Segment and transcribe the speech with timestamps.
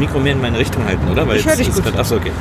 [0.00, 1.28] Mikro mehr in meine Richtung halten, oder?
[1.28, 1.94] Weil Ich hör jetzt dich ist gut.
[1.94, 2.32] Achso, okay.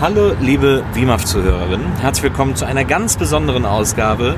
[0.00, 1.82] Hallo, liebe BIMAF-Zuhörerin.
[2.00, 4.36] Herzlich willkommen zu einer ganz besonderen Ausgabe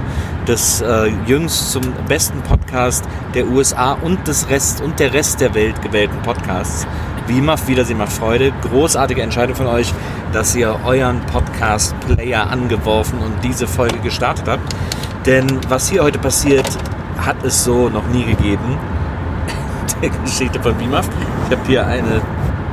[0.48, 5.54] des äh, jüngst zum besten Podcast der USA und des Rest und der Rest der
[5.54, 6.84] Welt gewählten Podcasts.
[7.28, 8.52] BIMAF, Wiedersehen macht Freude.
[8.62, 9.94] Großartige Entscheidung von euch,
[10.32, 14.74] dass ihr euren Podcast-Player angeworfen und diese Folge gestartet habt.
[15.26, 16.66] Denn was hier heute passiert,
[17.18, 18.78] hat es so noch nie gegeben
[20.02, 21.08] der Geschichte von BIMAF.
[21.48, 22.20] Ich habe hier eine,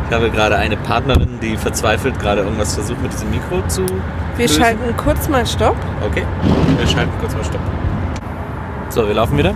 [0.09, 3.85] ich habe gerade eine Partnerin, die verzweifelt gerade irgendwas versucht mit diesem Mikro zu
[4.37, 4.59] Wir lösen.
[4.59, 5.75] schalten kurz mal Stopp.
[6.03, 6.25] Okay,
[6.77, 7.61] wir schalten kurz mal Stopp.
[8.89, 9.53] So, wir laufen wieder.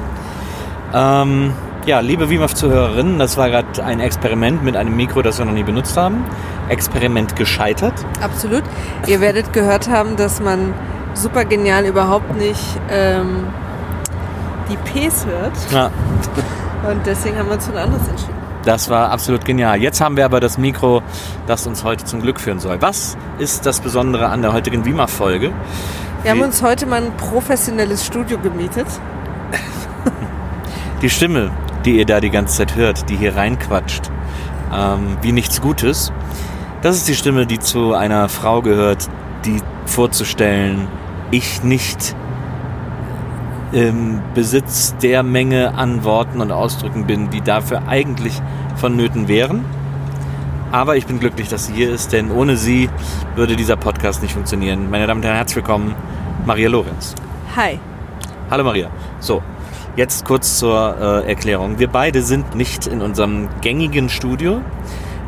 [0.94, 1.54] Ähm,
[1.88, 5.64] ja, liebe WIMAF-Zuhörerinnen, das war gerade ein Experiment mit einem Mikro, das wir noch nie
[5.64, 6.24] benutzt haben.
[6.70, 7.94] Experiment gescheitert.
[8.22, 8.64] Absolut.
[9.08, 10.74] Ihr werdet gehört haben, dass man
[11.16, 13.46] super genial überhaupt nicht ähm,
[14.70, 15.54] die Ps hört.
[15.72, 15.90] Ja,
[16.90, 18.33] Und deswegen haben wir uns für ein anderes entschieden.
[18.66, 19.82] Das war absolut genial.
[19.82, 21.02] Jetzt haben wir aber das Mikro,
[21.48, 22.82] das uns heute zum Glück führen soll.
[22.82, 25.52] Was ist das Besondere an der heutigen WIMAF-Folge?
[26.24, 28.88] Wir haben uns heute mal ein professionelles Studio gemietet.
[31.02, 31.52] Die Stimme,
[31.84, 34.10] die ihr da die ganze Zeit hört, die hier reinquatscht,
[34.74, 36.14] ähm, wie nichts Gutes,
[36.82, 39.10] das ist die Stimme, die zu einer Frau gehört,
[39.44, 40.88] die vorzustellen,
[41.32, 42.16] ich nicht
[43.74, 48.40] im Besitz der Menge an Worten und Ausdrücken bin, die dafür eigentlich
[48.76, 49.66] vonnöten wären.
[50.72, 52.90] Aber ich bin glücklich, dass sie hier ist, denn ohne sie
[53.36, 54.90] würde dieser Podcast nicht funktionieren.
[54.90, 55.96] Meine Damen und Herren, herzlich willkommen,
[56.46, 57.16] Maria Lorenz.
[57.56, 57.80] Hi.
[58.50, 58.90] Hallo Maria.
[59.20, 59.42] So,
[59.96, 60.96] jetzt kurz zur
[61.26, 61.80] äh, Erklärung.
[61.80, 64.62] Wir beide sind nicht in unserem gängigen Studio.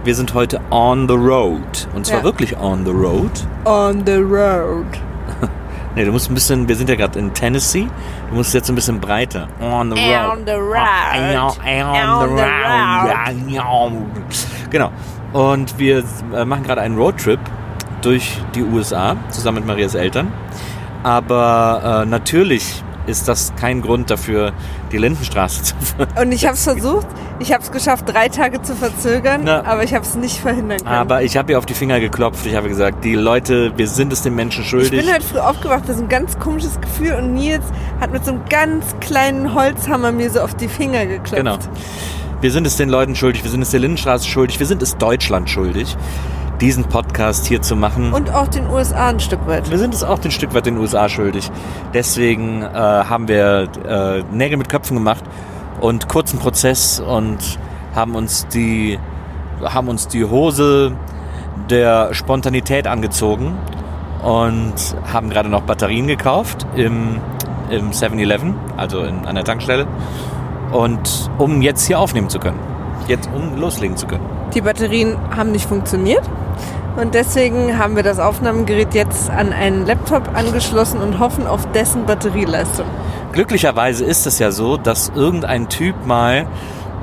[0.04, 1.88] Wir sind heute on the road.
[1.96, 2.24] Und zwar Ja.
[2.24, 3.32] wirklich on the road.
[3.66, 4.86] On the road.
[5.96, 7.88] Nee, du musst ein bisschen, wir sind ja gerade in Tennessee.
[8.30, 9.48] Du musst jetzt ein bisschen breiter.
[9.62, 10.38] On the road.
[10.38, 11.56] On the road.
[11.64, 13.96] On the road.
[14.70, 14.92] Genau.
[15.32, 17.40] Und wir äh, machen gerade einen Roadtrip
[18.02, 20.32] durch die USA zusammen mit Marias Eltern.
[21.04, 24.54] Aber äh, natürlich ist das kein Grund dafür,
[24.92, 26.08] die Lindenstraße zu fahren.
[26.22, 27.08] Und ich habe es versucht.
[27.40, 29.66] Ich habe es geschafft, drei Tage zu verzögern, Na.
[29.66, 30.90] aber ich habe es nicht verhindern können.
[30.90, 32.46] Aber ich habe ihr auf die Finger geklopft.
[32.46, 35.02] Ich habe gesagt, die Leute, wir sind es den Menschen ich schuldig.
[35.02, 37.66] bin halt früh aufgewacht, das ist ein ganz komisches Gefühl und Nils
[38.00, 41.36] hat mit so einem ganz kleinen Holzhammer mir so auf die Finger geklopft.
[41.36, 41.58] Genau.
[42.42, 44.98] Wir sind es den Leuten schuldig, wir sind es der Lindenstraße schuldig, wir sind es
[44.98, 45.98] Deutschland schuldig,
[46.62, 48.14] diesen Podcast hier zu machen.
[48.14, 49.70] Und auch den USA ein Stück weit.
[49.70, 51.52] wir sind es auch ein Stück weit den USA schuldig.
[51.94, 55.24] Deswegen äh, haben wir äh, Nägel mit Köpfen gemacht
[55.82, 57.38] und kurzen Prozess und
[57.94, 59.00] haben uns die
[59.64, 60.94] haben uns die Hose
[61.70, 63.58] der Spontanität angezogen
[64.22, 64.74] und
[65.12, 67.22] haben gerade noch Batterien gekauft im,
[67.70, 69.88] im 7-Eleven, also in, an der Tankstelle.
[70.72, 72.60] Und um jetzt hier aufnehmen zu können.
[73.08, 74.24] Jetzt um loslegen zu können.
[74.54, 76.24] Die Batterien haben nicht funktioniert.
[76.98, 82.06] Und deswegen haben wir das Aufnahmegerät jetzt an einen Laptop angeschlossen und hoffen auf dessen
[82.06, 82.86] Batterieleistung.
[83.34, 86.48] Glücklicherweise ist es ja so, dass irgendein Typ mal,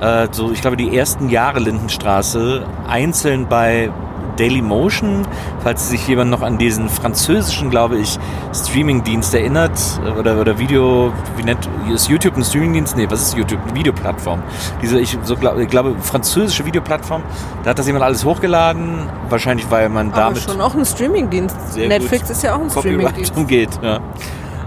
[0.01, 3.91] äh, so ich glaube die ersten Jahre Lindenstraße, einzeln bei
[4.37, 5.27] Dailymotion,
[5.63, 8.19] falls sich jemand noch an diesen französischen, glaube ich,
[8.55, 9.79] Streamingdienst erinnert,
[10.19, 12.97] oder, oder Video, wie nennt, ist YouTube ein Streamingdienst?
[12.97, 13.61] Nee, was ist YouTube?
[13.65, 14.43] Eine Videoplattform.
[14.83, 17.23] Diese, ich, so glaub, ich glaube, französische Videoplattform,
[17.63, 21.57] da hat das jemand alles hochgeladen, wahrscheinlich weil man Aber damit schon auch ein Streamingdienst.
[21.77, 23.37] Netflix ist ja auch ein Streamingdienst.
[23.37, 23.71] umgeht.
[23.83, 24.01] Ja.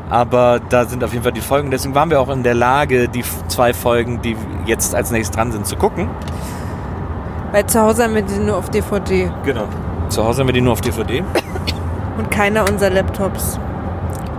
[0.10, 1.72] Aber da sind auf jeden Fall die Folgen.
[1.72, 5.52] Deswegen waren wir auch in der Lage, die zwei Folgen, die jetzt als nächstes dran
[5.52, 6.10] sind, zu gucken.
[7.52, 9.32] Weil zu Hause haben wir die nur auf DVD.
[9.44, 9.66] Genau.
[10.10, 11.24] Zu Hause haben wir die nur auf DVD.
[12.18, 13.60] Und keiner unserer Laptops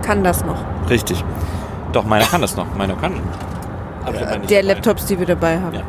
[0.01, 0.57] kann das noch.
[0.89, 1.23] Richtig.
[1.93, 2.65] Doch, meiner kann das noch.
[2.77, 3.13] Meiner kann.
[4.05, 4.73] Aber nicht Der dabei.
[4.73, 5.75] Laptops, die wir dabei haben.
[5.75, 5.81] Ja.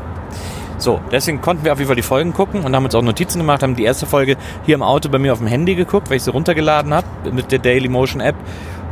[0.79, 3.39] So, deswegen konnten wir auf jeden Fall die Folgen gucken und haben uns auch Notizen
[3.39, 6.19] gemacht, haben die erste Folge hier im Auto bei mir auf dem Handy geguckt, weil
[6.19, 8.37] ich sie runtergeladen habe mit der Dailymotion App.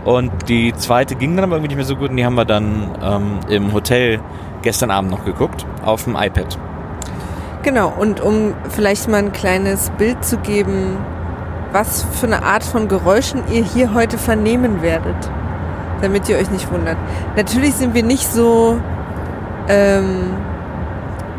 [0.05, 2.45] Und die zweite ging dann aber irgendwie nicht mehr so gut und die haben wir
[2.45, 4.21] dann ähm, im Hotel
[4.63, 6.59] gestern Abend noch geguckt, auf dem iPad.
[7.67, 10.99] Genau, und um vielleicht mal ein kleines Bild zu geben,
[11.73, 15.17] was für eine Art von Geräuschen ihr hier heute vernehmen werdet,
[16.01, 16.97] damit ihr euch nicht wundert.
[17.35, 18.79] Natürlich sind wir nicht so
[19.67, 20.35] ähm,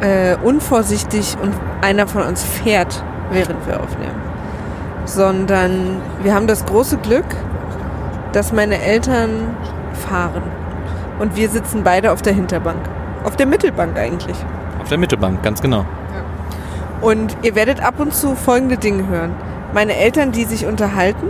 [0.02, 3.02] äh, unvorsichtig und einer von uns fährt,
[3.32, 4.22] während wir aufnehmen,
[5.06, 7.38] sondern wir haben das große Glück,
[8.34, 9.56] dass meine Eltern
[9.94, 10.44] fahren.
[11.20, 12.82] Und wir sitzen beide auf der Hinterbank.
[13.24, 14.36] Auf der Mittelbank eigentlich.
[14.82, 15.86] Auf der Mittelbank, ganz genau.
[17.02, 19.36] Und ihr werdet ab und zu folgende Dinge hören.
[19.74, 21.30] Meine Eltern, die sich unterhalten.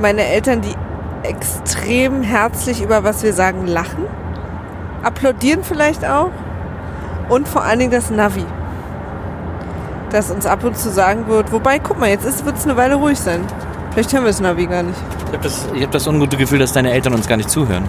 [0.00, 0.74] Meine Eltern, die
[1.22, 4.04] extrem herzlich über was wir sagen lachen.
[5.02, 6.30] Applaudieren vielleicht auch.
[7.28, 8.44] Und vor allen Dingen das Navi.
[10.10, 12.94] Das uns ab und zu sagen wird, wobei, guck mal, jetzt wird es eine Weile
[12.94, 13.44] ruhig sein.
[13.90, 14.98] Vielleicht hören wir das Navi gar nicht.
[15.26, 17.84] Ich habe das, ich hab das ungute Gefühl, dass deine Eltern uns gar nicht zuhören.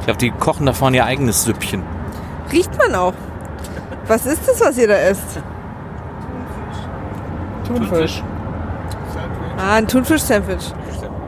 [0.00, 1.82] Ich glaube, die kochen da vorne ihr eigenes Süppchen.
[2.52, 3.14] Riecht man auch.
[4.08, 5.40] Was ist das, was ihr da esst?
[7.74, 8.22] Thunfisch.
[9.56, 10.72] Ah, ein Thunfisch-Sandwich.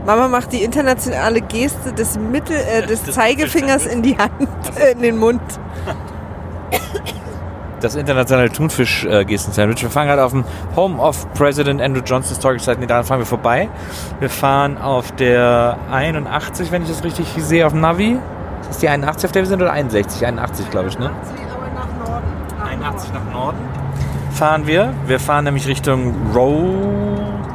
[0.07, 4.49] Mama macht die internationale Geste des, Mittel, äh, des Zeigefingers in die Hand,
[4.79, 5.41] äh, in den Mund.
[7.81, 9.83] Das internationale Thunfisch-Gesten-Sandwich.
[9.83, 10.45] Wir fahren gerade auf dem
[10.75, 12.81] Home of President Andrew Johnson Historic Site.
[12.81, 13.69] Nee, daran fahren wir vorbei.
[14.21, 18.19] Wir fahren auf der 81, wenn ich das richtig sehe, auf dem Navi.
[18.63, 20.27] Ist das die 81, auf der wir sind, oder 61?
[20.27, 21.11] 81, glaube ich, ne?
[22.65, 23.59] 81 nach Norden.
[24.35, 24.93] Fahren wir.
[25.07, 26.61] Wir fahren nämlich Richtung Row...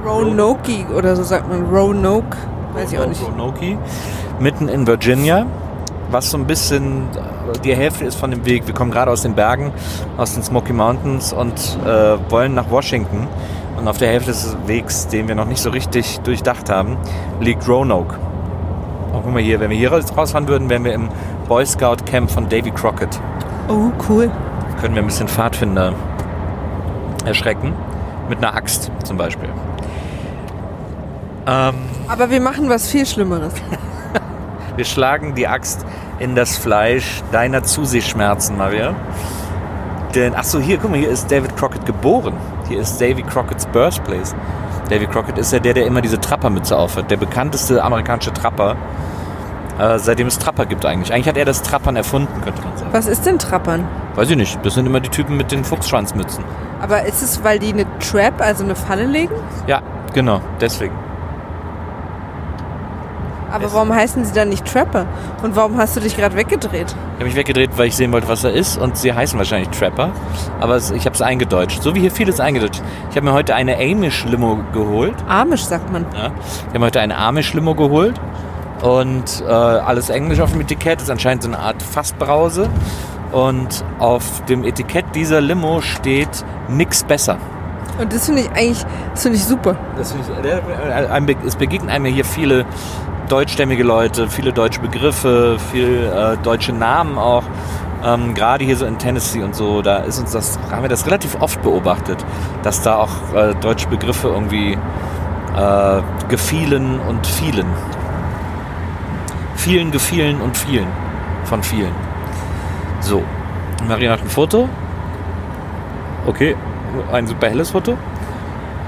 [0.05, 1.65] Roanoke oder so sagt man.
[1.65, 2.37] Roanoke.
[2.73, 3.21] Weiß ich auch nicht.
[3.21, 3.77] Roanoke,
[4.39, 5.45] mitten in Virginia,
[6.09, 7.03] was so ein bisschen
[7.65, 8.65] die Hälfte ist von dem Weg.
[8.65, 9.71] Wir kommen gerade aus den Bergen,
[10.17, 13.27] aus den Smoky Mountains und äh, wollen nach Washington.
[13.75, 16.95] Und auf der Hälfte des Wegs, den wir noch nicht so richtig durchdacht haben,
[17.41, 18.15] liegt Roanoke.
[19.13, 21.09] Auch wenn wir hier, wenn wir hier raus- rausfahren würden, wären wir im
[21.47, 23.19] Boy Scout Camp von Davy Crockett.
[23.67, 24.31] Oh, cool.
[24.79, 25.93] Können wir ein bisschen Pfadfinder
[27.25, 27.73] erschrecken.
[28.29, 29.49] Mit einer Axt zum Beispiel.
[31.47, 31.73] Ähm,
[32.07, 33.53] Aber wir machen was viel Schlimmeres.
[34.75, 35.85] Wir schlagen die Axt
[36.19, 38.95] in das Fleisch deiner Zusehschmerzen, Maria.
[40.15, 42.33] Denn, ach so, hier, guck mal, hier ist David Crockett geboren.
[42.69, 44.33] Hier ist Davy Crockett's Birthplace.
[44.89, 47.11] Davy Crockett ist ja der, der immer diese Trappermütze aufhat.
[47.11, 48.77] Der bekannteste amerikanische Trapper,
[49.79, 51.13] äh, seitdem es Trapper gibt eigentlich.
[51.13, 52.89] Eigentlich hat er das Trappern erfunden, könnte man sagen.
[52.91, 53.85] Was ist denn Trappern?
[54.15, 54.59] Weiß ich nicht.
[54.65, 56.43] Das sind immer die Typen mit den Fuchsschwanzmützen.
[56.81, 59.33] Aber ist es, weil die eine Trap, also eine Falle legen?
[59.67, 59.81] Ja,
[60.13, 60.93] genau, deswegen.
[63.51, 65.07] Aber Es- warum heißen sie dann nicht Trapper?
[65.41, 66.87] Und warum hast du dich gerade weggedreht?
[66.89, 68.77] Ich habe mich weggedreht, weil ich sehen wollte, was er ist.
[68.77, 70.11] Und sie heißen wahrscheinlich Trapper.
[70.59, 71.81] Aber ich habe es eingedeutscht.
[71.81, 72.83] So wie hier vieles eingedeutscht.
[73.09, 75.15] Ich habe mir heute eine Amish-Limo geholt.
[75.27, 76.05] Amish sagt man.
[76.15, 76.29] Ja.
[76.67, 78.19] Ich habe heute eine Amish-Limo geholt.
[78.81, 81.01] Und äh, alles Englisch auf dem Etikett.
[81.01, 82.69] ist anscheinend so eine Art Fassbrause.
[83.31, 87.37] Und auf dem Etikett dieser Limo steht nix besser.
[87.99, 89.75] Und das finde ich eigentlich, das finde ich super.
[89.97, 92.65] Das finde ich, äh, es begegnen einem hier viele
[93.27, 97.43] deutschstämmige Leute, viele deutsche Begriffe, viel äh, deutsche Namen auch.
[98.03, 101.05] Ähm, Gerade hier so in Tennessee und so, da ist uns das, haben wir das
[101.05, 102.25] relativ oft beobachtet,
[102.63, 104.77] dass da auch äh, deutsche Begriffe irgendwie
[105.55, 107.67] äh, gefielen und fielen.
[109.59, 110.87] Vielen gefielen und vielen.
[111.43, 111.91] Von vielen.
[113.01, 113.23] So.
[113.87, 114.69] Maria macht ein Foto.
[116.25, 116.55] Okay,
[117.11, 117.97] ein super helles Foto.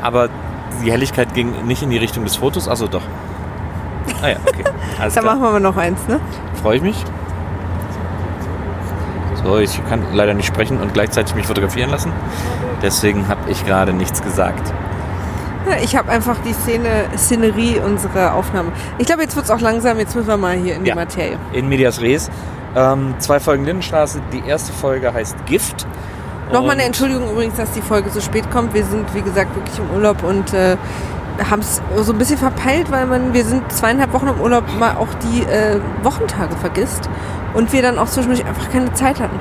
[0.02, 0.30] Aber
[0.84, 2.68] die Helligkeit ging nicht in die Richtung des Fotos.
[2.70, 3.04] Achso, doch.
[4.22, 4.64] Ah ja, okay.
[5.00, 5.36] Alles Da klar.
[5.36, 6.20] machen wir noch eins, ne?
[6.62, 7.04] Freue ich mich.
[9.44, 12.14] So, ich kann leider nicht sprechen und gleichzeitig mich fotografieren lassen.
[12.82, 14.74] Deswegen habe ich gerade nichts gesagt.
[15.84, 18.72] Ich habe einfach die Szene, Szenerie unserer Aufnahme.
[18.98, 20.00] Ich glaube, jetzt wird es auch langsam.
[20.00, 20.96] Jetzt müssen wir mal hier in die Ja.
[20.96, 21.38] Materie.
[21.54, 22.30] In Medias Res.
[22.76, 24.22] Ähm, zwei Folgen Lindenstraße.
[24.34, 25.86] Die erste Folge heißt Gift.
[26.52, 28.74] Nochmal eine Entschuldigung übrigens, dass die Folge so spät kommt.
[28.74, 30.76] Wir sind, wie gesagt, wirklich im Urlaub und äh,
[31.50, 34.96] haben es so ein bisschen verpeilt, weil man, wir sind zweieinhalb Wochen im Urlaub, mal
[34.98, 37.10] auch die äh, Wochentage vergisst
[37.54, 39.40] und wir dann auch zwischendurch einfach keine Zeit hatten.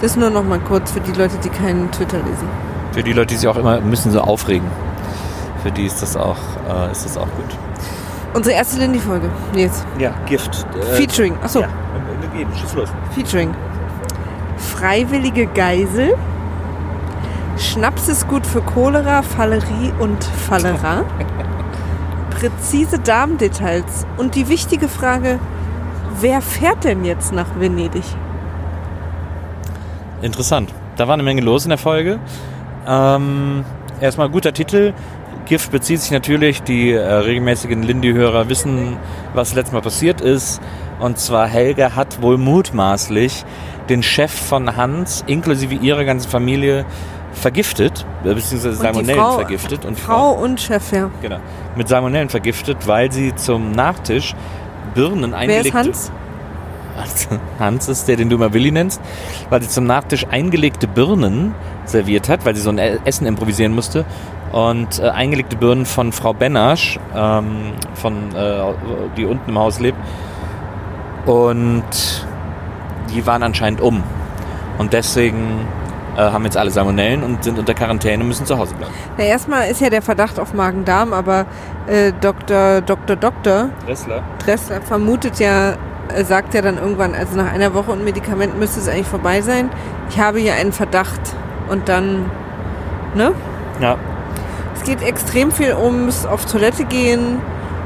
[0.00, 2.48] Das nur noch mal kurz für die Leute, die keinen Twitter lesen.
[2.92, 4.68] Für die Leute, die sich auch immer müssen so aufregen.
[5.64, 6.36] Für die ist das auch,
[6.68, 7.56] äh, ist das auch gut.
[8.34, 9.30] Unsere erste Lindy-Folge.
[9.54, 9.82] Nils.
[9.98, 10.66] Ja, Gift.
[10.78, 11.34] Äh, Featuring.
[11.42, 11.68] Achso, Ja,
[12.20, 12.52] gegeben.
[12.54, 12.90] Schieß los.
[13.14, 13.54] Featuring.
[14.58, 16.14] Freiwillige Geisel.
[17.56, 21.04] Schnaps ist gut für Cholera, Fallerie und Fallera.
[22.38, 24.06] Präzise Darmdetails.
[24.18, 25.38] Und die wichtige Frage,
[26.20, 28.04] wer fährt denn jetzt nach Venedig?
[30.20, 30.70] Interessant.
[30.96, 32.18] Da war eine Menge los in der Folge.
[32.86, 33.64] Ähm,
[34.00, 34.92] erstmal guter Titel.
[35.46, 38.96] Gift bezieht sich natürlich, die äh, regelmäßigen Lindy-Hörer wissen,
[39.34, 40.60] was letztes Mal passiert ist.
[41.00, 43.44] Und zwar Helga hat wohl mutmaßlich
[43.88, 46.86] den Chef von Hans inklusive ihrer ganzen Familie
[47.32, 49.84] vergiftet, äh, beziehungsweise Und Salmonellen Frau- vergiftet.
[49.84, 51.10] Und Frau und Chef, ja.
[51.20, 51.38] Genau.
[51.76, 54.34] Mit Salmonellen vergiftet, weil sie zum Nachtisch
[54.94, 55.68] Birnen Wer eingelegte...
[55.68, 56.12] ist Hans?
[57.58, 59.00] Hans ist der, den du immer Willi nennst,
[59.50, 61.52] weil sie zum Nachtisch eingelegte Birnen
[61.86, 64.04] serviert hat, weil sie so ein E- Essen improvisieren musste.
[64.54, 68.72] Und äh, eingelegte Birnen von Frau Benasch, ähm, von, äh,
[69.16, 69.98] die unten im Haus lebt.
[71.26, 71.82] Und
[73.12, 74.04] die waren anscheinend um.
[74.78, 75.66] Und deswegen
[76.16, 78.94] äh, haben jetzt alle Salmonellen und sind unter Quarantäne und müssen zu Hause bleiben.
[79.18, 81.46] Na, erstmal ist ja der Verdacht auf Magen-Darm, aber
[81.88, 82.80] äh, Dr.
[82.80, 83.16] Dr.
[83.16, 83.70] Dr.
[83.84, 84.22] Dressler?
[84.38, 85.72] Dressler vermutet ja,
[86.14, 89.40] äh, sagt ja dann irgendwann, also nach einer Woche und Medikament müsste es eigentlich vorbei
[89.40, 89.68] sein.
[90.10, 91.20] Ich habe hier einen Verdacht.
[91.68, 92.30] Und dann,
[93.16, 93.32] ne?
[93.80, 93.96] Ja.
[94.84, 97.40] Es geht extrem viel ums auf Toilette gehen,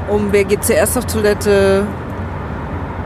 [0.09, 1.87] um wer geht zuerst auf Toilette,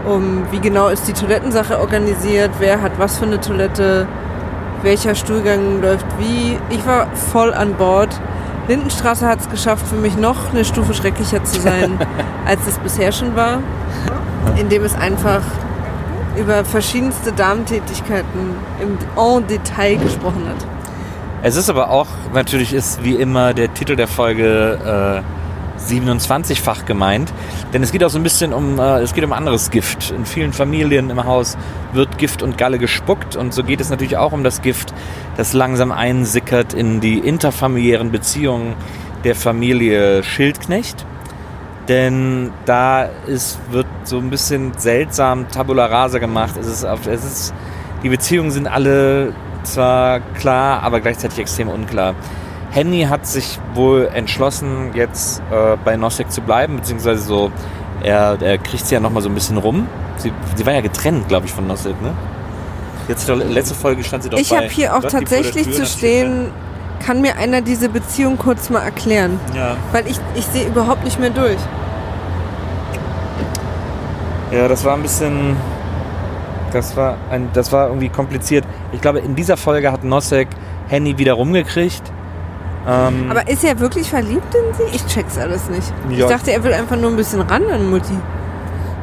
[0.08, 4.08] um wie genau ist die Toilettensache organisiert, wer hat was für eine Toilette,
[4.82, 6.58] welcher Stuhlgang läuft wie.
[6.72, 8.10] Ich war voll an Bord.
[8.68, 12.00] Lindenstraße hat es geschafft, für mich noch eine Stufe schrecklicher zu sein,
[12.48, 13.60] als es bisher schon war,
[14.56, 15.44] indem es einfach
[16.36, 20.83] über verschiedenste Darmtätigkeiten im en Detail gesprochen hat.
[21.46, 25.22] Es ist aber auch, natürlich ist wie immer der Titel der Folge
[25.78, 27.34] äh, 27-fach gemeint,
[27.74, 30.12] denn es geht auch so ein bisschen um, äh, es geht um anderes Gift.
[30.12, 31.58] In vielen Familien im Haus
[31.92, 34.94] wird Gift und Galle gespuckt und so geht es natürlich auch um das Gift,
[35.36, 38.76] das langsam einsickert in die interfamiliären Beziehungen
[39.26, 41.06] der Familie Schildknecht.
[41.90, 46.56] Denn da ist, wird so ein bisschen seltsam Tabula Rasa gemacht.
[46.58, 47.54] Es ist, es ist,
[48.02, 49.34] die Beziehungen sind alle
[49.66, 52.16] zwar klar, aber gleichzeitig extrem unklar.
[52.72, 57.52] Henny hat sich wohl entschlossen, jetzt äh, bei Nosek zu bleiben, beziehungsweise so,
[58.02, 59.88] er, er kriegt sie ja nochmal so ein bisschen rum.
[60.18, 62.14] Sie, sie war ja getrennt, glaube ich, von Nosek, ne?
[63.08, 66.52] Jetzt letzte Folge stand sie doch Ich habe hier auch der tatsächlich Tür, zu stehen,
[67.06, 69.40] kann mir einer diese Beziehung kurz mal erklären?
[69.54, 69.76] Ja.
[69.92, 71.58] Weil ich, ich sehe überhaupt nicht mehr durch.
[74.52, 75.58] Ja, das war ein bisschen.
[76.74, 78.66] Das war, ein, das war irgendwie kompliziert.
[78.92, 80.48] Ich glaube, in dieser Folge hat Nosek
[80.88, 82.02] Henny wieder rumgekriegt.
[82.88, 84.96] Ähm, Aber ist er wirklich verliebt in sie?
[84.96, 85.94] Ich check's alles nicht.
[86.10, 86.26] Ja.
[86.26, 88.18] Ich dachte, er will einfach nur ein bisschen ran an Mutti.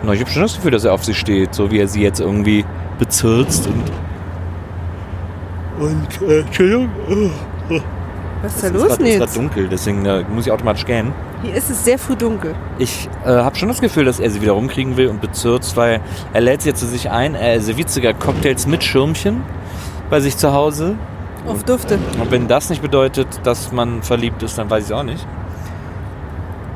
[0.03, 2.03] na, ich habe schon das Gefühl, dass er auf sie steht, so wie er sie
[2.03, 2.65] jetzt irgendwie
[2.99, 3.85] bezirzt und.
[5.81, 6.91] Und, äh, Entschuldigung.
[8.43, 9.19] Was ist da Es los, grad- ist Nils?
[9.19, 11.12] gerade dunkel, deswegen äh, muss ich automatisch gähnen.
[11.42, 12.54] Hier ist es sehr früh dunkel.
[12.78, 16.00] Ich äh, habe schon das Gefühl, dass er sie wieder rumkriegen will und bezirzt, weil
[16.35, 17.35] er lädt sie jetzt zu sich ein.
[17.35, 19.42] Er serviert sogar Cocktails mit Schirmchen
[20.11, 20.97] bei sich zu Hause.
[21.47, 21.99] Auf Dufte.
[22.20, 25.26] Und wenn das nicht bedeutet, dass man verliebt ist, dann weiß ich auch nicht.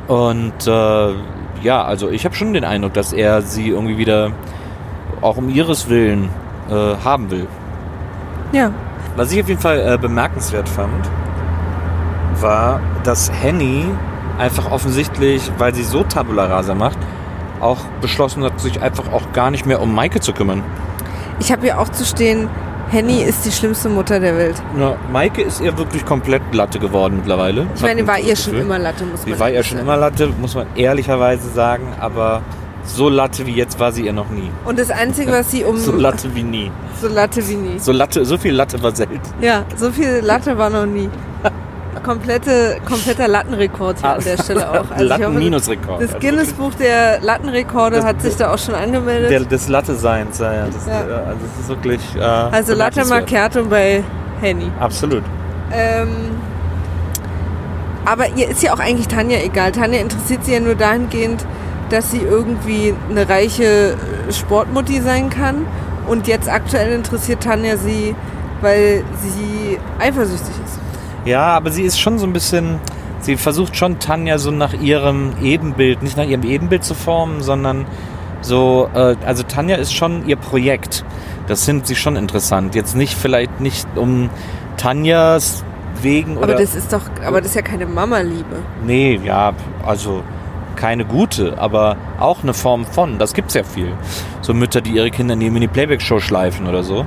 [0.09, 1.11] Und äh,
[1.63, 4.33] ja, also ich habe schon den Eindruck, dass er sie irgendwie wieder
[5.21, 6.31] auch um ihres Willen
[6.71, 7.47] äh, haben will.
[8.53, 8.71] Ja.
[9.17, 11.09] Was ich auf jeden Fall äh, bemerkenswert fand,
[12.41, 13.87] war, dass Henny
[14.39, 16.99] einfach offensichtlich, weil sie so Tabula Rasa macht,
[17.61, 20.63] auch beschlossen hat, sich einfach auch gar nicht mehr um Maike zu kümmern.
[21.41, 22.49] Ich habe hier auch zu stehen,
[22.91, 24.57] Henny ist die schlimmste Mutter der Welt.
[24.77, 27.67] Na, Maike ist ihr wirklich komplett Latte geworden mittlerweile.
[27.75, 29.89] Ich meine, war ihr schon immer Latte, muss man Sie war ihr schon sagen.
[29.89, 32.43] immer Latte, muss man ehrlicherweise sagen, aber
[32.85, 34.51] so Latte wie jetzt war sie ihr noch nie.
[34.65, 35.77] Und das Einzige, was sie um...
[35.85, 36.71] So Latte wie nie.
[37.01, 37.79] So Latte wie nie.
[37.79, 39.21] So Latte, so viel Latte war selten.
[39.41, 41.09] Ja, so viel Latte war noch nie.
[42.03, 44.91] Komplette, kompletter Lattenrekord hier an der Stelle auch.
[44.91, 46.03] Also Latten-Minus-Rekord.
[46.03, 49.31] Das Also Guinness-Buch der Lattenrekorde hat sich da auch schon angemeldet.
[49.31, 50.67] Der, des Latte-Seins, ja, ja.
[50.67, 50.93] Das, Ja.
[50.93, 52.01] äh, also das ist wirklich.
[52.17, 53.05] Äh, also Latte.
[53.05, 54.03] Macchiato bei
[54.41, 54.71] Henny.
[54.81, 55.23] Absolut.
[55.73, 56.09] Ähm,
[58.05, 59.73] aber ihr ist ja auch eigentlich Tanja egal.
[59.73, 61.47] Tanja interessiert sie ja nur dahingehend,
[61.91, 63.97] dass sie irgendwie eine reiche
[64.31, 65.67] Sportmutti sein kann.
[66.07, 68.15] Und jetzt aktuell interessiert Tanja sie,
[68.61, 70.79] weil sie eifersüchtig ist.
[71.25, 72.81] Ja, aber sie ist schon so ein bisschen.
[73.21, 77.87] Sie versucht schon Tanja so nach ihrem Ebenbild, nicht nach ihrem Ebenbild zu formen, sondern
[78.43, 78.89] so.
[78.95, 81.05] Äh, also Tanja ist schon ihr Projekt.
[81.47, 82.75] Das findet sie schon interessant.
[82.75, 84.31] Jetzt nicht vielleicht nicht um
[84.77, 85.65] Tanjas
[86.03, 86.55] wegen Aber oder.
[86.57, 88.57] das ist doch, aber das ist ja keine Mama-Liebe.
[88.85, 89.53] Nee, ja,
[89.85, 90.23] also
[90.77, 93.19] keine gute, aber auch eine Form von.
[93.19, 93.93] Das gibt's ja viel.
[94.41, 97.07] So Mütter, die ihre Kinder neben in die Playback-Show schleifen oder so.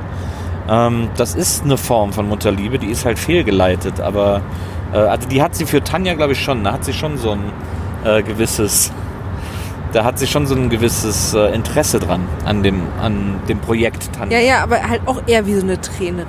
[0.69, 4.41] Ähm, das ist eine Form von Mutterliebe, die ist halt fehlgeleitet, aber
[4.93, 6.63] äh, also die hat sie für Tanja, glaube ich, schon.
[6.63, 7.43] Da hat sie schon so ein
[8.03, 8.91] äh, gewisses,
[9.93, 14.11] da hat sie schon so ein gewisses äh, Interesse dran an dem, an dem Projekt
[14.13, 14.37] Tanja.
[14.39, 16.27] Ja, ja, aber halt auch eher wie so eine Trainerin.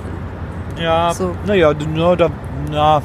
[0.77, 1.35] ja So.
[1.45, 2.29] naja, na, da,
[2.71, 3.01] na,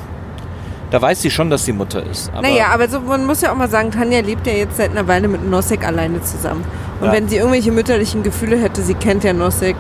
[0.93, 2.31] da weiß sie schon, dass sie Mutter ist.
[2.33, 4.93] Aber naja, aber so, man muss ja auch mal sagen, Tanja lebt ja jetzt seit
[4.93, 6.63] einer Weile mit Nosek alleine zusammen.
[7.01, 7.13] Und Ja.
[7.13, 9.75] wenn sie irgendwelche mütterlichen Gefühle hätte, sie kennt ja Nosek,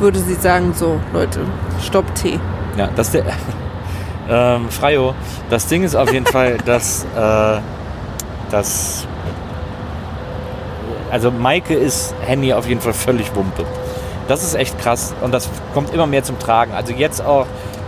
[0.00, 1.40] würde sie sagen, so, Leute,
[1.82, 2.38] stopp Tee.
[2.76, 3.24] Ja, das der.
[4.30, 5.14] ähm, Freio.
[5.48, 7.04] Das Ding ist auf jeden Fall, dass.
[7.16, 7.60] Äh,
[8.50, 9.06] dass
[11.10, 13.64] also Maike ist Henny auf jeden Fall völlig Wumpe.
[14.28, 16.72] Das ist echt krass und das kommt immer mehr zum Tragen.
[16.72, 17.46] Also jetzt auch,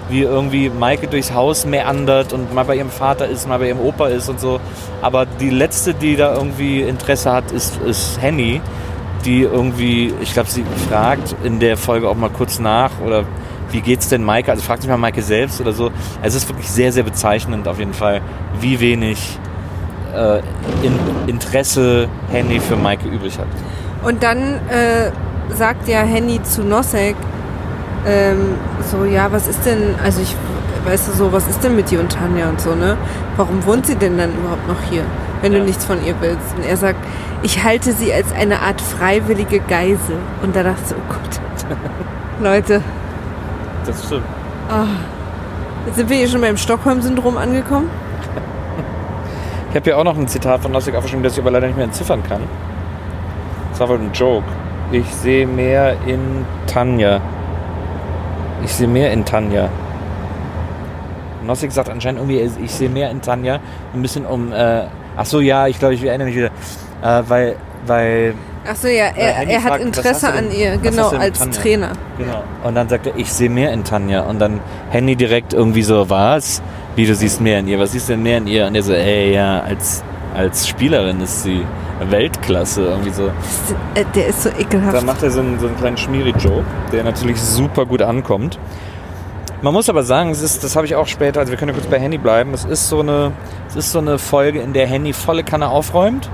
[0.09, 3.81] wie irgendwie Maike durchs Haus meandert und mal bei ihrem Vater ist, mal bei ihrem
[3.81, 4.61] Opa ist und so.
[5.03, 8.61] Aber die letzte, die da irgendwie Interesse hat, ist, ist Henny.
[9.25, 13.25] Die irgendwie, ich glaube, sie fragt in der Folge auch mal kurz nach oder
[13.71, 14.51] wie geht's denn Maike?
[14.51, 15.87] Also fragt sich mal Maike selbst oder so.
[16.23, 18.21] Also es ist wirklich sehr, sehr bezeichnend auf jeden Fall,
[18.61, 19.39] wie wenig
[20.15, 20.39] äh,
[20.83, 23.47] in, Interesse Henny für Maike übrig hat.
[24.05, 24.39] Und dann
[24.69, 25.11] äh,
[25.55, 27.17] sagt ja Henny zu Nosek,
[28.07, 28.57] ähm,
[28.91, 30.35] so, ja, was ist denn, also ich,
[30.85, 32.97] weißt du so, was ist denn mit dir und Tanja und so, ne?
[33.37, 35.05] Warum wohnt sie denn dann überhaupt noch hier,
[35.41, 35.61] wenn Ja.
[35.61, 36.55] du nichts von ihr willst?
[36.57, 36.99] Und er sagt,
[37.43, 40.17] ich halte sie als eine Art freiwillige Geisel.
[40.43, 41.41] Und da dachte ich, so, oh Gott,
[42.43, 42.83] Leute,
[43.87, 44.23] Das stimmt.
[45.87, 47.91] jetzt sind wir hier schon beim Stockholm-Syndrom angekommen?
[49.71, 51.77] Ich habe hier auch noch ein Zitat von Nossig aufgeschrieben, das ich aber leider nicht
[51.77, 52.43] mehr entziffern kann.
[53.71, 54.45] Das war wohl ein Joke.
[54.91, 57.23] Ich sehe mehr in Tanja.
[58.63, 59.71] Ich sehe mehr in Tanja.
[61.47, 63.61] Nossig sagt anscheinend irgendwie, ich sehe mehr in Tanja.
[63.95, 64.53] Ein bisschen um.
[64.53, 64.83] Äh,
[65.17, 66.51] ach so, ja, ich glaube, ich erinnere mich wieder.
[67.03, 67.57] Äh, weil,
[67.87, 71.61] weil Ach so, ja, er, er hat fragt, was Interesse an ihr, genau, als Tanja?
[71.61, 71.93] Trainer.
[72.17, 72.45] Genau.
[72.63, 74.23] Und dann sagt er, ich sehe mehr in Tanja.
[74.23, 76.63] Und dann Henny direkt irgendwie so, was?
[76.95, 77.79] Wie, du siehst mehr in ihr?
[77.81, 78.67] Was siehst du denn mehr in ihr?
[78.67, 80.05] Und er so, ey, ja, als,
[80.35, 81.65] als Spielerin ist sie
[82.09, 82.83] Weltklasse.
[82.83, 83.29] Irgendwie so.
[83.95, 85.05] Äh, Der ist so Da ekelhaft.
[85.07, 88.59] macht er so einen, so einen kleinen Schmieri-Joke, der natürlich super gut ankommt.
[89.61, 91.75] Man muss aber sagen, es ist, das habe ich auch später, also wir können ja
[91.75, 93.31] kurz bei Henny bleiben, es ist so eine,
[93.69, 96.29] es ist so eine Folge, in der Henny volle Kanne aufräumt.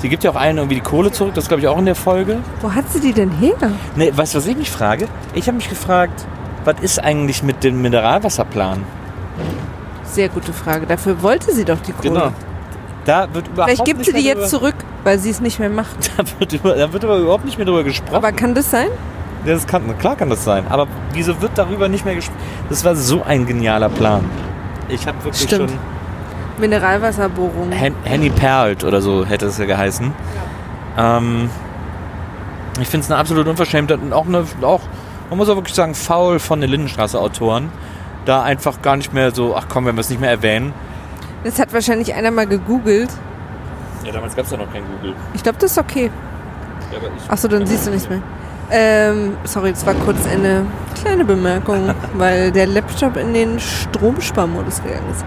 [0.00, 1.96] Sie gibt ja auch allen irgendwie die Kohle zurück, das glaube ich auch in der
[1.96, 2.38] Folge.
[2.60, 3.56] Wo hat sie die denn her?
[3.96, 5.08] Ne, weißt du, was ich mich frage?
[5.34, 6.24] Ich habe mich gefragt,
[6.64, 8.84] was ist eigentlich mit dem Mineralwasserplan?
[10.04, 10.86] Sehr gute Frage.
[10.86, 12.10] Dafür wollte sie doch die Kohle.
[12.10, 12.32] Genau.
[13.04, 15.70] Da wird überhaupt Vielleicht gibt nicht sie die jetzt zurück, weil sie es nicht mehr
[15.70, 16.10] macht.
[16.16, 18.14] da, wird über, da wird aber überhaupt nicht mehr drüber gesprochen.
[18.14, 18.88] Aber kann das sein?
[19.44, 20.66] Das kann, klar kann das sein.
[20.68, 22.38] Aber wieso wird darüber nicht mehr gesprochen?
[22.68, 24.24] Das war so ein genialer Plan.
[24.88, 25.70] Ich habe wirklich Stimmt.
[25.70, 25.78] schon
[26.58, 27.72] Mineralwasserbohrung.
[27.72, 30.12] Hen Henny Perlt oder so hätte es ja geheißen.
[30.96, 31.50] Ähm,
[32.80, 34.80] ich finde es eine absolut Unverschämtheit und auch, eine, auch,
[35.30, 37.70] man muss auch wirklich sagen, faul von den Lindenstraße-Autoren.
[38.24, 40.72] Da einfach gar nicht mehr so, ach komm, wenn wir es nicht mehr erwähnen.
[41.44, 43.10] Das hat wahrscheinlich einer mal gegoogelt.
[44.04, 45.14] Ja, damals gab es ja noch kein Google.
[45.34, 46.10] Ich glaube, das ist okay.
[46.92, 48.22] Ja, aber ich, Achso, dann siehst du nichts mehr.
[48.70, 50.66] Ähm, sorry, das war kurz eine
[51.00, 55.24] kleine Bemerkung, weil der Laptop in den Stromsparmodus gegangen ist.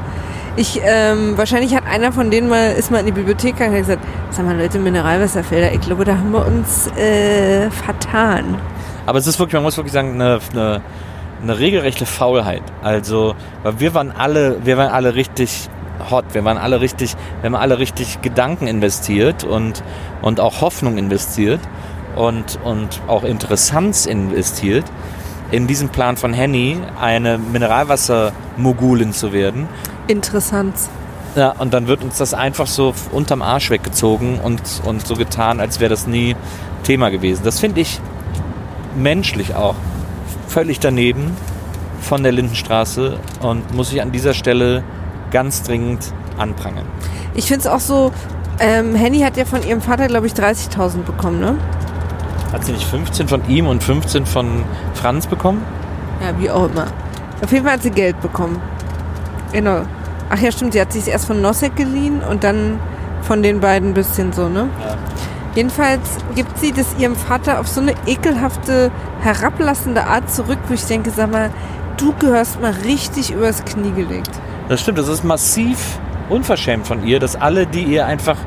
[0.58, 3.80] Ich, ähm, wahrscheinlich hat einer von denen mal, ist mal in die Bibliothek gegangen und
[3.80, 8.58] gesagt, sag mal Leute, Mineralwasserfelder, ich glaube, da haben wir uns äh, vertan.
[9.06, 10.82] Aber es ist wirklich, man muss wirklich sagen, eine, eine,
[11.42, 12.64] eine regelrechte Faulheit.
[12.84, 13.34] Also,
[13.64, 15.70] weil wir waren alle, wir waren alle richtig
[16.10, 19.84] hot, wir waren alle richtig, wir haben alle richtig Gedanken investiert und,
[20.22, 21.62] und auch Hoffnung investiert
[22.18, 24.86] und, und auch Interessanz investiert
[25.52, 29.68] in diesen Plan von Henny, eine Mineralwasser-Mogulin zu werden.
[30.08, 30.76] Interessant.
[31.36, 35.60] Ja, und dann wird uns das einfach so unterm Arsch weggezogen und, und so getan,
[35.60, 36.36] als wäre das nie
[36.84, 37.42] Thema gewesen.
[37.46, 38.02] Das finde ich
[38.96, 39.76] menschlich auch
[40.48, 41.36] völlig daneben
[42.02, 44.84] von der Lindenstraße und muss ich an dieser Stelle
[45.32, 46.86] ganz dringend anprangern.
[47.34, 48.12] Ich finde es auch so,
[48.60, 51.58] ähm, Henny hat ja von ihrem Vater, glaube ich, 30.000 bekommen, ne?
[52.52, 55.64] Hat sie nicht 15 von ihm und 15 von Franz bekommen?
[56.22, 56.88] Ja, wie auch immer.
[57.42, 58.62] Auf jeden Fall hat sie Geld bekommen.
[59.52, 59.82] Genau.
[60.30, 62.80] Ach ja, stimmt, sie hat sich erst von Nosek geliehen und dann
[63.22, 64.70] von den beiden ein bisschen so, ne?
[64.80, 64.96] Ja.
[65.56, 70.86] Jedenfalls gibt sie das ihrem Vater auf so eine ekelhafte, herablassende Art zurück, wo ich
[70.86, 71.50] denke, sag mal,
[71.98, 74.32] du gehörst mal richtig übers Knie gelegt.
[74.70, 78.38] Das stimmt, das ist massiv unverschämt von ihr, dass alle, die ihr einfach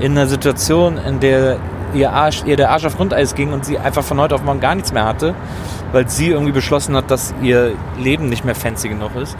[0.00, 1.58] in einer Situation, in der
[1.94, 4.60] ihr, Arsch, ihr der Arsch auf Grundeis ging und sie einfach von heute auf morgen
[4.60, 5.34] gar nichts mehr hatte,
[5.92, 9.36] weil sie irgendwie beschlossen hat, dass ihr Leben nicht mehr fancy genug ist,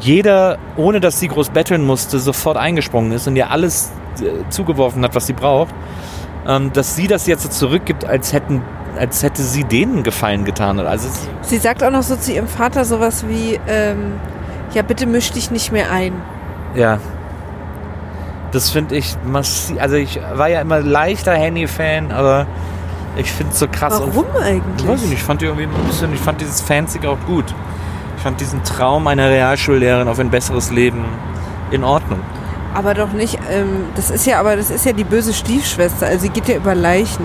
[0.00, 5.02] jeder, ohne dass sie groß betteln musste, sofort eingesprungen ist und ihr alles äh, zugeworfen
[5.04, 5.74] hat, was sie braucht,
[6.46, 8.62] ähm, dass sie das jetzt so zurückgibt, als hätten
[8.98, 10.80] als hätte sie denen Gefallen getan.
[10.80, 11.08] Also
[11.42, 14.14] Sie sagt auch noch so zu ihrem Vater sowas wie, ähm,
[14.74, 16.12] ja, bitte misch dich nicht mehr ein.
[16.74, 16.98] Ja.
[18.50, 19.80] Das finde ich massiv.
[19.80, 22.46] Also ich war ja immer leichter Henny-Fan, aber
[23.16, 24.00] ich finde es so krass.
[24.00, 24.88] Warum Und, eigentlich?
[24.88, 27.44] weiß ich nicht, ich fand die irgendwie ein bisschen, ich fand dieses Fancy auch gut.
[28.18, 31.04] Ich fand diesen Traum einer Realschullehrerin auf ein besseres Leben
[31.70, 32.18] in Ordnung.
[32.74, 36.22] Aber doch nicht, ähm, das ist ja, aber das ist ja die böse Stiefschwester, also
[36.22, 37.24] sie geht ja über Leichen.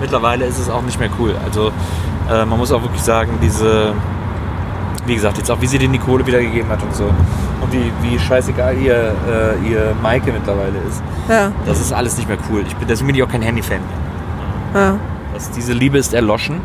[0.00, 1.34] Mittlerweile ist es auch nicht mehr cool.
[1.44, 1.72] Also
[2.30, 3.92] äh, man muss auch wirklich sagen, diese,
[5.04, 7.04] wie gesagt, jetzt auch wie sie denen die Kohle wiedergegeben hat und so.
[7.04, 11.02] Und wie, wie scheißegal ihr, äh, ihr Maike mittlerweile ist.
[11.28, 12.64] Ja, Das ist alles nicht mehr cool.
[12.66, 13.80] Ich bin, deswegen bin ich auch kein Handy-Fan
[14.72, 14.82] mehr.
[14.82, 14.96] ja.
[15.34, 16.62] dass diese Liebe ist erloschen.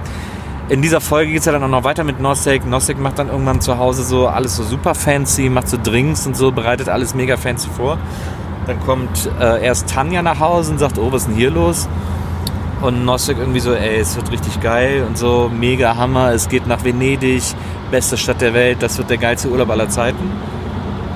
[0.70, 2.66] In dieser Folge geht es ja dann auch noch weiter mit Nosek.
[2.66, 6.38] Nosek macht dann irgendwann zu Hause so alles so super fancy, macht so Drinks und
[6.38, 7.98] so, bereitet alles mega fancy vor.
[8.66, 11.90] Dann kommt äh, erst Tanja nach Hause und sagt, oh, was ist denn hier los?
[12.82, 16.66] Und Nosek irgendwie so, ey, es wird richtig geil und so, mega Hammer, es geht
[16.66, 17.44] nach Venedig,
[17.92, 20.32] beste Stadt der Welt, das wird der geilste Urlaub aller Zeiten.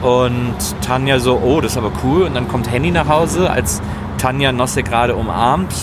[0.01, 2.23] Und Tanja so, oh, das ist aber cool.
[2.23, 3.81] Und dann kommt Henny nach Hause, als
[4.17, 5.73] Tanja Nosek gerade umarmt,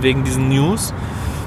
[0.00, 0.94] wegen diesen News.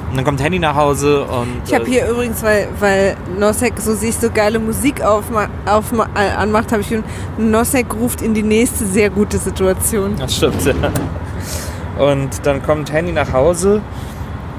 [0.10, 1.62] Und dann kommt Henny nach Hause und.
[1.65, 5.91] Ich habe äh, hier übrigens, weil, weil Nosek so sich so geile Musik aufma auf,
[5.91, 10.15] äh, anmacht, habe ich gedacht, Nosek ruft in die nächste sehr gute Situation.
[10.17, 10.74] Das stimmt, ja.
[12.02, 13.82] Und dann kommt Henny nach Hause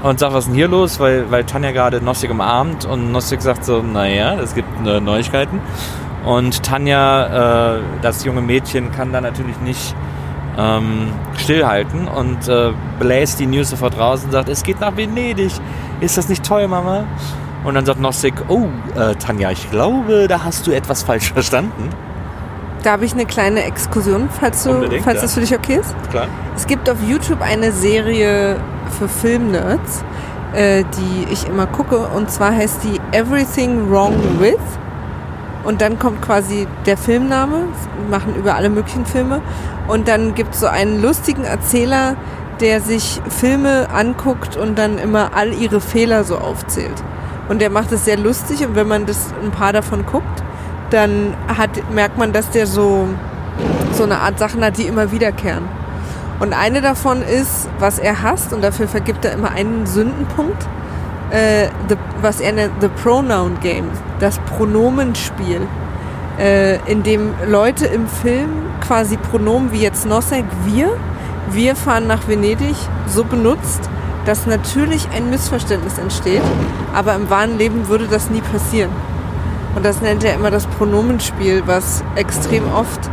[0.02, 1.00] und sagt, was ist denn hier los?
[1.00, 5.60] Weil, weil Tanja gerade Nosik umarmt und Nosik sagt so, naja, es gibt äh, Neuigkeiten.
[6.24, 9.94] Und Tanja, äh, das junge Mädchen, kann da natürlich nicht
[10.58, 15.52] ähm, stillhalten und äh, bläst die News sofort raus und sagt, es geht nach Venedig.
[16.00, 17.04] Ist das nicht toll, Mama?
[17.64, 18.66] Und dann sagt Nosik, oh,
[18.96, 21.90] äh, Tanja, ich glaube, da hast du etwas falsch verstanden.
[22.82, 25.22] Da habe ich eine kleine Exkursion, falls, du, Unbedingt, falls ja.
[25.22, 25.94] das für dich okay ist.
[26.10, 26.26] Klar.
[26.56, 28.56] Es gibt auf YouTube eine Serie
[28.98, 30.04] für Filmnerds,
[30.54, 31.98] äh, die ich immer gucke.
[31.98, 34.58] Und zwar heißt die Everything Wrong With.
[35.68, 37.66] Und dann kommt quasi der Filmname,
[38.00, 39.42] Wir machen über alle möglichen Filme.
[39.86, 42.16] Und dann gibt es so einen lustigen Erzähler,
[42.60, 46.94] der sich Filme anguckt und dann immer all ihre Fehler so aufzählt.
[47.50, 50.42] Und der macht es sehr lustig und wenn man das ein paar davon guckt,
[50.88, 53.06] dann hat, merkt man, dass der so,
[53.92, 55.64] so eine Art Sachen hat, die immer wiederkehren.
[56.40, 60.66] Und eine davon ist, was er hasst, und dafür vergibt er immer einen Sündenpunkt,
[61.30, 65.66] äh, the, was er nennt The Pronoun Game, das Pronomenspiel,
[66.38, 68.50] äh, in dem Leute im Film
[68.86, 70.96] quasi Pronomen wie jetzt Nosek, wir,
[71.50, 73.88] wir fahren nach Venedig, so benutzt,
[74.24, 76.42] dass natürlich ein Missverständnis entsteht,
[76.94, 78.90] aber im wahren Leben würde das nie passieren.
[79.74, 83.10] Und das nennt er immer das Pronomenspiel, was extrem oft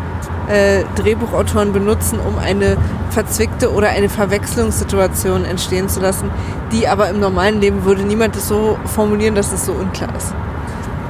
[0.49, 2.77] äh, Drehbuchautoren benutzen, um eine
[3.09, 6.29] verzwickte oder eine Verwechslungssituation entstehen zu lassen,
[6.71, 10.33] die aber im normalen Leben würde niemand das so formulieren, dass es so unklar ist.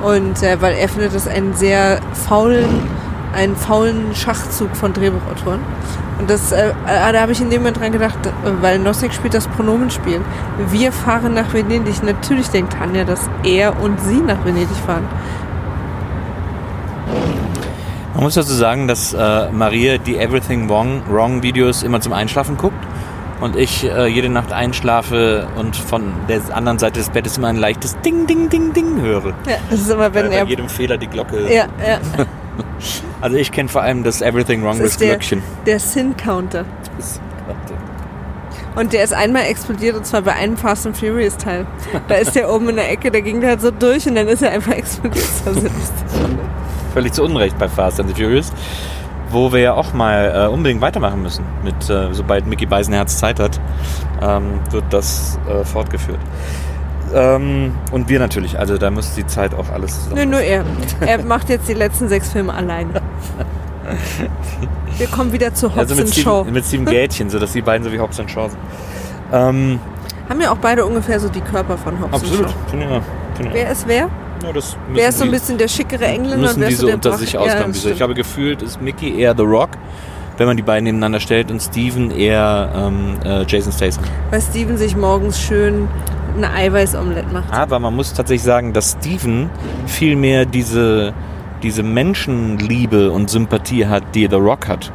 [0.04, 2.66] Und äh, weil er findet das einen sehr faulen,
[3.34, 5.62] einen faulen Schachzug von Drehbuchautoren.
[6.20, 8.30] Und das, äh, äh, da habe ich in dem Moment dran gedacht, äh,
[8.62, 10.22] weil Nosek spielt das Pronomenspiel.
[10.70, 12.04] Wir fahren nach Venedig.
[12.04, 15.08] Natürlich denkt Tanja, dass er und sie nach Venedig fahren.
[18.16, 22.56] Man muss dazu sagen, dass äh, Maria die Everything Wrong, Wrong Videos immer zum Einschlafen
[22.58, 22.78] guckt
[23.42, 27.58] und ich äh, jede Nacht einschlafe und von der anderen Seite des Bettes immer ein
[27.58, 29.34] leichtes Ding, Ding, Ding, Ding höre.
[29.48, 30.46] Ja, das ist immer, wenn Äh, bei er.
[30.46, 31.42] jedem Fehler die Glocke.
[31.54, 32.00] Ja, ja.
[33.20, 35.44] Also ich kenne vor allem das Everything Wrong Das ist der, Glöckchen.
[35.66, 36.64] der Sin-Counter.
[38.78, 41.66] Und der ist einmal explodiert und zwar bei einem Fast and Furious Teil.
[42.08, 44.28] Da ist der oben in der Ecke, der ging da halt so durch und dann
[44.30, 45.26] ist er einfach explodiert.
[45.46, 46.46] Das war so lustig.
[46.96, 48.54] Völlig zu Unrecht bei Fast and the Furious,
[49.30, 51.44] wo wir ja auch mal äh, unbedingt weitermachen müssen.
[51.62, 53.60] Mit, äh, sobald Mickey Beisenherz Zeit hat,
[54.22, 56.20] ähm, wird das äh, fortgeführt.
[57.14, 60.22] Ähm, und wir natürlich, also da muss die Zeit auch alles zusammen.
[60.22, 60.64] Nö, nur er.
[61.06, 63.02] Er macht jetzt die letzten sechs Filme alleine.
[64.98, 66.44] Wir kommen wieder zu Hobbs Also mit Shaw.
[66.44, 68.60] Steven, mit Steven Gätchen, sodass die beiden so wie Hobbs Shaw sind.
[69.34, 69.80] Ähm,
[70.30, 72.50] Haben ja auch beide ungefähr so die Körper von Hobbs absolut.
[72.50, 72.56] Shaw.
[72.72, 73.02] Ich ja.
[73.42, 74.10] Ich Wer ist wer?
[74.46, 76.36] Ja, das Wer ist so ein bisschen der schickere Engländer?
[76.36, 77.76] und müssen wer die ist so der unter Brach- sich auskommen.
[77.94, 79.70] ich habe gefühlt, ist Mickey eher The Rock,
[80.38, 84.04] wenn man die beiden nebeneinander stellt, und Steven eher ähm, äh, Jason Statham.
[84.32, 85.88] Weil Steven sich morgens schön
[86.38, 87.52] ein Eiweißomelett macht.
[87.54, 89.50] Aber man muss tatsächlich sagen, dass Steven
[89.88, 91.14] viel mehr diese,
[91.64, 94.92] diese Menschenliebe und Sympathie hat, die The Rock hat.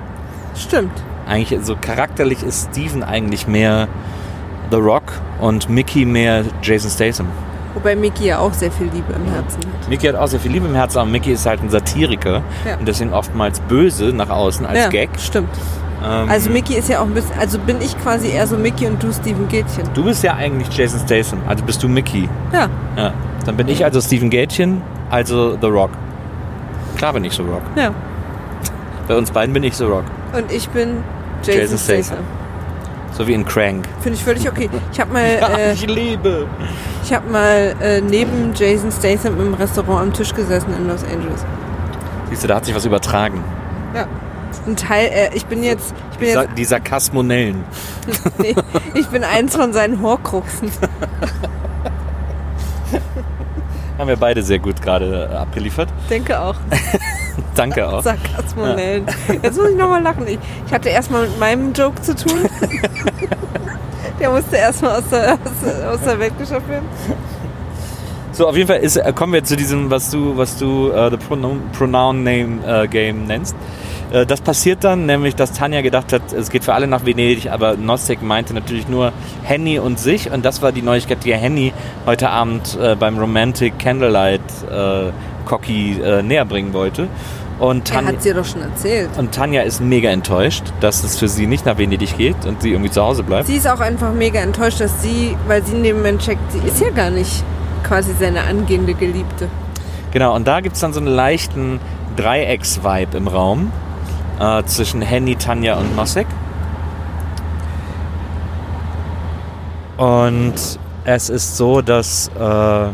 [0.55, 0.93] Stimmt.
[1.27, 3.89] Eigentlich, so charakterlich ist Steven eigentlich mehr
[4.71, 5.05] The Rock
[5.41, 7.29] und Mickey mehr Jason Statham.
[7.83, 9.89] Wobei Mickey ja auch sehr viel Liebe im Herzen hat.
[9.89, 12.77] Mickey hat auch sehr viel Liebe im Herzen, aber Mickey ist halt ein Satiriker Ja.
[12.79, 15.09] und deswegen oftmals böse nach außen als ja, Gag.
[15.19, 15.49] Stimmt.
[16.05, 18.87] Ähm, Also Mickey ist ja auch ein bisschen, also bin ich quasi eher so Mickey
[18.87, 19.85] und du Steven Gätchen.
[19.95, 22.29] Du bist ja eigentlich Jason Statham, also bist du Mickey.
[22.53, 23.13] Ja, Ja.
[23.47, 25.91] Dann bin ich also Steven Gätchen, also The Rock.
[26.99, 27.63] Klar bin ich The Rock.
[27.77, 27.93] ja.
[29.09, 30.05] Bei uns beiden bin ich The Rock.
[30.37, 30.99] Und ich bin
[31.43, 32.03] Jason, Jason Statham.
[32.05, 32.25] Statham.
[33.13, 33.89] So wie in Crank.
[34.03, 34.71] Finde ich völlig okay.
[34.93, 35.23] Ich habe mal,
[35.59, 36.47] äh, liebe.
[37.03, 41.45] Ich hab mal äh, neben Jason Statham im Restaurant am Tisch gesessen in Los Angeles.
[42.29, 43.43] Siehst du, da hat sich was übertragen.
[43.95, 44.07] Ja.
[44.67, 47.65] Ein Teil, äh, ich bin jetzt, ich bin Die, Sa jetzt, die Sarkasmonellen.
[48.39, 48.55] nee,
[48.95, 50.71] ich bin eins von seinen Horcruxen.
[53.99, 55.89] Haben wir beide sehr gut gerade äh, abgeliefert.
[56.09, 56.57] Denke auch.
[57.55, 58.03] Danke auch.
[58.03, 59.07] Sarkasmonellen.
[59.43, 60.27] Jetzt muss ich nochmal lachen.
[60.27, 62.49] Ich, ich hatte erstmal mit meinem Joke zu tun.
[64.21, 66.87] Der musste erstmal aus der, aus, aus der Welt geschafft werden.
[68.33, 71.11] So, auf jeden Fall ist, äh, kommen wir zu diesem, was du, was du äh,
[71.11, 73.57] the pronoun, pronoun Name äh, Game nennst.
[74.13, 77.51] Äh, Das passiert dann, nämlich, dass Tanja gedacht hat, es geht für alle nach Venedig,
[77.51, 80.31] aber Nosek meinte natürlich nur Henny und sich.
[80.31, 81.73] Und das war die Neuigkeit, die Henny
[82.07, 84.41] heute Abend beim Romantic Candlelight
[85.51, 87.09] Cocky äh, näher bringen wollte.
[87.61, 89.11] Und Er Tanja, hat sie doch schon erzählt.
[89.19, 92.71] und Tanja ist mega enttäuscht, dass es für sie nicht nach Venedig geht und sie
[92.73, 93.47] irgendwie zu Hause bleibt.
[93.49, 96.67] Sie ist auch einfach mega enttäuscht, dass sie, weil sie in dem Moment checkt, sie
[96.67, 97.45] ist ja gar nicht
[97.85, 99.49] quasi seine angehende Geliebte.
[100.11, 101.81] Genau, und da gibt es dann so einen leichten
[102.17, 103.71] Dreiecks-Vibe im Raum
[104.41, 106.27] äh, zwischen Henny, Tanja und Nosek.
[109.99, 110.55] Und
[111.05, 112.93] es ist so, dass, äh, ja,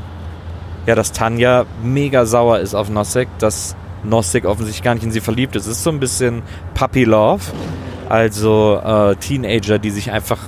[0.86, 3.76] dass Tanja mega sauer ist auf Nosek, dass
[4.08, 5.66] Nosek offensichtlich gar nicht in sie verliebt ist.
[5.66, 6.42] Es ist so ein bisschen
[6.74, 7.42] Puppy Love,
[8.08, 10.38] also äh, Teenager, die sich einfach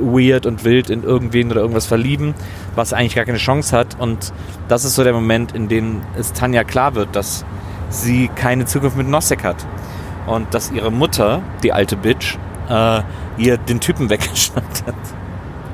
[0.00, 2.34] weird und wild in irgendwen oder irgendwas verlieben,
[2.74, 3.98] was eigentlich gar keine Chance hat.
[3.98, 4.32] Und
[4.68, 7.44] das ist so der Moment, in dem es Tanja klar wird, dass
[7.90, 9.66] sie keine Zukunft mit Nosek hat.
[10.26, 12.36] Und dass ihre Mutter, die alte Bitch,
[12.68, 13.02] äh,
[13.38, 14.94] ihr den Typen weggeschnappt hat.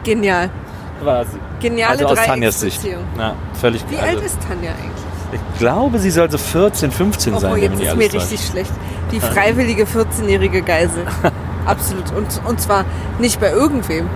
[0.04, 0.50] Genial.
[1.02, 1.38] Quasi.
[1.60, 2.80] Geniale Also aus Tanjas Sicht.
[2.84, 5.13] Ja, völlig Wie also, alt ist Tanja eigentlich?
[5.34, 7.52] Ich glaube, sie soll so 14, 15 sein.
[7.52, 8.50] Oh, jetzt ist mir richtig täuscht.
[8.50, 8.72] schlecht.
[9.10, 11.04] Die freiwillige 14-jährige Geisel.
[11.66, 12.10] Absolut.
[12.16, 12.84] Und, und zwar
[13.18, 14.08] nicht bei irgendwem,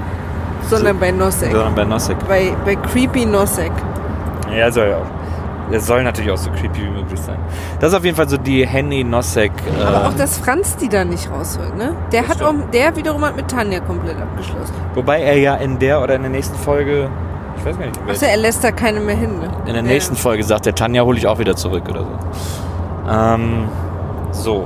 [0.69, 1.51] sondern bei Nosek.
[1.53, 2.17] Sondern bei Nosek.
[2.29, 3.73] Bei, bei Creepy Nosek.
[4.55, 5.07] Ja, soll ja auch.
[5.71, 7.37] Es soll natürlich auch so creepy wie möglich sein.
[7.79, 9.53] Das ist auf jeden Fall so die Henny Nosek.
[9.79, 11.95] Äh, Aber auch, dass Franz die da nicht rausholt, ne?
[12.11, 14.73] Der hat auch, der wiederum hat mit Tanja komplett abgeschlossen.
[14.95, 17.11] wobei er ja in der oder in der nächsten Folge,
[17.59, 19.49] ich weiß gar nicht, Achso, er lässt da keine mehr hin, ne?
[19.67, 19.83] in der Ja.
[19.83, 23.11] nächsten Folge sagt der Tanja hole ich auch wieder zurück oder so.
[23.13, 23.65] Ähm,
[24.33, 24.65] so.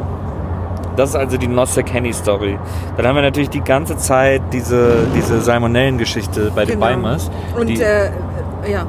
[0.97, 2.59] Das ist also die Nosek Henny Story.
[2.99, 6.87] Dann haben wir natürlich die ganze Zeit diese, diese Salmonellen-Geschichte bei den Genau.
[6.87, 7.31] Weimers.
[7.59, 8.11] Und die, äh,
[8.71, 8.85] ja,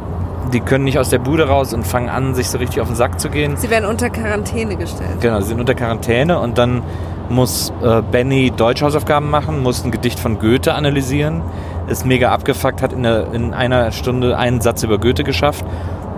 [0.52, 2.98] die können nicht aus der Bude raus und fangen an, sich so richtig auf den
[2.98, 3.56] Sack zu gehen.
[3.56, 5.22] sie werden unter Quarantäne gestellt.
[5.22, 6.82] Genau, sie sind unter Quarantäne und dann
[7.30, 11.42] muss äh, Benny Deutschhausaufgaben machen, muss ein Gedicht von Goethe analysieren,
[11.94, 15.66] ist mega abgefuckt, hat in, der, in einer Stunde einen Satz über Goethe geschafft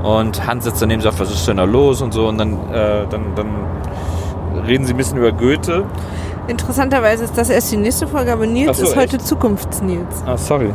[0.04, 2.54] und Hans sitzt daneben und sagt, was ist denn da los und so und dann,
[2.72, 3.48] äh, dann, dann
[4.68, 5.84] reden sie ein bisschen über Goethe.
[6.48, 9.18] Interessanterweise ist das erst die nächste Folge, aber Nils so, ist heute?
[9.18, 10.24] Zukunfts-Nils.
[10.26, 10.74] Ah, sorry.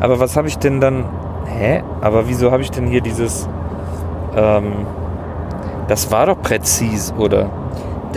[0.00, 1.04] Aber was habe ich denn dann...
[1.46, 1.82] Hä?
[2.00, 3.48] Aber wieso habe ich denn hier dieses...
[4.36, 4.86] Ähm,
[5.88, 7.50] das war doch präzis, oder?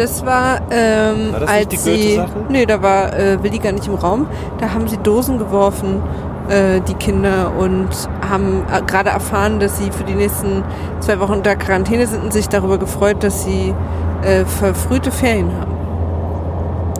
[0.01, 2.19] Das war, ähm, War das als sie.
[2.49, 4.25] Nee, da war äh, Willi gar nicht im Raum.
[4.59, 6.01] Da haben sie Dosen geworfen,
[6.49, 7.87] äh, die Kinder, und
[8.27, 10.63] haben äh, gerade erfahren, dass sie für die nächsten
[11.01, 13.75] zwei Wochen unter Quarantäne sind und sich darüber gefreut, dass sie
[14.23, 15.71] äh, verfrühte Ferien haben.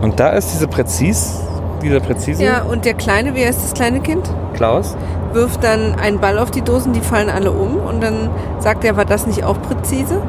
[0.03, 1.39] Und da ist diese präzis,
[1.81, 4.29] dieser präzise Ja, und der Kleine, wie heißt das kleine Kind?
[4.53, 4.95] Klaus.
[5.33, 8.95] Wirft dann einen Ball auf die Dosen, die fallen alle um, und dann sagt er,
[8.95, 10.21] war das nicht auch präzise?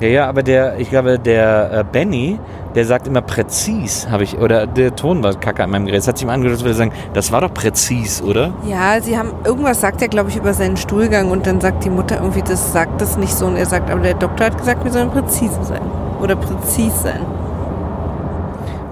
[0.00, 2.38] Ja, ja, aber der, ich glaube, der äh, Benny,
[2.74, 6.00] der sagt immer präzis, habe ich, oder der Ton war kacke an meinem Gerät.
[6.00, 8.54] Es hat sich ihm angehört, würde er sagen, das war doch präzis, oder?
[8.66, 11.90] Ja, sie haben, irgendwas sagt er, glaube ich, über seinen Stuhlgang und dann sagt die
[11.90, 14.84] Mutter irgendwie, das sagt das nicht so und er sagt, aber der Doktor hat gesagt,
[14.84, 15.82] wir sollen präzise sein.
[16.22, 17.20] Oder präzis sein.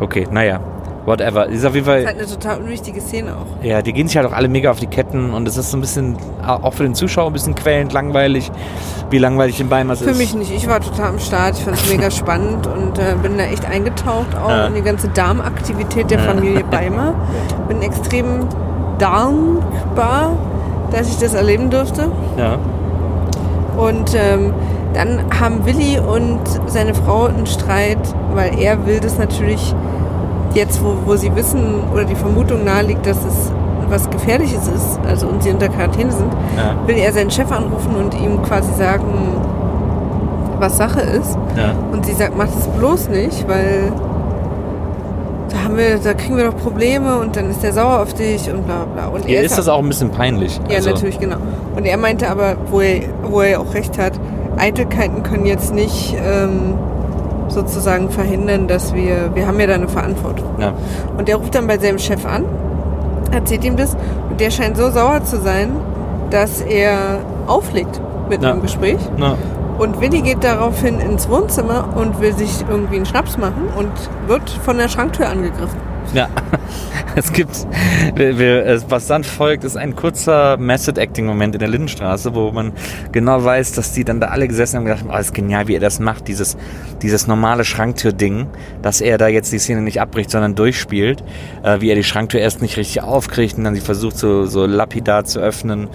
[0.01, 0.61] Okay, naja,
[1.09, 1.47] whatever.
[1.47, 3.65] Ist auf jeden Das ist Fall, halt eine total unwichtige Szene auch.
[3.65, 5.77] ja, die gehen sich halt auch alle mega auf die Ketten und es ist so
[5.77, 6.17] ein bisschen,
[6.47, 8.51] auch für den Zuschauer ein bisschen quälend, langweilig,
[9.11, 10.19] wie langweilig in Weimar Für ist.
[10.19, 10.53] mich nicht.
[10.55, 11.57] Ich war total am Start.
[11.59, 14.67] Ich fand es mega spannend und äh, bin da echt eingetaucht auch Ja.
[14.67, 17.15] in die ganze Darmaktivität der Familie Beimer.
[17.69, 18.47] Bin extrem
[18.99, 20.37] dankbar,
[20.93, 22.11] dass ich das erleben durfte.
[22.37, 22.59] Ja,
[23.77, 24.53] Und ähm,
[24.95, 27.99] dann haben Willi und seine Frau einen Streit,
[28.35, 29.75] weil er will das natürlich
[30.55, 33.53] jetzt, wo, wo sie wissen oder die Vermutung naheliegt, dass es
[33.91, 37.95] was Gefährliches ist, also und sie unter Quarantäne sind, ja, will er seinen Chef anrufen
[37.97, 39.07] und ihm quasi sagen,
[40.59, 41.39] was Sache ist.
[41.57, 41.73] ja.
[41.93, 43.93] Und sie sagt, mach das bloß nicht, weil
[45.51, 48.51] da haben wir, da kriegen wir doch Probleme und dann ist der sauer auf dich
[48.51, 49.07] und bla bla.
[49.07, 50.61] Und Ihr er ist das auch ein bisschen peinlich.
[50.69, 51.37] ja, also, natürlich, genau.
[51.75, 54.13] Und er meinte aber, wo er, wo er auch recht hat,
[54.59, 56.75] Eitelkeiten können jetzt nicht ähm,
[57.63, 60.49] sozusagen verhindern, dass wir, wir haben ja da eine Verantwortung.
[60.59, 60.73] Ja,
[61.17, 62.45] Und der ruft dann bei seinem Chef an,
[63.33, 63.97] erzählt ihm das
[64.31, 65.71] und der scheint so sauer zu sein,
[66.31, 68.53] dass er auflegt mit Ja.
[68.53, 68.99] einem Gespräch.
[69.17, 69.35] na,
[69.79, 73.91] Und Willi geht daraufhin ins Wohnzimmer und will sich irgendwie einen Schnaps machen und
[74.27, 75.79] wird von der Schranktür angegriffen.
[76.15, 76.29] Ja,
[77.17, 77.67] es gibt,
[78.15, 82.73] wir, wir, was dann folgt, ist ein kurzer Method-Acting-Moment in der Lindenstraße, wo man
[83.13, 85.69] genau weiß, dass die dann da alle gesessen haben und gedacht haben, oh, ist genial,
[85.69, 86.57] wie er das macht, dieses,
[87.03, 88.47] dieses normale Schranktür-Ding,
[88.81, 91.23] dass er da jetzt die Szene nicht abbricht, sondern durchspielt,
[91.63, 94.65] äh, wie er die Schranktür erst nicht richtig aufkriegt und dann sie versucht so, so
[94.65, 95.89] lapidar zu öffnen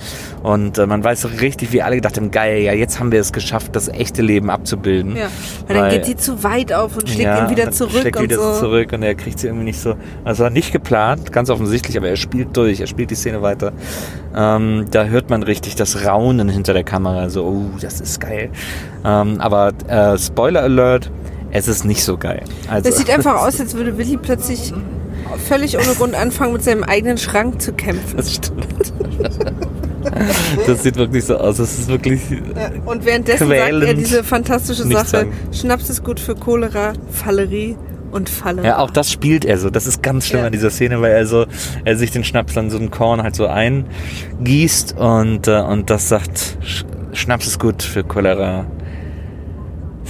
[0.43, 3.19] und äh, man weiß so richtig, wie alle gedacht haben, geil, ja, jetzt haben wir
[3.19, 5.15] es geschafft, das echte Leben abzubilden.
[5.15, 5.27] Ja.
[5.67, 8.01] Weil dann Weil- geht sie zu weit auf und schlägt Ja, ihn wieder dann zurück
[8.01, 8.59] schlägt und wieder so.
[8.59, 9.95] zurück und er kriegt sie irgendwie nicht so.
[10.23, 13.73] Also war nicht geplant, ganz offensichtlich, aber er spielt durch, er spielt die Szene weiter.
[14.35, 18.49] Ähm, da hört man richtig das Raunen hinter der Kamera, so, oh, das ist geil.
[19.05, 21.11] Ähm, aber äh, Spoiler Alert,
[21.51, 22.43] es ist nicht so geil.
[22.69, 24.73] Also, Das sieht einfach aus, als würde Willi plötzlich
[25.47, 28.17] völlig ohne Grund anfangen, mit seinem eigenen Schrank zu kämpfen.
[28.17, 28.67] das stimmt.
[30.67, 31.57] das sieht wirklich so aus.
[31.57, 32.21] Das ist wirklich.
[32.85, 35.27] Und währenddessen sagt er diese fantastische Sache.
[35.51, 37.77] Schnaps ist gut für Cholera, Fallerie
[38.13, 38.63] und Falle.
[38.63, 39.69] Ja, auch das spielt er so.
[39.69, 40.45] Das ist ganz schlimm Ja.
[40.47, 41.45] an dieser Szene, weil er so,
[41.83, 46.07] er sich den Schnaps dann so ein Korn halt so eingießt und, äh, und das
[46.09, 48.65] sagt, Sch- Schnaps ist gut für Cholera.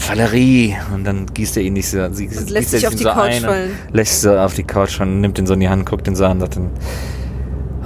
[0.07, 0.75] Valerie.
[0.93, 3.09] Und dann gießt er ihn nicht so, sie, lässt gießt sich auf ihn die so
[3.11, 3.71] Couch ein fallen.
[3.91, 6.25] Lässt so auf die Couch fallen, nimmt ihn so in die Hand, guckt ihn so
[6.25, 6.71] an und sagt dann,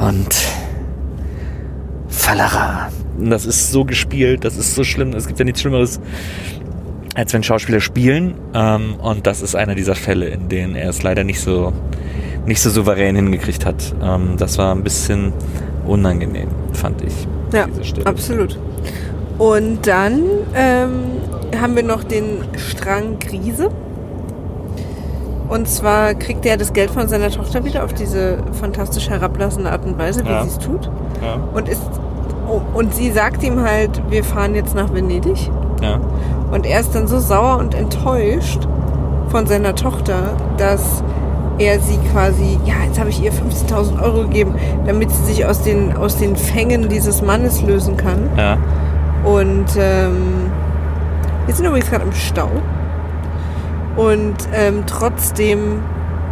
[0.07, 0.35] und
[2.07, 2.89] Falera.
[3.17, 5.13] Und das ist so gespielt, das ist so schlimm.
[5.13, 5.99] Es gibt ja nichts Schlimmeres,
[7.17, 8.35] als wenn Schauspieler spielen.
[8.53, 11.73] Ähm, und das ist einer dieser Fälle, in denen er es leider nicht so,
[12.45, 13.93] nicht so souverän hingekriegt hat.
[14.01, 15.33] Ähm, das war ein bisschen
[15.85, 17.27] unangenehm, fand ich.
[17.53, 17.65] Ja,
[18.05, 18.59] absolut.
[19.39, 20.21] Und dann
[20.55, 20.91] ähm,
[21.59, 23.69] haben wir noch den Strang Krise.
[25.49, 29.85] Und zwar kriegt er das Geld von seiner Tochter wieder auf diese fantastisch herablassende Art
[29.85, 30.43] und Weise, wie Ja.
[30.43, 30.91] sie es tut.
[31.23, 31.81] Ja, Und, ist,
[32.49, 35.49] oh, und sie sagt ihm halt, wir fahren jetzt nach Venedig.
[35.81, 35.99] ja.
[36.51, 38.67] Und er ist dann so sauer und enttäuscht
[39.29, 41.03] von seiner Tochter, dass
[41.59, 44.55] er sie quasi, ja, jetzt habe ich ihr 15.000 Euro gegeben,
[44.85, 48.29] damit sie sich aus den, aus den Fängen dieses Mannes lösen kann.
[48.37, 48.57] ja.
[49.23, 50.51] Und ähm,
[51.45, 52.49] wir sind übrigens gerade im Stau.
[53.95, 55.81] Und ähm, trotzdem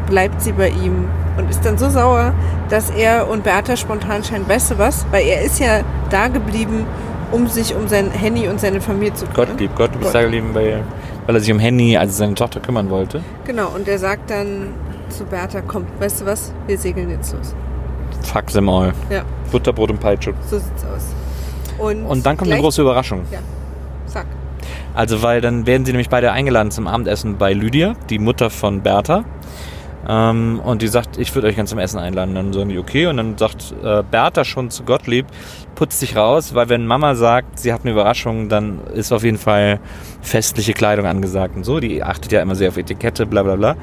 [0.08, 2.34] bleibt sie bei ihm und ist dann so sauer,
[2.70, 5.06] dass er und Beata spontan scheinen, weißt du was?
[5.12, 6.86] Weil er ist ja da geblieben,
[7.32, 9.48] um sich um sein Henny und seine Familie zu kümmern.
[9.50, 10.16] Gottlieb, Gottlieb ist Gott.
[10.16, 10.84] da geblieben, weil,
[11.26, 13.22] weil er sich um Henny, also seine Tochter, kümmern wollte.
[13.46, 14.74] Genau, und er sagt dann
[15.10, 16.54] zu Bertha, komm, weißt du was?
[16.68, 17.56] Wir segeln jetzt los.
[18.24, 18.94] Fuck them all.
[19.10, 20.34] Ja, Butterbrot und Peitsche.
[20.50, 21.06] so sieht's aus.
[21.78, 23.22] Und, Und dann kommt eine große Überraschung.
[23.32, 23.40] Ja,
[24.06, 24.26] sag.
[24.94, 28.82] Also, weil dann werden sie nämlich beide eingeladen zum Abendessen bei Lydia, die Mutter von
[28.82, 29.26] Bertha.
[30.08, 32.36] Ähm, und die sagt, ich würde euch ganz zum Essen einladen.
[32.36, 33.08] Dann sagen die, okay.
[33.08, 35.26] Und dann sagt äh, Bertha schon zu Gottlieb,
[35.74, 39.38] putzt dich raus, weil wenn Mama sagt, sie hat eine Überraschung, dann ist auf jeden
[39.38, 39.80] Fall
[40.22, 41.80] festliche Kleidung angesagt und so.
[41.80, 43.76] Die achtet ja immer sehr auf Etikette, bla bla bla.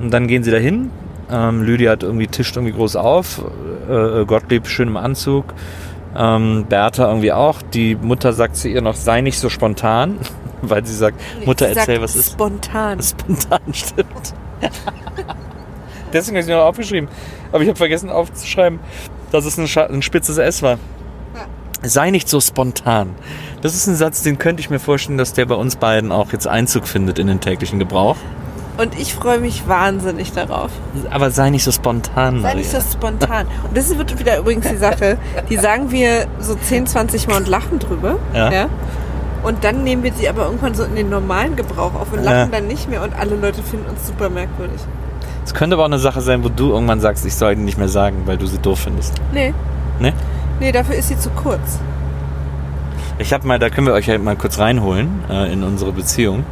[0.00, 0.90] Und dann gehen sie dahin.
[1.30, 3.42] Ähm, Lydia hat irgendwie tischt irgendwie groß auf.
[3.90, 5.46] Äh, Gottlieb schön im Anzug.
[6.16, 7.62] Ähm, Bertha irgendwie auch.
[7.62, 10.18] Die Mutter sagt zu ihr noch, sei nicht so spontan,
[10.62, 12.32] weil sie sagt, Mutter, Sie erzähl, sagt was ist.
[12.32, 13.02] Spontan.
[13.02, 14.34] Spontan stimmt.
[16.18, 17.08] Deswegen habe ich mir noch aufgeschrieben.
[17.52, 18.78] Aber ich habe vergessen aufzuschreiben,
[19.32, 20.78] dass es ein, ein spitzes S war.
[21.82, 23.10] Sei nicht so spontan.
[23.62, 26.32] Das ist ein Satz, den könnte ich mir vorstellen, dass der bei uns beiden auch
[26.32, 28.16] jetzt Einzug findet in den täglichen Gebrauch.
[28.78, 30.70] Und ich freue mich wahnsinnig darauf.
[31.10, 32.56] Aber sei nicht so spontan, Sei Maria.
[32.56, 33.46] nicht so spontan.
[33.68, 35.16] Und das wird wieder übrigens die Sache,
[35.48, 38.18] die sagen wir so 10, 20 Mal und lachen drüber.
[38.34, 38.68] Ja.
[39.42, 42.32] Und dann nehmen wir sie aber irgendwann so in den normalen Gebrauch auf und Ja.
[42.40, 44.80] lachen dann nicht mehr und alle Leute finden uns super merkwürdig.
[45.46, 47.78] Es könnte aber auch eine Sache sein, wo du irgendwann sagst, ich soll die nicht
[47.78, 49.14] mehr sagen, weil du sie doof findest.
[49.32, 49.54] Nee.
[50.00, 50.12] Ne?
[50.58, 51.78] Nee, dafür ist sie zu kurz.
[53.20, 56.44] Ich habe mal, da können wir euch halt mal kurz reinholen äh, in unsere Beziehung.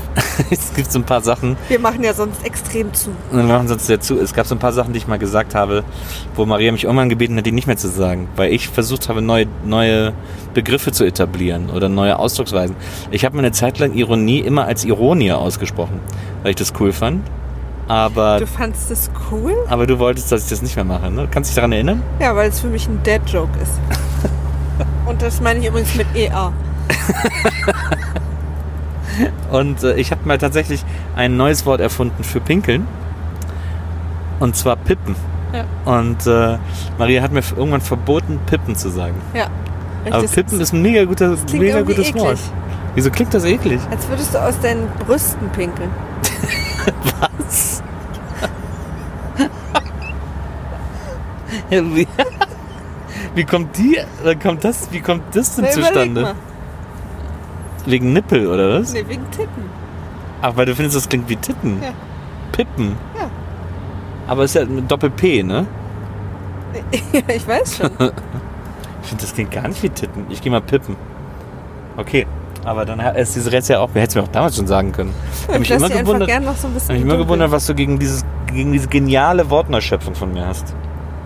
[0.50, 3.10] es gibt so ein paar Sachen, Wir machen ja sonst extrem zu.
[3.30, 4.18] Wir machen sonst dazu.
[4.18, 5.84] Es gab so ein paar Sachen, die ich mal gesagt habe,
[6.34, 9.20] wo Maria mich irgendwann gebeten hat, die nicht mehr zu sagen, weil ich versucht habe,
[9.20, 10.14] neue, neue
[10.54, 12.76] Begriffe zu etablieren oder neue Ausdrucksweisen.
[13.10, 16.00] Ich habe mir eine Zeit lang Ironie immer als Ironie ausgesprochen,
[16.42, 17.22] weil ich das cool fand.
[17.88, 19.54] Aber Du fandst das cool?
[19.68, 21.10] aber du wolltest, dass ich das nicht mehr mache.
[21.10, 21.26] Ne?
[21.30, 22.02] Kannst du dich daran erinnern?
[22.20, 23.72] Ja, weil es für mich ein Dad-Joke ist.
[25.06, 26.52] Und das meine ich übrigens mit EA.
[29.50, 30.84] Und äh, ich habe mal tatsächlich
[31.16, 32.86] ein neues Wort erfunden für Pinkeln.
[34.38, 35.16] Und zwar Pippen.
[35.52, 35.64] Ja.
[35.90, 36.58] Und äh,
[36.98, 39.14] Maria hat mir irgendwann verboten, Pippen zu sagen.
[39.34, 39.46] Ja.
[40.10, 42.22] Aber Das- Pippen ist ein mega, guter, mega gutes eklig.
[42.22, 42.38] Wort.
[42.94, 43.80] Wieso klingt das eklig?
[43.90, 45.90] Als würdest du aus deinen Brüsten pinkeln.
[47.46, 47.77] Was?
[51.70, 52.06] Wie,
[53.34, 56.34] wie kommt die, äh, kommt das, wie kommt das denn Na, zustande?
[57.86, 58.92] Wegen Nippel oder was?
[58.92, 59.64] Nee, wegen Titten.
[60.42, 61.82] Ach, weil du findest, das klingt wie Titten.
[61.82, 61.90] Ja.
[62.52, 62.96] Pippen.
[63.16, 63.30] Ja.
[64.26, 65.66] Aber es ist ja mit Doppel-P, ne?
[67.12, 67.90] ja, ich weiß schon.
[69.00, 70.26] Ich finde, das klingt gar nicht wie Titten.
[70.28, 70.94] Ich gehe mal pippen.
[71.96, 72.26] Okay.
[72.64, 74.92] Aber dann ist diese Rätsel ja auch, wer hätte es mir auch damals schon sagen
[74.92, 75.14] können.
[75.40, 78.72] Ich habe mich immer gewundert, so hab mich immer gewundert, was du gegen, dieses, gegen
[78.72, 80.74] diese geniale Wortneuschöpfung von mir hast.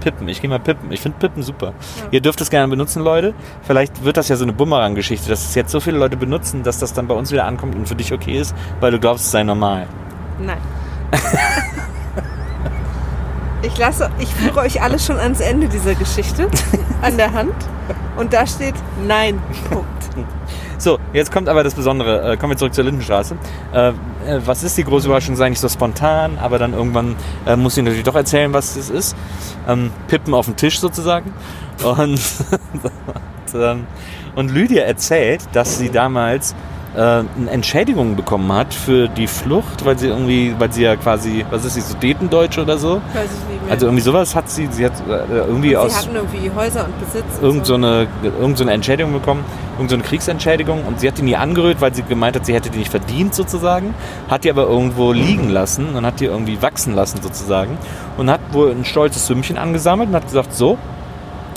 [0.02, 0.90] Pippen, ich gehe mal pippen.
[0.90, 1.72] Ich finde Pippen super.
[2.10, 3.34] Ihr dürft es gerne benutzen, Leute.
[3.62, 6.78] Vielleicht wird das ja so eine Bumerang-Geschichte, dass es jetzt so viele Leute benutzen, dass
[6.78, 9.30] das dann bei uns wieder ankommt und für dich okay ist, weil du glaubst, es
[9.30, 9.86] sei normal.
[10.40, 10.58] Nein.
[13.64, 16.48] Ich lasse, ich führe euch alle schon ans Ende dieser Geschichte
[17.00, 17.54] an der Hand
[18.16, 18.74] und da steht
[19.06, 19.40] Nein.
[19.70, 19.86] Punkt.
[20.82, 22.32] So, jetzt kommt aber das Besondere.
[22.32, 23.36] Äh, kommen wir zurück zur Lindenstraße.
[23.72, 23.92] Äh, äh,
[24.44, 25.36] was ist die große Überraschung?
[25.36, 27.14] Sei nicht so spontan, aber dann irgendwann
[27.56, 29.16] muss ich natürlich doch erzählen, was es ist.
[29.68, 31.32] Ähm, Pippen auf dem Tisch sozusagen.
[31.84, 32.20] Und,
[33.54, 33.86] ähm,
[34.34, 36.56] und Lydia erzählt, dass sie damals
[36.94, 41.64] eine Entschädigung bekommen hat für die Flucht, weil sie irgendwie, weil sie ja quasi, was
[41.64, 43.00] ist sie, Sudetendeutsch oder so?
[43.14, 43.51] Weiß ich nicht.
[43.70, 46.98] Also irgendwie sowas hat sie, sie hat äh, irgendwie Sie aus hatten irgendwie Häuser und
[47.00, 47.24] Besitz.
[47.40, 49.44] irgend so eine, irgend so eine Entschädigung bekommen,
[49.76, 52.54] irgend so eine Kriegsentschädigung und sie hat die nie angerührt, weil sie gemeint hat, sie
[52.54, 53.94] hätte die nicht verdient sozusagen,
[54.28, 57.78] hat die aber irgendwo liegen lassen und hat die irgendwie wachsen lassen sozusagen
[58.18, 60.76] und hat wohl ein stolzes Sümmchen angesammelt und hat gesagt, so,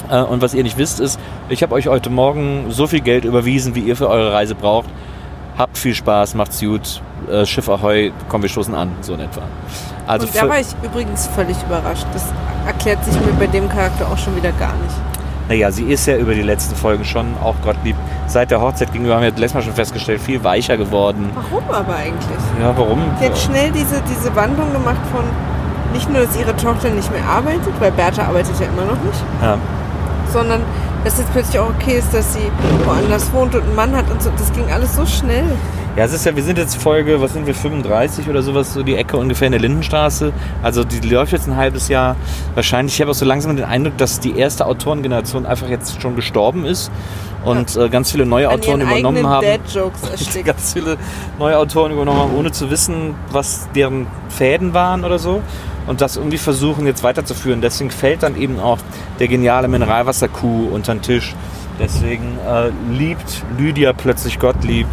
[0.09, 3.25] äh, und was ihr nicht wisst ist, ich habe euch heute Morgen so viel Geld
[3.25, 4.89] überwiesen, wie ihr für eure Reise braucht.
[5.57, 9.41] Habt viel Spaß, macht's gut, äh, Schiff Ahoi, komm, wir stoßen an, so in etwa.
[10.07, 12.05] Also und da war ich übrigens völlig überrascht.
[12.13, 12.23] Das
[12.65, 14.95] erklärt sich mir bei dem Charakter auch schon wieder gar nicht.
[15.47, 17.95] Naja, sie ist ja über die letzten Folgen schon, auch Gottlieb,
[18.25, 21.29] seit der Hochzeit gegenüber, haben wir letztes Mal schon festgestellt, viel weicher geworden.
[21.35, 22.39] Warum aber eigentlich?
[22.59, 22.99] Ja, warum?
[23.19, 25.23] Sie hat schnell diese, diese Wandlung gemacht von
[25.93, 29.23] nicht nur, dass ihre Tochter nicht mehr arbeitet, weil Bertha arbeitet ja immer noch nicht,
[29.41, 29.57] Ja.
[30.33, 30.61] sondern
[31.03, 32.51] dass jetzt plötzlich auch okay ist, dass sie
[32.83, 34.31] woanders wohnt und einen Mann hat und so.
[34.37, 35.45] Das ging alles so schnell.
[35.95, 38.83] Ja, es ist ja, wir sind jetzt Folge, was sind wir, 35 oder sowas, so
[38.83, 40.33] die Ecke ungefähr in der Lindenstraße.
[40.61, 42.17] Also die läuft jetzt ein halbes Jahr
[42.53, 42.95] wahrscheinlich.
[42.95, 46.65] Ich habe auch so langsam den Eindruck, dass die erste Autorengeneration einfach jetzt schon gestorben
[46.65, 46.91] ist
[47.45, 49.45] und äh, ganz viele neue An Autoren übernommen haben.
[50.43, 50.97] Ganz viele
[51.39, 55.41] neue Autoren übernommen haben, ohne zu wissen, was deren Fäden waren oder so.
[55.87, 57.61] Und das irgendwie versuchen jetzt weiterzuführen.
[57.61, 58.79] Deswegen fällt dann eben auch
[59.19, 61.35] der geniale Mineralwasser-Kuh unter den Tisch.
[61.79, 64.87] Deswegen äh, liebt Lydia plötzlich Gottlieb,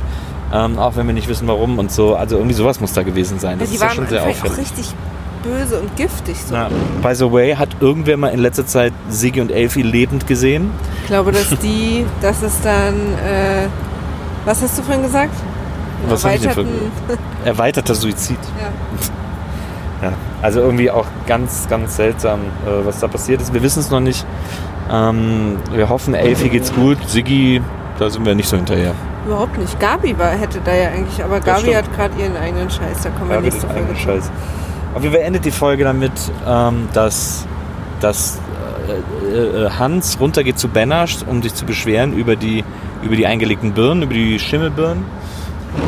[0.52, 2.14] ähm, auch wenn wir nicht wissen warum und so.
[2.16, 3.52] Also irgendwie sowas muss da gewesen sein.
[3.52, 4.58] Ja, Das die ist ja waren schon sehr einfach auch auffällig.
[4.72, 4.94] richtig
[5.44, 6.36] böse und giftig.
[6.46, 6.54] So.
[6.54, 6.68] Ja.
[7.02, 10.70] By the way, hat irgendwer mal in letzter Zeit Sigi und Elfi lebend gesehen?
[11.02, 13.66] Ich glaube, dass die, dass es dann, äh,
[14.44, 15.34] was hast du vorhin gesagt?
[16.08, 16.66] Was hab ich denn für-
[17.44, 18.38] Erweiterter Suizid.
[18.60, 18.68] ja.
[20.02, 23.54] Ja, also irgendwie auch ganz, ganz seltsam, äh, was da passiert ist.
[23.54, 24.26] Wir wissen es noch nicht.
[24.90, 26.98] Ähm, wir hoffen, Elfi geht's gut.
[27.08, 27.62] Siggi,
[28.00, 28.94] da sind wir nicht so hinterher.
[29.24, 29.78] Überhaupt nicht.
[29.78, 31.76] Gabi war, hätte da ja eigentlich, aber Gabi stimmt.
[31.76, 33.02] hat gerade ihren eigenen Scheiß.
[33.02, 33.96] Da kommen wir mit nächste Folge.
[33.96, 34.30] Scheiß.
[34.94, 36.12] Auf jeden Fall endet die Folge damit,
[36.46, 37.46] ähm, dass,
[38.00, 38.40] dass
[38.88, 42.64] äh, äh, Hans runtergeht zu Benasch, um sich zu beschweren über die,
[43.02, 45.04] über die eingelegten Birnen, über die Schimmelbirnen.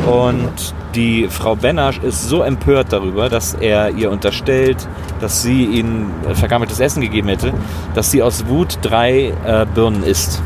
[0.06, 4.88] Und die Frau Benasch ist so empört darüber, dass er ihr unterstellt,
[5.20, 7.52] dass sie ihnen vergammeltes Essen gegeben hätte,
[7.94, 10.42] dass sie aus Wut drei äh, Birnen isst.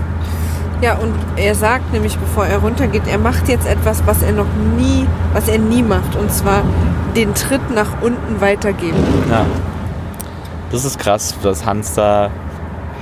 [0.80, 4.46] Ja, und er sagt nämlich, bevor er runtergeht, er macht jetzt etwas, was er noch
[4.76, 6.14] nie, was er nie macht.
[6.14, 6.62] Und zwar
[7.16, 8.96] den Tritt nach unten weitergeben.
[9.28, 9.44] Ja.
[10.70, 12.30] Das ist krass, dass Hans da.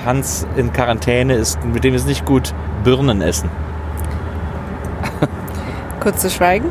[0.04, 2.54] Hans in Quarantäne ist, mit dem ist nicht gut
[2.84, 3.50] Birnen essen.
[6.00, 6.70] Kurz zu schweigen.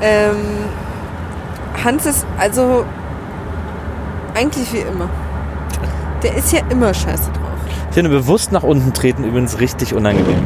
[0.00, 0.36] Ähm,
[1.84, 2.84] Hans ist also
[4.34, 5.08] eigentlich wie immer.
[6.22, 7.37] Der ist ja immer scheiße drauf.
[7.88, 10.42] Ich finde bewusst nach unten treten übrigens richtig unangenehm.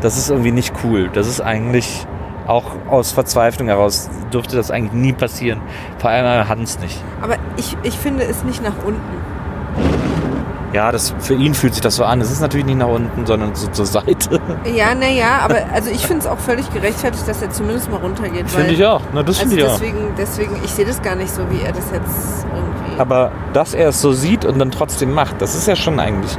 [0.00, 1.10] Das ist irgendwie nicht cool.
[1.12, 2.06] Das ist eigentlich
[2.46, 5.60] auch aus Verzweiflung heraus dürfte das eigentlich nie passieren.
[5.98, 7.00] Vor allem Hans nicht.
[7.22, 9.00] Aber ich, ich finde es nicht nach unten.
[10.72, 12.20] Ja, das, für ihn fühlt sich das so an.
[12.20, 14.40] Es ist natürlich nicht nach unten, sondern so zur Seite.
[14.74, 18.48] Ja, naja, aber also ich finde es auch völlig gerechtfertigt, dass er zumindest mal runtergeht.
[18.48, 19.00] Finde ich auch.
[19.12, 19.78] Na, das Also finde ich auch.
[19.78, 23.00] deswegen, deswegen, ich sehe das gar nicht so, wie er das jetzt irgendwie.
[23.00, 26.38] Aber dass er es so sieht und dann trotzdem macht, das ist ja schon eigentlich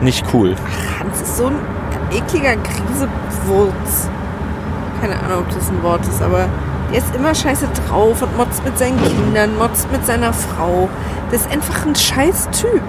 [0.00, 0.54] nicht cool.
[0.98, 1.56] Hans ist so ein
[2.10, 4.08] ekliger Grisewurz.
[5.00, 6.48] Keine Ahnung, ob das ein Wort ist, aber
[6.90, 10.88] der ist immer scheiße drauf und motzt mit seinen Kindern, motzt mit seiner Frau.
[11.30, 12.82] Das ist einfach ein scheiß Typ.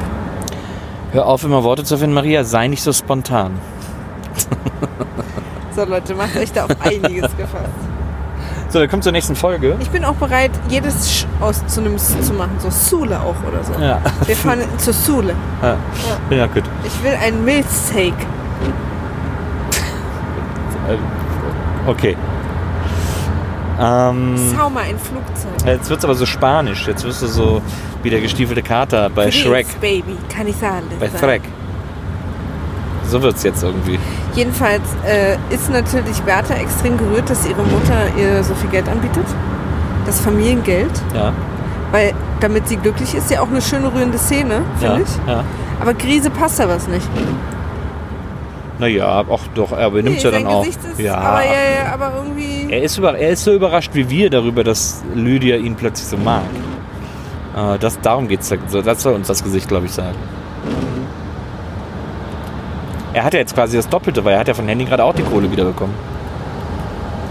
[1.12, 2.44] Hör auf, immer Worte zu finden, Maria.
[2.44, 3.60] Sei nicht so spontan.
[5.76, 7.89] So Leute, macht euch da auf einiges gefasst.
[8.70, 9.76] So, dann kommt zur nächsten Folge.
[9.80, 12.52] Ich bin auch bereit, jedes Sch aus zu einem S zu machen.
[12.60, 13.74] So Sule auch oder so.
[13.82, 14.00] Ja.
[14.26, 15.34] Wir fahren zur Sule.
[15.62, 15.76] Ja,
[16.36, 16.64] ja gut.
[16.84, 18.14] Ich will ein Milchsteak.
[20.88, 20.98] Äh,
[21.88, 22.16] Okay.
[23.80, 25.66] Ähm, Sau mal ein Flugzeug.
[25.66, 26.86] jetzt wird es aber so spanisch.
[26.86, 27.62] Jetzt wirst du so,
[28.04, 30.84] Wie der gestiefelte Kater bei Please, Shrek, Baby, kann ich sagen.
[31.00, 31.42] bei Shrek.
[33.10, 34.00] So wird's jetzt irgendwie.
[34.36, 39.26] Jedenfalls äh, ist natürlich Bertha extrem gerührt, dass ihre Mutter ihr so viel Geld anbietet.
[40.06, 40.92] Das Familiengeld.
[41.16, 41.34] Ja,
[41.92, 45.28] Weil damit sie glücklich ist, ja auch eine schöne rührende Szene, ja, finde ich.
[45.28, 45.44] ja.
[45.82, 47.08] Aber Grise passt da was nicht.
[48.80, 50.66] Naja, auch doch, er benimmt ja sein dann auch.
[50.66, 51.16] Ist, ja.
[51.16, 52.72] aber, ja, ja, aber irgendwie.
[52.72, 56.18] Er ist, über, er ist so überrascht wie wir darüber, dass Lydia ihn plötzlich so
[56.18, 56.44] mag.
[57.58, 58.54] Äh, das, darum geht es.
[58.86, 60.16] Das soll uns das Gesicht, glaube ich, sagen.
[63.14, 65.16] Er hat ja jetzt quasi das Doppelte, weil er hat ja von Handy gerade auch
[65.16, 65.96] die Kohle wiederbekommen.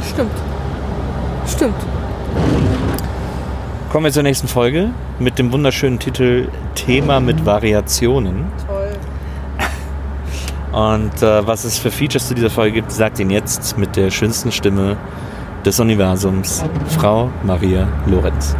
[0.08, 0.32] Stimmt.
[1.46, 1.74] Stimmt.
[3.90, 8.46] Kommen wir zur nächsten Folge mit dem wunderschönen Titel Thema mit Variationen.
[8.66, 8.90] Toll.
[10.72, 14.10] Und äh, was es für Features zu dieser Folge gibt, sagt Ihnen jetzt mit der
[14.10, 14.96] schönsten Stimme
[15.64, 16.64] des Universums,
[16.98, 18.54] Frau Maria Lorenz.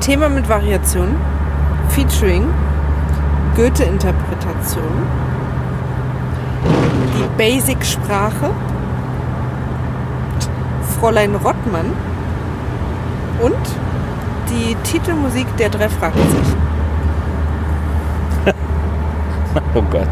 [0.00, 1.16] Thema mit Variation.
[1.90, 2.46] Featuring
[3.56, 5.29] Goethe-Interpretation.
[7.36, 8.50] Basic-Sprache.
[10.98, 11.86] Fräulein Rottmann.
[13.40, 13.56] Und
[14.50, 16.56] die Titelmusik der drei Fragezeichen.
[19.74, 20.08] Oh Gott.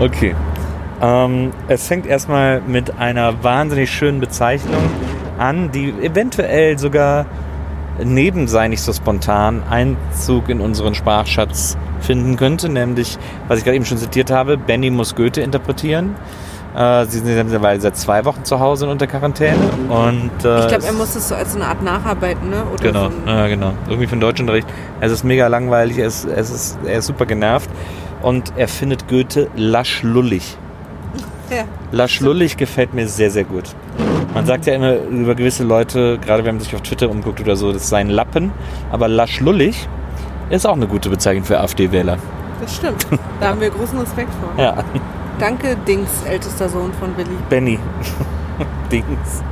[0.00, 0.34] Okay.
[1.00, 4.82] Ähm, es fängt erstmal mit einer wahnsinnig schönen Bezeichnung
[5.38, 7.26] an, die eventuell sogar
[8.04, 13.76] neben sei nicht so spontan Einzug in unseren Sprachschatz finden könnte, nämlich, was ich gerade
[13.76, 16.14] eben schon zitiert habe, Benny muss Goethe interpretieren.
[16.76, 19.56] Äh, sie sind mittlerweile seit zwei Wochen zu Hause und unter Quarantäne.
[19.88, 22.62] Und, äh, Ich glaube, er muss das so als eine Art Nacharbeiten, ne?
[22.72, 23.72] Oder Genau, so ja, genau.
[23.88, 24.68] Irgendwie für den Deutschunterricht.
[25.00, 27.68] Es ist mega langweilig, es, es ist, er ist super genervt
[28.22, 30.56] und er findet Goethe lasch lullig.
[31.50, 31.64] Ja.
[31.92, 33.64] Lasch lullig gefällt mir sehr, sehr gut.
[34.34, 37.56] Man sagt ja immer über gewisse Leute, gerade wenn man sich auf Twitter umguckt oder
[37.56, 38.52] so, das seien Lappen,
[38.90, 39.88] aber lasch lullig
[40.50, 42.18] ist auch eine gute Bezeichnung für AfD-Wähler.
[42.60, 43.06] Das stimmt.
[43.40, 44.62] Da haben wir großen Respekt vor.
[44.62, 44.84] Ja,
[45.40, 47.30] Danke, Dings, ältester Sohn von Billy.
[47.48, 47.78] Benny.
[48.92, 49.42] Dings.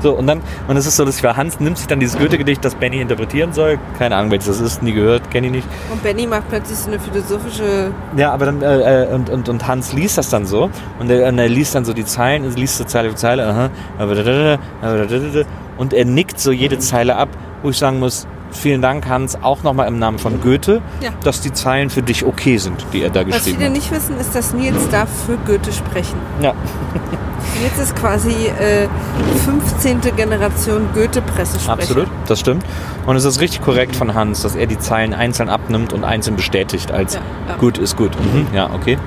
[0.00, 2.64] So, und dann, und es ist so, dass für Hans nimmt sich dann dieses Goethe-Gedicht,
[2.64, 3.78] das Benny interpretieren soll.
[3.98, 5.68] Keine Ahnung, welches das ist, nie gehört, kenne ich nicht.
[5.90, 7.92] Und Benny macht plötzlich so eine philosophische.
[8.16, 11.28] Ja, aber dann, äh, äh, und, und, und Hans liest das dann so und er,
[11.28, 13.70] und er liest dann so die Zeilen, liest so Zeile für Zeile, aha,
[15.76, 17.28] und er nickt so jede Zeile ab,
[17.62, 18.26] wo ich sagen muss,
[18.56, 21.10] vielen Dank Hans, auch nochmal im Namen von Goethe, Ja.
[21.22, 23.72] dass die Zeilen für dich okay sind, die er da Was geschrieben viele hat.
[23.72, 26.16] nicht wissen, ist, dass Nils darf für Goethe sprechen.
[26.40, 26.52] Ja,
[27.60, 28.88] Nils ist quasi äh,
[29.44, 30.00] 15.
[30.16, 31.72] Generation Goethe-Pressesprecher.
[31.72, 32.64] absolut, das stimmt.
[33.06, 36.36] Und es ist richtig korrekt von Hans, dass er die Zeilen einzeln abnimmt und einzeln
[36.36, 37.56] bestätigt als Ja, ja.
[37.56, 38.12] gut ist gut.
[38.18, 38.98] Mhm, ja, okay.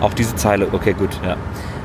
[0.00, 1.36] Auch diese Zeile, okay, gut, ja.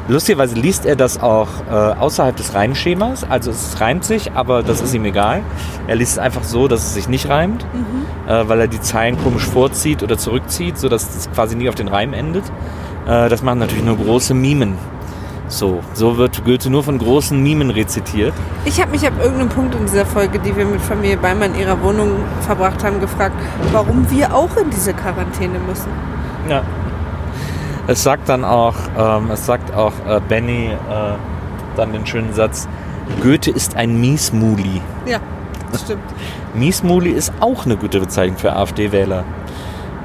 [0.10, 4.82] Lustigerweise liest er das auch äh, außerhalb des Reimschemas, also es reimt sich, aber das
[4.82, 5.44] ist ihm egal.
[5.86, 7.64] Er liest es einfach so, dass es sich nicht reimt,
[8.28, 11.88] äh, weil er die Zeilen komisch vorzieht oder zurückzieht, sodass es quasi nie auf den
[11.88, 12.44] Reim endet.
[13.06, 14.80] Äh, das machen natürlich nur große Mimen.
[15.48, 18.34] So, so wird Goethe nur von großen Mimen rezitiert.
[18.66, 21.60] Ich habe mich ab irgendeinem Punkt in dieser Folge, die wir mit Familie Beimann in
[21.60, 23.36] ihrer Wohnung verbracht haben, gefragt,
[23.72, 25.90] warum wir auch in diese Quarantäne müssen.
[26.50, 26.64] Ja.
[27.90, 30.76] Es sagt dann auch, ähm, es sagt auch äh, Benny äh,
[31.76, 32.68] dann den schönen Satz,
[33.24, 34.80] Goethe ist ein Miesmuli.
[35.08, 35.18] Ja,
[35.72, 36.04] das stimmt.
[36.54, 39.24] Miesmuli ist auch eine gute Bezeichnung für AfD-Wähler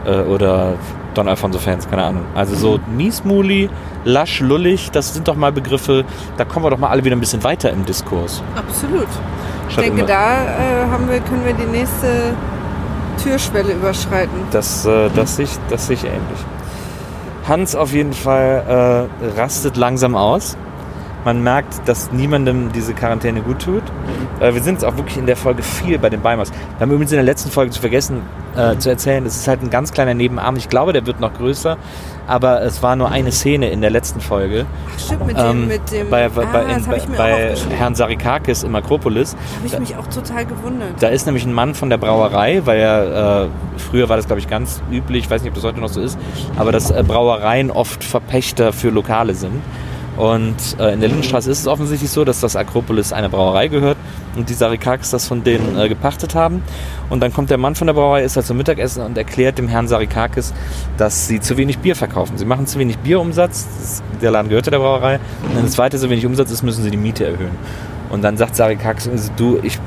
[0.07, 0.76] äh, oder
[1.12, 2.24] Don Alfonso-Fans, keine Ahnung.
[2.35, 3.68] Also so Miesmuli,
[4.07, 6.07] lasch, lullig, das sind doch mal Begriffe,
[6.39, 8.43] da kommen wir doch mal alle wieder ein bisschen weiter im Diskurs.
[8.57, 9.09] Absolut.
[9.68, 12.35] Ich denke, da äh, haben wir, können wir die nächste
[13.22, 14.39] Türschwelle überschreiten.
[14.53, 16.39] Das, äh, das, sich, das sich ähnlich.
[17.47, 20.57] Hans auf jeden Fall äh, rastet langsam aus.
[21.25, 23.83] Man merkt, dass niemandem diese Quarantäne gut tut.
[24.41, 26.51] Äh, wir sind jetzt auch wirklich in der Folge viel bei den Beimers.
[26.51, 28.22] Wir haben übrigens in der letzten Folge zu vergessen
[28.57, 30.57] äh, zu erzählen, es ist halt ein ganz kleiner Nebenarm.
[30.57, 31.77] Ich glaube, der wird noch größer,
[32.27, 34.66] aber es war nur eine Szene in der letzten Folge.
[34.95, 36.85] Ach, stimmt, mit Ähm, dem, mit dem bei bei, ah, in,
[37.16, 37.77] bei aufgeschrieben.
[37.77, 39.37] Herrn Sarikakis im Akropolis.
[39.57, 40.91] habe ich mich auch total gewundert.
[41.01, 43.49] Da ist nämlich ein Mann von der Brauerei, weil er, äh,
[43.79, 46.01] früher war das glaube ich ganz üblich, ich weiß nicht, ob das heute noch so
[46.01, 46.18] ist,
[46.57, 49.62] aber dass äh, Brauereien oft Verpächter für Lokale sind.
[50.17, 53.97] Und äh, in der Lindenstraße ist es offensichtlich so, dass das Akropolis einer Brauerei gehört
[54.37, 56.62] und die Sarikakis das von denen äh, gepachtet haben.
[57.11, 59.67] Und dann kommt der Mann von der Brauerei, ist halt zum Mittagessen und erklärt dem
[59.67, 60.55] Herrn Sarikakis,
[60.99, 62.39] dass sie zu wenig Bier verkaufen.
[62.39, 65.19] Sie machen zu wenig Bierumsatz, das, der Laden gehört ja der Brauerei.
[65.49, 67.57] Und wenn das weiter so wenig Umsatz ist, müssen sie die Miete erhöhen.
[68.11, 69.81] Und dann sagt Sarikakis, du, ich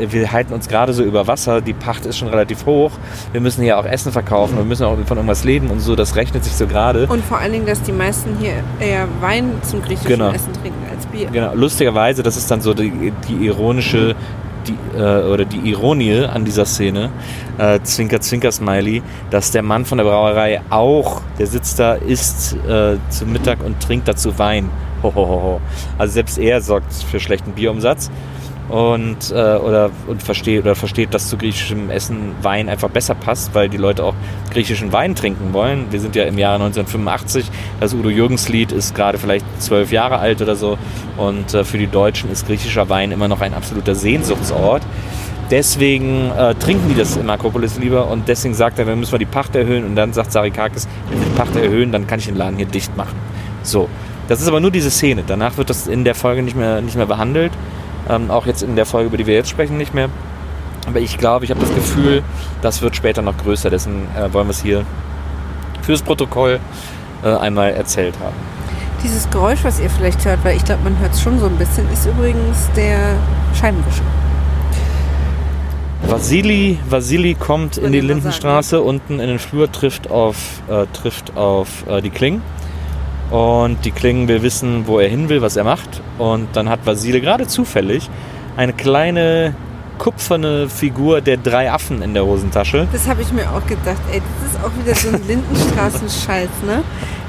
[0.00, 2.92] wir halten uns gerade so über Wasser, die Pacht ist schon relativ hoch,
[3.32, 6.16] wir müssen hier auch Essen verkaufen, wir müssen auch von irgendwas leben und so, das
[6.16, 7.06] rechnet sich so gerade.
[7.06, 10.30] Und vor allen Dingen, dass die meisten hier eher Wein zum griechischen Genau.
[10.30, 11.28] Essen trinken als Bier.
[11.30, 14.14] Genau, lustigerweise, das ist dann so die, die ironische
[14.66, 17.10] die, äh, oder die Ironie an dieser Szene,
[17.58, 22.56] äh, Zwinker, Zwinker, Smiley, dass der Mann von der Brauerei auch, der sitzt da, isst
[22.66, 24.68] äh, zu Mittag und trinkt dazu Wein.
[25.02, 25.60] Ho, ho, ho, ho.
[25.98, 28.10] Also selbst er sorgt für schlechten Bierumsatz
[28.68, 33.54] und, äh, oder, und versteht, oder versteht, dass zu griechischem Essen Wein einfach besser passt,
[33.54, 34.14] weil die Leute auch
[34.50, 35.86] griechischen Wein trinken wollen.
[35.90, 37.50] Wir sind ja im Jahre 1985,
[37.80, 40.78] das Udo Jürgens Lied ist gerade vielleicht zwölf Jahre alt oder so
[41.16, 44.82] und äh, für die Deutschen ist griechischer Wein immer noch ein absoluter Sehnsuchtsort.
[45.48, 49.20] Deswegen äh, trinken die das im Akropolis lieber und deswegen sagt er, wir müssen wir
[49.20, 52.26] die Pacht erhöhen und dann sagt Sarikakis, wenn wir die Pacht erhöhen, dann kann ich
[52.26, 53.14] den Laden hier dicht machen.
[53.62, 53.88] So,
[54.26, 55.22] das ist aber nur diese Szene.
[55.24, 57.52] Danach wird das in der Folge nicht mehr, nicht mehr behandelt.
[58.08, 60.08] Ähm, auch jetzt in der Folge, über die wir jetzt sprechen, nicht mehr.
[60.86, 62.22] Aber ich glaube, ich habe das Gefühl,
[62.62, 63.70] das wird später noch größer.
[63.70, 64.84] Deswegen äh, wollen wir es hier
[65.82, 66.60] fürs Protokoll
[67.24, 68.36] äh, einmal erzählt haben.
[69.02, 71.56] Dieses Geräusch, was ihr vielleicht hört, weil ich glaube, man hört es schon so ein
[71.56, 73.16] bisschen, ist übrigens der
[73.58, 74.02] Scheibenwischer.
[76.08, 80.36] Vasili, Vasili kommt in die Lindenstraße, unten in den Flur, trifft auf,
[80.68, 82.42] äh, trifft auf äh, die Kling.
[83.30, 86.00] Und die Kling will wissen, wo er hin will, was er macht.
[86.18, 88.08] Und dann hat Vasile gerade zufällig
[88.56, 89.54] eine kleine
[89.98, 92.86] kupferne Figur der drei Affen in der Hosentasche.
[92.92, 94.00] Das habe ich mir auch gedacht.
[94.12, 96.82] Ey, das ist auch wieder so ein Lindenstraßen-Scheiß, ne?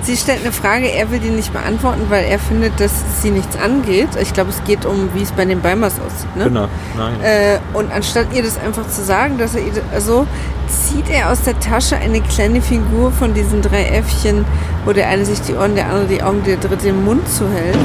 [0.03, 3.57] Sie stellt eine Frage, er will die nicht beantworten, weil er findet, dass sie nichts
[3.57, 4.09] angeht.
[4.21, 6.45] Ich glaube, es geht um, wie es bei den Beimers aussieht, ne?
[6.45, 6.67] Genau.
[6.95, 7.15] Nein.
[7.21, 10.27] Äh, und anstatt ihr das einfach zu sagen, dass er ihr, also
[10.67, 14.45] zieht er aus der Tasche eine kleine Figur von diesen drei Äffchen,
[14.85, 17.77] wo der eine sich die Ohren, der andere die Augen, der dritte den Mund zuhält.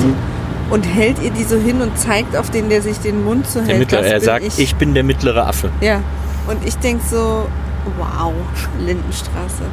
[0.71, 3.69] Und hält ihr die so hin und zeigt auf den, der sich den Mund zuhält.
[3.71, 4.75] der mittlere, er sagt, ich.
[4.77, 5.71] bin der mittlere Affe.
[5.81, 6.01] Ja.
[6.47, 7.47] Und ich denke so,
[7.99, 8.33] wow,
[8.79, 9.65] Lindenstraße.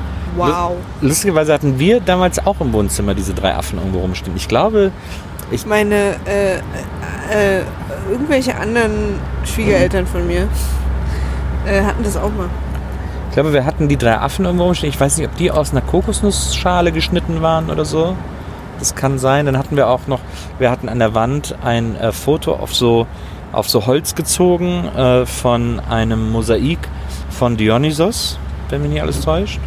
[0.48, 0.78] Wow.
[1.02, 4.36] Lustigerweise hatten wir damals auch im Wohnzimmer diese drei Affen irgendwo rumstehen.
[4.36, 4.92] Ich glaube,
[5.52, 7.64] Ich meine, äh, äh,
[8.12, 10.48] irgendwelche anderen Schwiegereltern von mir
[11.66, 12.50] äh, hatten das auch mal.
[13.30, 14.90] ich glaube, wir hatten die drei Affen irgendwo rumstehen.
[14.94, 18.16] Ich weiß nicht, ob die aus einer Kokosnussschale geschnitten waren oder so.
[18.80, 19.46] Das kann sein.
[19.48, 20.20] Dann hatten wir auch noch,
[20.60, 23.08] wir hatten an der Wand ein äh, Foto auf so,
[23.52, 26.80] auf so Holz gezogen äh, von einem Mosaik
[27.32, 28.38] von Dionysos,
[28.70, 29.60] wenn mich nicht alles täuscht.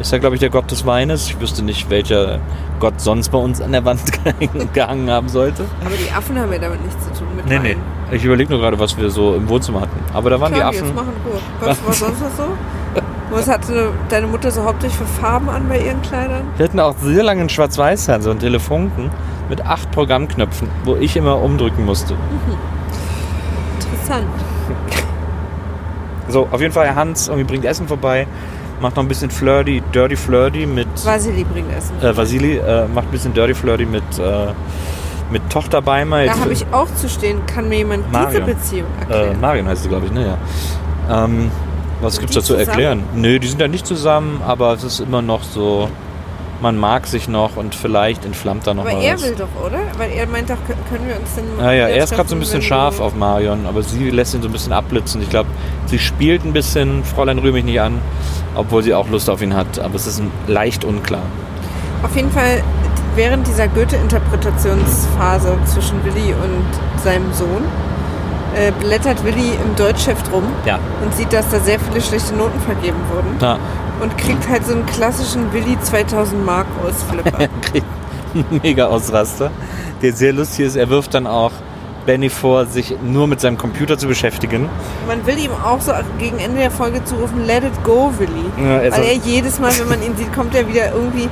[0.00, 1.26] Ist ja, glaube ich, der Gott des Weines.
[1.26, 2.38] Ich wüsste nicht, welcher
[2.78, 4.00] Gott sonst bei uns an der Wand
[4.72, 5.64] gehangen haben sollte.
[5.84, 7.28] Aber die Affen haben ja damit nichts zu tun.
[7.34, 7.70] Mit Nee, nee.
[7.74, 7.78] Wein.
[8.12, 9.98] Ich überlege nur gerade, was wir so im Wohnzimmer hatten.
[10.14, 10.94] Aber da waren Klar, die jetzt Affen.
[10.94, 11.40] machen Ruhe.
[11.60, 12.44] Was war sonst noch so?
[13.30, 16.44] Was hatte deine Mutter so hauptsächlich für Farben an bei ihren Kleidern?
[16.56, 19.10] Wir hatten auch sehr lange einen Schwarz-Weiß-Fernseher, so einen Telefunken
[19.50, 22.14] mit acht Programmknöpfen, wo ich immer umdrücken musste.
[23.74, 24.26] Interessant.
[26.28, 28.26] So, auf jeden Fall, Hans irgendwie bringt Essen vorbei,
[28.80, 31.94] macht noch ein bisschen Flirty, Dirty Flirty mit Vasili bringt Essen.
[32.02, 34.46] äh, Vasili, äh, macht ein bisschen Dirty Flirty mit, äh,
[35.30, 36.24] mit Tochter Beimer.
[36.24, 37.44] Da habe ich auch zu stehen.
[37.46, 38.46] Kann mir jemand diese Marion.
[38.46, 39.40] Beziehung Äh, erklären?
[39.40, 40.36] Marion heißt sie, glaube ich, ne?
[41.08, 41.24] Ja.
[41.24, 41.50] Ähm,
[42.00, 42.68] was gibt's die dazu zusammen?
[42.68, 43.02] erklären?
[43.14, 45.88] Nö, die sind ja nicht zusammen, aber es ist immer noch so,
[46.60, 49.22] man mag sich noch und vielleicht entflammt da noch Aber mal er was.
[49.22, 49.78] will doch, oder?
[49.96, 52.28] Weil er meint doch, kö- können wir uns denn Ja, ja, wieder er ist gerade
[52.28, 55.22] so ein bisschen scharf auf Marion, aber sie lässt ihn so ein bisschen abblitzen.
[55.22, 55.48] Ich glaube,
[55.86, 57.98] sie spielt ein bisschen, Fräulein rühr mich nicht an,
[58.54, 61.22] obwohl sie auch Lust auf ihn hat, aber es ist leicht unklar.
[62.02, 62.62] Auf jeden Fall,
[63.14, 67.62] während dieser Goethe-Interpretationsphase zwischen Willi und seinem Sohn,
[68.56, 72.58] äh, blättert Willi im Deutschheft rum Ja, und sieht, dass da sehr viele schlechte Noten
[72.60, 73.36] vergeben wurden.
[73.40, 73.58] na,
[74.00, 77.38] Und kriegt halt so einen klassischen Willi 2000 Mark Ausflipper.
[77.62, 77.86] kriegt
[78.34, 79.50] einen mega Ausraster,
[80.02, 80.76] der sehr lustig ist.
[80.76, 81.52] Er wirft dann auch
[82.06, 84.66] Benny vor, sich nur mit seinem Computer zu beschäftigen.
[85.06, 88.46] Man will ihm auch so gegen Ende der Folge zurufen, let it go, Willi.
[88.56, 91.28] Ja, er Weil er jedes Mal, wenn man ihn sieht, kommt er wieder irgendwie.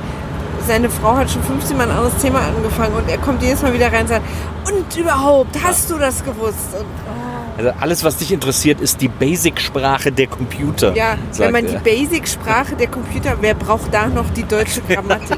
[0.67, 3.73] Seine Frau hat schon 15 Mal ein anderes Thema angefangen und er kommt jedes Mal
[3.73, 4.25] wieder rein und sagt,
[4.69, 6.75] und überhaupt, hast du das gewusst?
[6.77, 7.26] Und, oh.
[7.57, 10.93] Also alles, was dich interessiert, ist die Basic-Sprache der Computer.
[10.95, 11.71] Ja, wenn man er.
[11.71, 15.37] die Basic-Sprache der Computer, wer braucht da noch die deutsche Grammatik?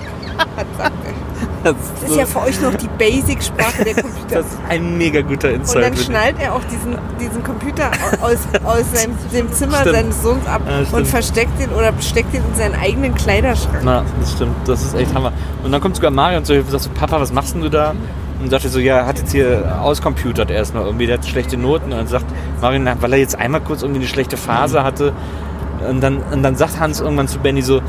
[0.58, 1.14] Hat sagt er.
[1.64, 4.36] das, Das ist ja für euch noch die Basic-Sprache der Computer.
[4.36, 5.76] das ist ein mega guter Und Insight.
[5.78, 6.06] dann finde ich.
[6.08, 7.90] schnallt er auch diesen, diesen Computer
[8.22, 9.96] aus, aus seinem, dem Zimmer Stimmt.
[9.96, 13.80] seines Sohns ab Ja, und versteckt ihn oder steckt ihn in seinen eigenen Kleiderschrank.
[13.84, 14.56] Na, das stimmt.
[14.68, 15.32] Das ist echt Hammer.
[15.64, 16.54] Und dann kommt sogar Mario und so,
[16.96, 17.94] Papa, was machst denn du da?
[18.40, 21.58] Und sagt er so, ja, er hat jetzt hier auscomputert erstmal irgendwie, der hat schlechte
[21.58, 21.86] Noten.
[21.86, 22.26] Und dann sagt
[22.62, 25.14] Mario, na, weil er jetzt einmal kurz irgendwie eine schlechte Phase hatte.
[25.88, 27.82] Und dann, und dann sagt Hans irgendwann zu Benny so,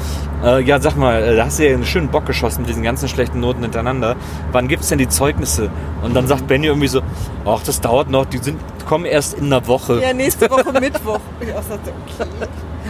[0.45, 2.83] äh, ja, sag mal, äh, da hast du ja einen schönen Bock geschossen mit diesen
[2.83, 4.17] ganzen schlechten Noten hintereinander.
[4.53, 5.71] Wann gibt's denn die Zeugnisse?
[6.03, 7.03] Und dann sagt Benny irgendwie so,
[7.45, 10.01] ach, das dauert noch, die sind, kommen erst in einer Woche.
[10.01, 11.21] Ja, nächste Woche Mittwoch.
[11.41, 12.29] Ich auch sagte, okay.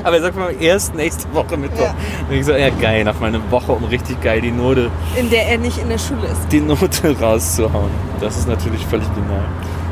[0.05, 1.85] Aber er sagt mal, erst nächste Woche Mittwoch.
[1.85, 1.95] Ja.
[2.29, 5.29] Und ich so, ja geil, nach mal eine Woche, um richtig geil die Note In
[5.31, 6.51] der er nicht in der Schule ist.
[6.53, 7.91] die Note rauszuhauen.
[8.21, 9.45] Das ist natürlich völlig genial.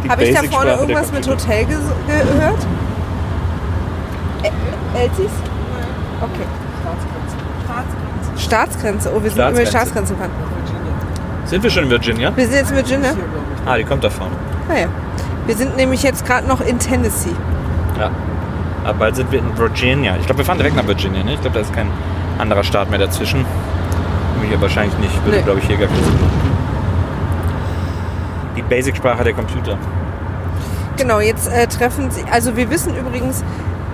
[0.09, 1.27] Habe ich da vorne irgendwas mit.
[1.29, 2.67] Hotel ges- gehört?
[4.45, 5.33] Ä- Elsis?
[6.21, 6.47] Okay.
[8.37, 9.11] Staatsgrenze.
[9.15, 9.71] Oh, wir sind über die Staatsgrenze.
[9.71, 10.31] Staatsgrenze gefahren.
[11.45, 12.33] Sind wir schon in Virginia?
[12.37, 13.11] Wir sind jetzt in Virginia.
[13.67, 14.33] Ah, die kommt da vorne.
[14.69, 14.87] Ah ja.
[15.47, 17.31] Wir sind nämlich jetzt gerade noch in Tennessee.
[17.99, 18.11] Ja.
[18.89, 20.17] Aber bald sind wir in Virginia.
[20.19, 21.23] Ich glaube, wir fahren direkt nach Virginia.
[21.23, 21.35] Ne?
[21.35, 21.89] Ich glaube, da ist kein
[22.39, 23.45] anderer Staat mehr dazwischen.
[24.35, 25.25] Nämlich ja wahrscheinlich nicht.
[25.27, 25.43] Würde, Nee.
[25.43, 26.19] glaube ich, hier gar machen.
[28.57, 29.77] Die Basic-Sprache der Computer.
[30.97, 32.25] Genau, jetzt äh, treffen sie.
[32.31, 33.45] Also wir wissen übrigens,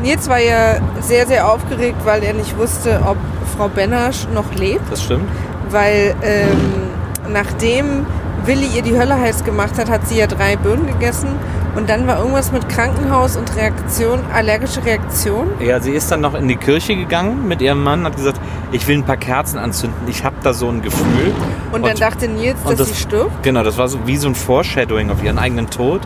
[0.00, 3.16] Nils war ja sehr, sehr aufgeregt, weil er nicht wusste, ob
[3.56, 4.90] Frau Benasch noch lebt.
[4.92, 5.28] Das stimmt.
[5.70, 8.06] Weil ähm, nachdem
[8.46, 11.28] Willi ihr die Hölle heiß gemacht hat, hat sie ja drei Birnen gegessen.
[11.76, 15.48] Und dann war irgendwas mit Krankenhaus und Reaktion, allergische Reaktion.
[15.60, 18.86] Ja, sie ist dann noch in die Kirche gegangen mit ihrem Mann, hat gesagt, ich
[18.86, 19.98] will ein paar Kerzen anzünden.
[20.06, 21.32] Ich habe da so ein Gefühl.
[21.72, 23.42] Und, dann dachte Nils, dass und das- sie stirbt.
[23.42, 26.00] Genau, das war so wie so ein Foreshadowing auf ihren eigenen Tod.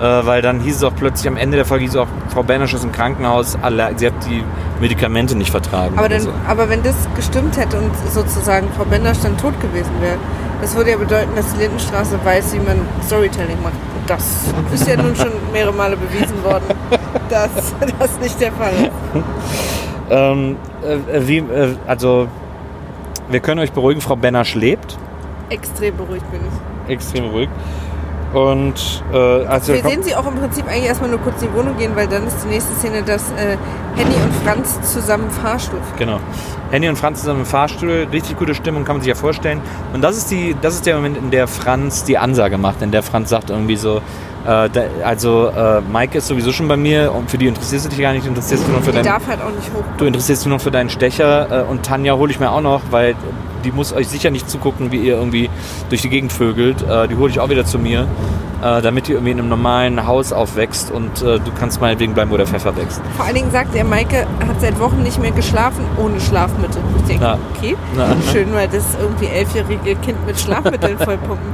[0.00, 2.42] Äh, weil dann hieß es auch plötzlich am Ende der Folge, hieß es auch, Frau
[2.42, 4.42] Bernasch ist im Krankenhaus, aller, sie hat die
[4.80, 5.98] Medikamente nicht vertragen.
[5.98, 6.32] Aber, dann, so.
[6.48, 10.16] aber wenn das gestimmt hätte und sozusagen Frau Benasch dann tot gewesen wäre,
[10.60, 13.74] das würde ja bedeuten, dass die Lindenstraße weiß, wie man Storytelling macht.
[13.74, 16.64] Und das ist ja nun schon mehrere Male bewiesen worden,
[17.30, 19.24] dass das nicht der Fall ist.
[20.10, 22.28] Ähm, äh, wie, äh, also,
[23.28, 24.98] wir können euch beruhigen, Frau Benasch lebt.
[25.48, 26.92] Extrem beruhigt bin ich.
[26.92, 27.48] Extrem ruhig.
[28.32, 29.16] Und äh,
[29.46, 31.92] also Wir sehen sie auch im Prinzip eigentlich erstmal nur kurz in die Wohnung gehen,
[31.96, 33.56] weil dann ist die nächste Szene, dass äh,
[33.96, 35.98] Henny und Franz zusammen im Fahrstuhl fahren.
[35.98, 36.20] Genau.
[36.70, 39.60] Henny und Franz zusammen im Fahrstuhl, richtig gute Stimmung, kann man sich ja vorstellen.
[39.92, 42.92] Und das ist, die, das ist der Moment, in der Franz die Ansage macht, in
[42.92, 44.70] der Franz sagt irgendwie so, äh, da,
[45.04, 48.12] also äh, Mike ist sowieso schon bei mir und für die interessierst du dich gar
[48.12, 49.82] nicht, interessierst du nur für Die deinen, darf halt auch nicht hoch.
[49.98, 52.80] du interessierst dich nur für deinen Stecher äh, und Tanja hole ich mir auch noch,
[52.92, 53.16] weil
[53.64, 55.48] die muss euch sicher nicht zugucken, wie ihr irgendwie
[55.88, 56.82] durch die Gegend vögelt.
[56.82, 58.06] Äh, die hole ich auch wieder zu mir,
[58.62, 62.30] äh, damit die irgendwie in einem normalen Haus aufwächst und äh, du kannst meinetwegen bleiben,
[62.30, 63.00] wo der Pfeffer wächst.
[63.16, 66.80] Vor allen Dingen sagt er, Maike hat seit Wochen nicht mehr geschlafen ohne Schlafmittel.
[66.98, 67.38] Ich denke, Ja.
[67.56, 68.08] okay, Na.
[68.32, 71.48] schön, weil das irgendwie elfjährige Kind mit Schlafmitteln vollpumpen.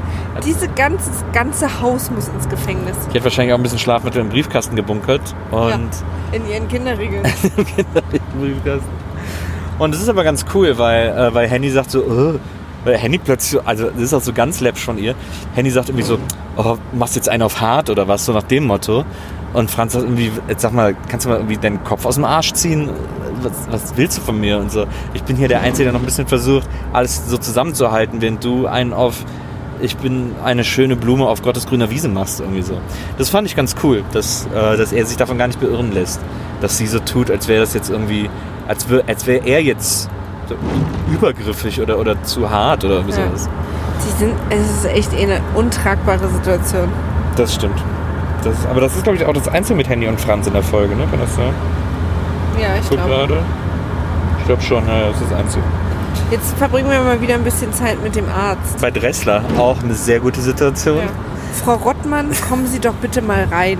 [0.45, 2.97] Diese ganze, ganze Haus muss ins Gefängnis.
[3.13, 5.79] Die hat wahrscheinlich auch ein bisschen Schlafmittel im Briefkasten gebunkert und Ja.
[6.33, 7.23] In ihren Kinderriegeln.
[8.39, 9.06] Briefkasten.
[9.79, 12.39] Und es ist aber ganz cool, weil, äh, weil Henny sagt so, äh,
[12.85, 15.15] weil Henny plötzlich, so- also das ist auch so ganz läppisch von ihr.
[15.55, 16.19] Henny sagt irgendwie so,
[16.57, 19.05] oh, machst jetzt einen auf hart oder was, so nach dem Motto.
[19.53, 22.25] Und Franz sagt irgendwie, jetzt sag mal, kannst du mal irgendwie deinen Kopf aus dem
[22.25, 22.91] Arsch ziehen?
[23.43, 24.59] Was, was willst du von mir?
[24.59, 28.21] Und so, ich bin hier der Einzige, der noch ein bisschen versucht, alles so zusammenzuhalten,
[28.23, 29.25] während du einen auf,
[29.81, 32.79] ich bin eine schöne Blume auf Gottes grüner Wiese machst, irgendwie so.
[33.19, 36.21] Das fand ich ganz cool, dass, äh, dass er sich davon gar nicht beirren lässt.
[36.61, 38.31] Dass sie so tut, als wäre das jetzt irgendwie,
[38.67, 40.09] als, wär, als wäre er jetzt
[40.49, 40.55] so
[41.13, 43.05] übergriffig oder, oder zu hart oder Ja.
[43.13, 43.49] sowas.
[44.05, 46.89] Die sind, es ist echt eine untragbare Situation.
[47.37, 47.83] Das stimmt.
[48.45, 50.63] Das, aber das ist, glaube ich, auch das Einzige mit Handy und Franz in der
[50.63, 51.05] Folge, ne?
[51.11, 51.53] Kann das sein?
[52.61, 53.09] Ja, ich glaube.
[53.09, 53.39] gerade.
[54.39, 55.65] Ich glaube schon, ja, das ist das Einzige.
[56.31, 58.81] Jetzt verbringen wir mal wieder ein bisschen Zeit mit dem Arzt.
[58.81, 60.99] Bei Dressler auch eine sehr gute Situation.
[60.99, 61.65] Ja.
[61.65, 63.79] Frau Rottmann, kommen Sie doch bitte mal rein.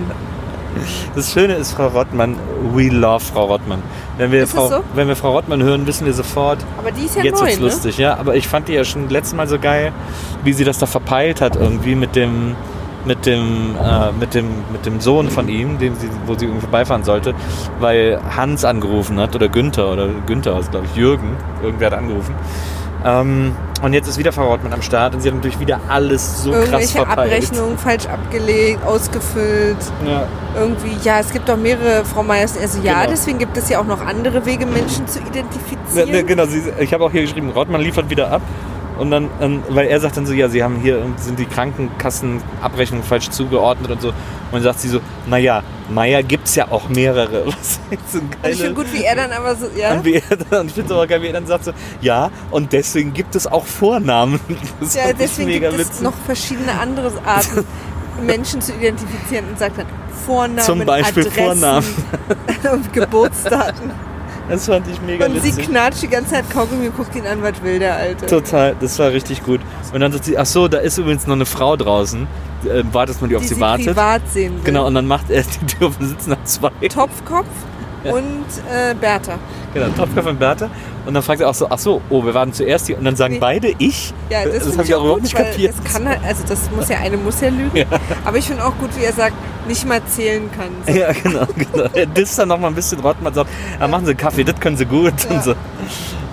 [1.15, 2.35] Das Schöne ist, Frau Rottmann,
[2.73, 3.81] we love Frau Rottmann.
[4.17, 4.83] Wenn wir, Ist Frau, so?
[4.95, 7.59] wenn wir Frau Rottmann hören, wissen wir sofort, Aber die ist ja jetzt neu, wird's
[7.59, 7.65] ne?
[7.65, 8.17] lustig, ja.
[8.17, 9.91] Aber ich fand die ja schon letztes Mal so geil,
[10.43, 12.55] wie sie das da verpeilt hat irgendwie mit dem
[13.05, 16.61] mit dem äh, mit dem mit dem Sohn von ihm, dem sie, wo sie irgendwie
[16.61, 17.33] vorbeifahren sollte,
[17.79, 22.35] weil Hans angerufen hat oder Günther oder Günther glaube ich Jürgen, irgendwer hat angerufen.
[23.05, 26.43] Ähm, und jetzt ist wieder Frau Rottmann am Start und sie hat natürlich wieder alles
[26.43, 27.19] so krass verpeilt.
[27.33, 29.77] Abrechnungen falsch abgelegt, ausgefüllt.
[30.05, 30.27] Ja.
[30.55, 32.57] Irgendwie, ja, es gibt doch mehrere Frau Meyers.
[32.59, 33.11] Also ja, Genau.
[33.11, 36.09] deswegen gibt es ja auch noch andere Wege, Menschen zu Ne, identifizieren.
[36.11, 38.41] ne, genau, sie, ich habe auch hier geschrieben, Rottmann liefert wieder ab.
[38.97, 43.05] Und dann, ähm, weil er sagt dann so, ja, sie haben hier, sind die Krankenkassenabrechnungen
[43.05, 44.07] falsch zugeordnet und so.
[44.09, 44.15] Und
[44.53, 47.45] dann sagt sie so, naja, Meier gibt es ja auch mehrere.
[47.47, 49.93] Was ist so Und ich geile- finde gut, wie er dann aber so, ja.
[49.93, 51.71] Und, wie er dann, ich finde es aber geil, wie er dann sagt so,
[52.01, 54.39] ja, und deswegen gibt es auch Vornamen.
[54.79, 56.03] Das Ja, deswegen mega gibt es witzig.
[56.03, 57.65] noch verschiedene andere Arten,
[58.25, 59.85] Menschen zu identifizieren und sagt dann
[60.25, 61.85] Vornamen, Zum Beispiel Adressen Vornamen.
[62.73, 63.91] und Geburtsdaten.
[64.49, 65.67] Das fand ich mega Und sie witzig.
[65.67, 68.25] knatscht die ganze Zeit Kaugummi und guckt ihn an, was will der Alte.
[68.27, 69.59] Total, das war richtig gut.
[69.93, 72.27] Und dann sagt sie, ach so, da ist übrigens noch eine Frau draußen.
[72.65, 73.85] Äh, wartet man die auf die sie sie wartet.
[73.87, 74.63] privat sehen will.
[74.63, 76.69] Genau, und dann macht er die Tür auf und sitzen nach zwei.
[76.87, 77.45] Topfkopf
[78.03, 79.33] und äh, Bertha.
[79.73, 80.69] Genau, Topfkopf und Bertha.
[81.05, 82.97] Und dann fragt er auch so, ach so, oh, wir waren zuerst hier.
[82.97, 83.39] Und dann sagen Nee.
[83.39, 84.13] beide ich.
[84.29, 85.73] Ja, das, das habe ich auch überhaupt nicht kapiert.
[85.81, 87.85] Das kann halt, also das muss ja, eine muss ja lügen.
[88.25, 89.33] Aber ich finde auch gut, wie er sagt,
[89.67, 90.69] nicht mal zählen kann.
[90.85, 90.99] So.
[90.99, 91.89] Ja, genau, genau.
[91.93, 94.77] Er disst dann noch mal ein bisschen Rottmann sagt, ah, machen Sie Kaffee, das können
[94.77, 95.13] Sie gut.
[95.29, 95.35] Ja.
[95.35, 95.51] Und so.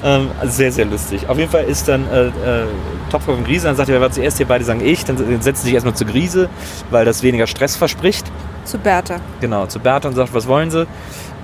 [0.04, 1.28] ähm, also sehr, sehr lustig.
[1.28, 2.66] Auf jeden Fall ist dann, äh, äh,
[3.10, 3.66] Topfkopf und Grise.
[3.66, 4.46] Dann sagt er, wer war zuerst hier?
[4.46, 5.04] Beide sagen ich.
[5.04, 6.48] Dann setzt sie sich erstmal zu Grise,
[6.90, 8.26] weil das weniger Stress verspricht.
[8.64, 9.16] Zu Bertha.
[9.40, 10.86] Genau, zu Bertha und sagt, was wollen sie?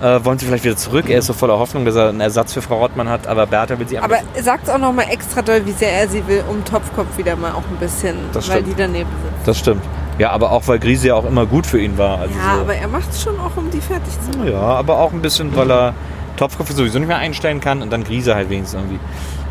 [0.01, 1.09] Äh, wollen sie vielleicht wieder zurück?
[1.09, 3.77] Er ist so voller Hoffnung, dass er einen Ersatz für Frau Rottmann hat, aber Bertha
[3.77, 7.17] will sie Aber sagt auch nochmal extra doll, wie sehr er sie will, um Topfkopf
[7.17, 8.69] wieder mal auch ein bisschen, Das weil stimmt.
[8.77, 9.33] die daneben sind.
[9.47, 9.83] Das stimmt.
[10.17, 12.19] Ja, aber auch, weil Grise ja auch immer gut für ihn war.
[12.19, 12.61] Also Ja, so.
[12.61, 14.51] aber er macht es schon auch, um die fertig zu machen.
[14.51, 15.93] Ja, aber auch ein bisschen, weil er
[16.35, 18.99] Topfkopf sowieso nicht mehr einstellen kann und dann Grise halt wenigstens irgendwie.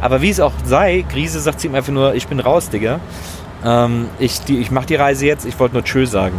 [0.01, 2.99] Aber wie es auch sei, Grise sagt zu ihm einfach nur, ich bin raus, Digga.
[3.65, 6.35] Ähm, ich die, ich mache die Reise jetzt, ich wollte nur Tschö sagen.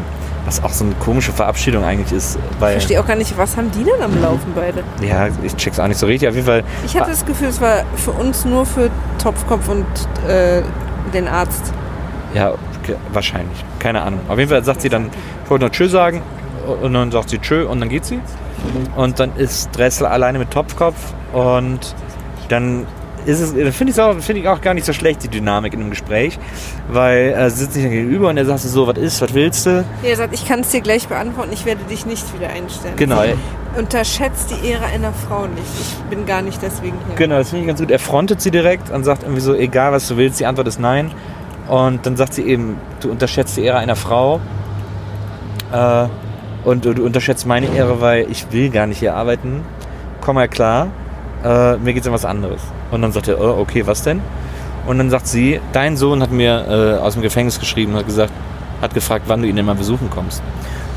[0.46, 2.38] Was auch so eine komische Verabschiedung eigentlich ist.
[2.54, 4.84] Ich verstehe auch gar nicht, was haben die denn am Laufen beide?
[5.06, 6.28] ja, ich check's auch nicht so richtig.
[6.30, 8.90] Auf jeden Fall, Ich hatte das Gefühl, es war für uns nur für
[9.22, 9.86] Topfkopf und
[10.28, 10.64] äh,
[11.14, 11.72] den Arzt.
[12.34, 12.54] ja,
[13.14, 13.64] wahrscheinlich.
[13.80, 14.20] Keine Ahnung.
[14.28, 15.12] Auf jeden Fall sagt sie dann,
[15.44, 16.22] ich wollte nur Tschö sagen.
[16.82, 18.20] Und dann sagt sie Tschö und dann geht sie.
[18.96, 20.96] Und dann ist Dressel alleine mit Topfkopf
[21.34, 21.96] und
[22.50, 22.86] dann
[23.26, 26.40] finde ich, auch, finde ich auch gar nicht so schlecht, die Dynamik in einem Gespräch,
[26.90, 29.86] weil er sitzt sich dann gegenüber und er sagt so, was ist, was willst du?
[30.04, 32.96] Er sagt, ich kann es dir gleich beantworten, ich werde dich nicht wieder einstellen.
[32.96, 33.24] Genau,
[33.78, 35.64] Unterschätzt die Ehre einer Frau nicht.
[35.80, 37.16] Ich bin gar nicht deswegen hier.
[37.16, 37.90] genau, das finde ich ganz gut.
[37.90, 40.80] Er frontet sie direkt und sagt irgendwie so, egal was du willst, die Antwort ist
[40.80, 41.10] nein.
[41.70, 44.42] Und dann sagt sie eben, du unterschätzt die Ehre einer Frau
[45.72, 46.08] äh,
[46.66, 49.64] und du, unterschätzt meine Ehre, weil ich will gar nicht hier arbeiten.
[50.20, 50.88] Komm mal klar,
[51.44, 52.62] äh, mir geht es um was anderes.
[52.92, 54.22] Und dann sagt er, oh, okay, was denn?
[54.86, 58.34] Und dann sagt sie, dein Sohn hat mir äh, aus dem Gefängnis geschrieben, hat gesagt,
[58.82, 60.42] hat gefragt, wann du ihn denn mal besuchen kommst.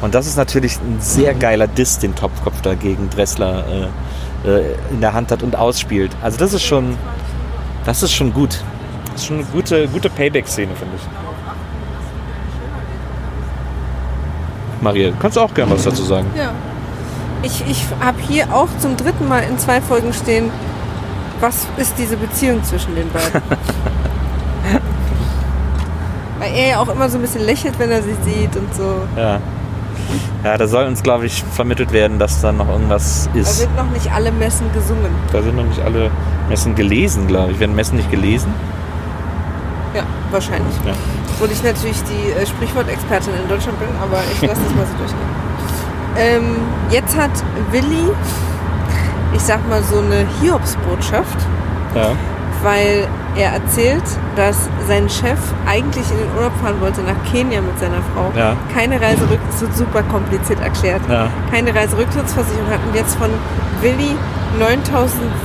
[0.00, 3.64] Und das ist natürlich ein sehr geiler Diss, den Topfkopf da gegen Dressler
[4.44, 6.12] äh, äh, in der Hand hat und ausspielt.
[6.22, 6.96] Also das ist schon,
[7.84, 8.62] das ist schon gut.
[9.12, 11.02] Das ist schon eine gute, gute Payback-Szene, finde ich.
[14.82, 16.26] Maria, kannst du auch gern was dazu sagen?
[16.36, 16.52] Ja.
[17.42, 20.50] Ich, ich habe hier auch zum dritten Mal in zwei Folgen stehen,
[21.44, 23.42] was ist diese Beziehung zwischen den beiden?
[26.38, 29.02] Weil er ja auch immer so ein bisschen lächelt, wenn er sie sieht und so.
[29.16, 29.38] Ja.
[30.42, 33.58] Ja, da soll uns, glaube ich, vermittelt werden, dass da noch irgendwas Da ist.
[33.60, 35.10] sind noch nicht alle Messen gesungen.
[35.32, 36.10] Da sind noch nicht alle
[36.48, 37.60] Messen gelesen, glaube ich.
[37.60, 38.52] Werden Messen nicht gelesen?
[39.94, 40.74] Ja, wahrscheinlich.
[40.86, 40.92] Ja.
[41.34, 44.96] Obwohl ich natürlich die äh, Sprichwortexpertin in Deutschland bin, aber ich lasse das mal so
[44.98, 45.28] durchgehen.
[46.16, 46.56] Ähm,
[46.90, 47.30] jetzt hat
[47.70, 48.10] Willi,
[49.34, 51.38] ich sag mal, so eine Hiobsbotschaft,
[51.94, 52.08] Ja.
[52.62, 53.06] weil
[53.36, 54.02] er erzählt,
[54.36, 58.30] dass sein Chef eigentlich in den Urlaub fahren wollte nach Kenia mit seiner Frau.
[58.36, 58.54] Ja.
[58.72, 61.02] Keine Reiserück, wird super kompliziert erklärt.
[61.08, 61.26] Ja.
[61.50, 63.30] Keine Reiserücktrittsversicherung hat und jetzt von
[63.82, 64.14] Willi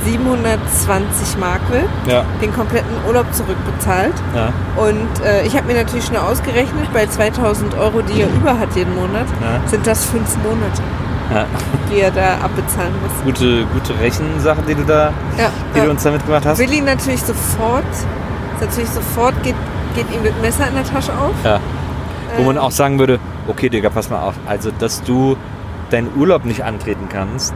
[0.06, 2.24] 9.720 Mark will, Ja.
[2.40, 4.14] den kompletten Urlaub zurückbezahlt.
[4.34, 4.52] Ja.
[4.82, 8.74] Und äh, ich habe mir natürlich schnell ausgerechnet, bei 2000 Euro, die er über hat
[8.76, 9.60] jeden Monat, Ja.
[9.68, 10.80] sind das fünf Monate,
[11.32, 11.46] ja.
[11.90, 13.24] die er da abbezahlen muss.
[13.24, 16.58] Gute, gute Rechensache, die du da, Ja, die du uns da mitgemacht hast.
[16.58, 17.84] Willi natürlich sofort,
[18.60, 19.54] natürlich sofort geht,
[19.94, 21.32] geht ihm das Messer in der Tasche auf.
[21.44, 21.60] Ja.
[22.36, 23.18] Wo man Ähm, auch sagen würde,
[23.48, 24.34] okay, Digga, pass mal auf.
[24.46, 25.36] Also, dass du
[25.90, 27.52] deinen Urlaub nicht antreten kannst,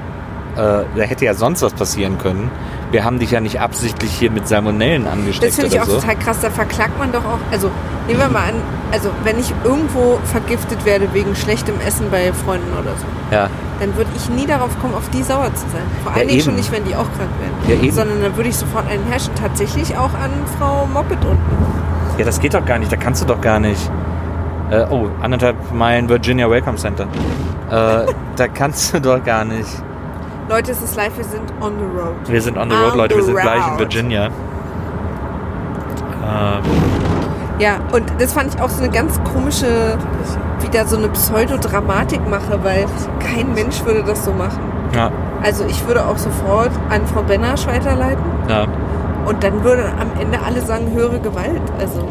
[0.56, 2.50] äh, da hätte ja sonst was passieren können.
[2.90, 5.96] Wir haben dich ja nicht absichtlich hier mit Salmonellen angesteckt Das finde ich auch so.
[6.00, 6.38] total krass.
[6.42, 7.38] Da verklagt man doch auch.
[7.52, 7.70] Also
[8.06, 8.54] nehmen wir mal an,
[8.92, 13.04] also wenn ich irgendwo vergiftet werde wegen schlechtem Essen bei Freunden oder so,
[13.34, 13.48] Ja,
[13.80, 15.82] dann würde ich nie darauf kommen, auf die sauer zu sein.
[16.02, 17.54] Vor Ja, allen Dingen schon nicht, wenn die auch krank werden.
[17.68, 17.92] Ja, eben.
[17.94, 19.34] Sondern dann würde ich sofort einen herrschen.
[19.34, 21.38] Tatsächlich auch an Frau Moppet unten.
[22.18, 22.90] ja, das geht doch gar nicht.
[22.92, 23.90] Da kannst du doch gar nicht.
[24.70, 27.04] Äh, oh, anderthalb Meilen Virginia Welcome Center.
[27.70, 28.06] Äh,
[28.36, 29.68] da kannst du doch gar nicht.
[30.48, 32.14] Leute, es ist live, wir sind on the road.
[32.28, 33.14] Wir sind on the On road, Leute.
[33.16, 33.78] Wir the sind gleich in.
[33.78, 34.26] Virginia.
[36.26, 36.62] Ähm,
[37.58, 39.96] Ja, und das fand ich auch so eine ganz komische,
[40.66, 42.86] wieder so eine Pseudodramatik mache, weil
[43.20, 44.60] kein Mensch würde das so machen.
[44.94, 45.10] ja,
[45.42, 48.66] Also ich würde auch sofort an Frau Benasch weiterleiten ja.
[49.26, 51.62] und dann würde am Ende alle sagen, höhere Gewalt.
[51.78, 52.06] Also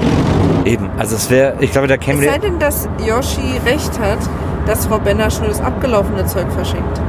[0.66, 0.90] Eben.
[0.98, 4.20] Also es wäre, ich glaube, da kämen es sei denn, dass Yoshi recht hat,
[4.66, 7.02] dass Frau Benasch nur das abgelaufene Zeug verschenkt.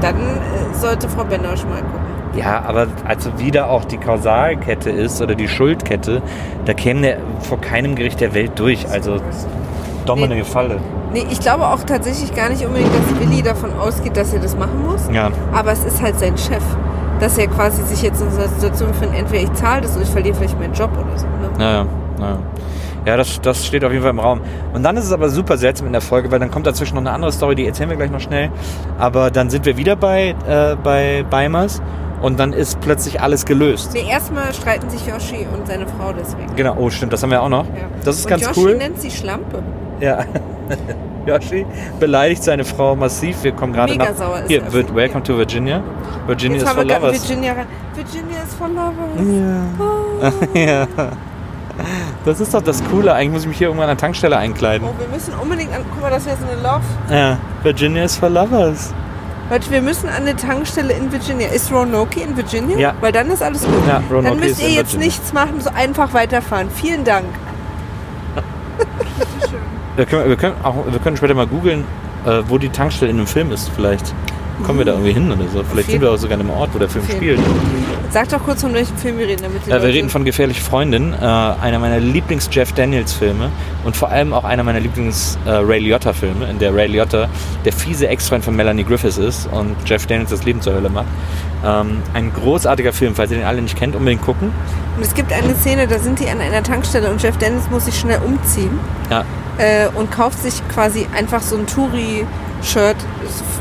[0.00, 2.08] Dann äh, sollte Frau Benasch mal gucken.
[2.36, 6.22] Ja, aber also wieder auch die Kausalkette ist oder die Schuldkette,
[6.66, 8.88] da käme der vor keinem Gericht der Welt durch.
[8.88, 9.16] Also
[10.08, 10.78] Dominik Falle.
[11.12, 14.56] Nee, ich glaube auch tatsächlich gar nicht unbedingt, dass Willi davon ausgeht, dass er das
[14.56, 15.08] machen muss.
[15.12, 16.62] Ja, Aber es ist halt sein Chef.
[17.20, 20.04] Dass er quasi sich jetzt in so einer Situation findet, entweder ich zahle das oder
[20.04, 21.26] ich verliere vielleicht meinen Job oder so.
[21.26, 21.50] Ne?
[21.58, 21.86] naja,
[22.18, 22.38] naja.
[23.04, 24.40] Ja, das, das steht auf jeden Fall im Raum.
[24.74, 27.00] Und dann ist es aber super seltsam in der Folge, weil dann kommt dazwischen noch
[27.02, 28.50] eine andere Story, die erzählen wir gleich noch schnell.
[28.98, 31.80] Aber dann sind wir wieder bei, äh, bei Beimers
[32.20, 33.90] und dann ist plötzlich alles gelöst.
[33.94, 36.54] Nee, erstmal streiten sich Yoshi und seine Frau deswegen.
[36.54, 37.64] Genau, oh stimmt, das haben wir auch noch.
[37.66, 37.88] Ja.
[38.04, 38.76] Das ist und ganz Yoshi cool.
[38.76, 39.62] nennt sie Schlampe.
[40.00, 40.24] Ja.
[41.26, 41.66] Yoshi
[42.00, 43.42] beleidigt seine Frau massiv.
[43.42, 44.14] Wir kommen gerade nach.
[44.14, 44.72] sauer ist Hier, er.
[44.72, 45.82] wird Welcome to Virginia.
[46.26, 47.28] Virginia Jetzt is for lovers.
[47.28, 47.66] Virginia rein.
[47.94, 50.32] Virginia ist for lovers.
[50.54, 50.60] Ja.
[50.60, 50.86] ja.
[52.24, 53.12] Das ist doch das Coole.
[53.12, 54.88] Eigentlich muss ich mich hier irgendwann an der Tankstelle einkleiden.
[54.88, 55.84] Oh, wir müssen unbedingt an.
[55.92, 56.82] Guck mal, das wäre so eine Love.
[57.10, 58.92] Ja, Virginia is for lovers.
[59.50, 61.48] Leute, wir müssen an eine Tankstelle in Virginia.
[61.48, 62.76] Ist Roanoke in Virginia?
[62.76, 62.94] Ja.
[63.00, 63.74] Weil dann ist alles gut.
[63.86, 65.06] Ja, Roanoke dann müsst ihr jetzt Virginia.
[65.06, 66.68] nichts machen, so einfach weiterfahren.
[66.70, 67.26] Vielen Dank.
[69.98, 71.84] Wir können, wir können, auch, wir können später mal googeln,
[72.24, 73.68] äh, wo die Tankstelle in einem Film ist.
[73.74, 74.14] Vielleicht
[74.64, 75.64] kommen wir da irgendwie hin oder so.
[75.68, 77.40] Vielleicht sind wir auch sogar in einem Ort, wo der Film Auf spielt.
[78.10, 81.14] Sag doch kurz, von welchem Film wir reden, damit Äh, wir reden von Gefährliche Freundin,
[81.14, 83.50] äh, einer meiner Lieblings-Jeff Daniels-Filme
[83.84, 87.28] und vor allem auch einer meiner Lieblings-Ray Liotta-Filme, in der Ray Liotta
[87.64, 91.06] der fiese Ex-Freund von Melanie Griffiths ist und Jeff Daniels das Leben zur Hölle macht.
[91.66, 94.52] Ähm, ein großartiger Film, falls ihr den alle nicht kennt, unbedingt gucken.
[94.96, 97.86] Und es gibt eine Szene, da sind die an einer Tankstelle und Jeff Dennis muss
[97.86, 98.78] sich schnell umziehen
[99.10, 99.24] Ja,
[99.58, 102.96] äh, und kauft sich quasi einfach so ein Touri-Shirt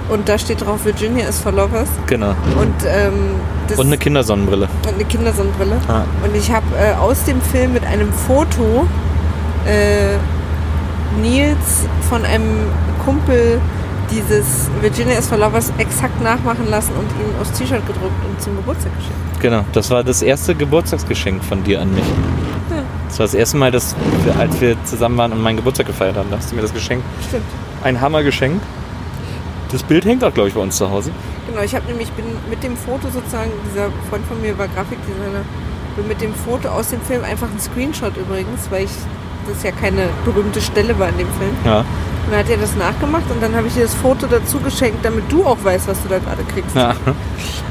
[0.10, 2.30] und da steht drauf Virginia is for lovers genau.
[2.60, 3.32] und, ähm,
[3.76, 4.70] Und eine Kindersonnenbrille.
[4.84, 5.78] und eine Kindersonnenbrille.
[5.88, 6.04] Ah.
[6.24, 8.88] Und ich habe äh, aus dem Film mit einem Foto
[9.66, 10.18] äh,
[11.22, 12.68] Nils von einem
[13.04, 13.60] Kumpel
[14.12, 18.56] dieses Virginia is for lovers exakt nachmachen lassen und ihn aufs T-Shirt gedruckt und zum
[18.56, 19.42] Geburtstag geschenkt.
[19.42, 22.04] Genau, das war das erste Geburtstagsgeschenk von dir an mich.
[23.18, 23.96] Das war das erste Mal, dass
[24.26, 26.30] wir, als wir zusammen waren und meinen Geburtstag gefeiert haben.
[26.30, 27.04] Da hast du mir das geschenkt.
[27.28, 27.46] Stimmt.
[27.84, 28.62] Ein Hammergeschenk.
[29.72, 31.10] Das Bild hängt auch, glaube ich, bei uns zu Hause.
[31.48, 35.42] Genau, ich habe nämlich bin mit dem Foto sozusagen, dieser Freund von mir war Grafikdesigner,
[35.96, 38.92] bin mit dem Foto aus dem Film einfach ein Screenshot übrigens, weil ich
[39.52, 41.56] das ja keine berühmte Stelle war in dem Film.
[41.66, 41.80] Ja.
[41.80, 41.86] Und
[42.30, 45.24] dann hat er das nachgemacht und dann habe ich dir das Foto dazu geschenkt, damit
[45.32, 46.76] du auch weißt, was du da gerade kriegst.
[46.76, 46.94] ja.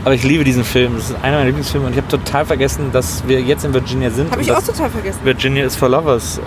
[0.07, 0.95] Aber ich liebe diesen Film.
[0.95, 4.09] Das ist einer meiner Lieblingsfilme und ich habe total vergessen, dass wir jetzt in Virginia
[4.09, 4.31] sind.
[4.31, 5.19] Habe ich auch total vergessen.
[5.25, 6.39] Virginia is for Lovers.
[6.39, 6.43] Äh,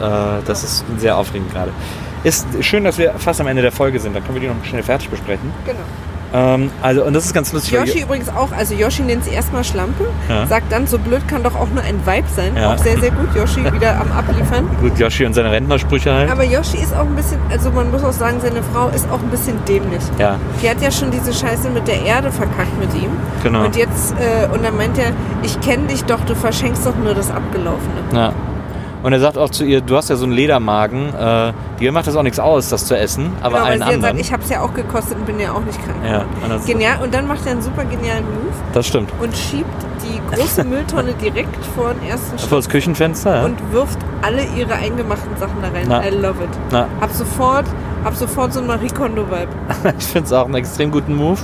[0.46, 1.74] das ist sehr aufregend gerade.
[2.24, 4.16] Ist schön, dass wir fast am Ende der Folge sind.
[4.16, 5.52] Dann können wir die noch schnell fertig besprechen.
[5.66, 5.80] Genau.
[6.34, 7.74] Ähm, also, und das ist ganz lustig.
[7.74, 10.46] Yoshi übrigens auch, also Yoshi nennt sie erstmal Schlampe, Ja.
[10.46, 12.56] sagt dann, so blöd kann doch auch nur ein Vibe sein.
[12.56, 12.74] Ja.
[12.74, 13.34] Auch sehr, sehr gut.
[13.36, 14.68] Yoshi wieder am Abliefern.
[14.80, 16.30] Gut, Yoshi und seine Rentnersprüche halt.
[16.32, 19.20] Aber Yoshi ist auch ein bisschen, also man muss auch sagen, seine Frau ist auch
[19.20, 20.02] ein bisschen dämlich.
[20.20, 23.10] ja, Die hat ja schon diese Scheiße mit der Erde verkackt mit ihm.
[23.42, 23.66] genau.
[23.66, 25.12] Und jetzt, äh, und dann meint er,
[25.44, 28.02] ich kenne dich doch, du verschenkst doch nur das Abgelaufene.
[28.14, 28.34] Ja.
[29.02, 32.08] Und er sagt auch zu ihr, du hast ja so einen Ledermagen, äh, dir macht
[32.08, 34.02] das auch nichts aus, das zu essen, aber genau, allen anderen.
[34.02, 35.98] sagt, ich habe es ja auch gekostet und bin ja auch nicht krank.
[36.06, 37.02] ja, und Genial.
[37.02, 39.10] Und dann macht er einen super genialen Move das stimmt.
[39.22, 39.68] und schiebt
[40.04, 43.46] die große Mülltonne direkt vor den ersten Vor Schritt das Küchenfenster, ja.
[43.46, 45.86] und wirft alle ihre eingemachten Sachen da rein.
[45.88, 46.06] Na.
[46.06, 46.50] I love it.
[46.72, 47.66] Na, Hab sofort,
[48.04, 49.48] hab sofort so einen Marie Kondo-Vibe.
[49.98, 51.40] ich finde es auch einen extrem guten Move.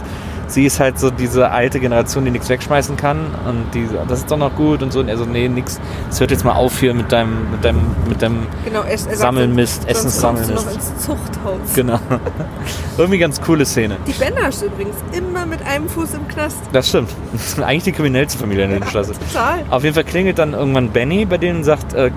[0.47, 3.17] Sie ist halt so diese alte Generation, die nichts wegschmeißen kann
[3.47, 4.99] und die, das ist doch noch gut und so.
[4.99, 5.79] Und er so, nee, nix.
[6.09, 9.17] Es hört jetzt mal auf hier mit deinem, mit deinem, mit deinem Genau, er sagt,
[9.17, 10.67] Sammelmist, sonst noch Essenssammelmist.
[10.75, 11.73] ins Zuchthaus.
[11.75, 11.99] Genau.
[12.97, 13.97] Irgendwie ganz coole Szene.
[14.07, 16.57] Die Benners übrigens, immer mit einem Fuß im Knast.
[16.71, 17.09] Das stimmt.
[17.33, 19.13] Das ist eigentlich die kriminellste Familie in der Straße.
[19.13, 19.59] Total.
[19.69, 22.11] Auf jeden Fall klingelt dann irgendwann Benny bei denen und sagt, äh,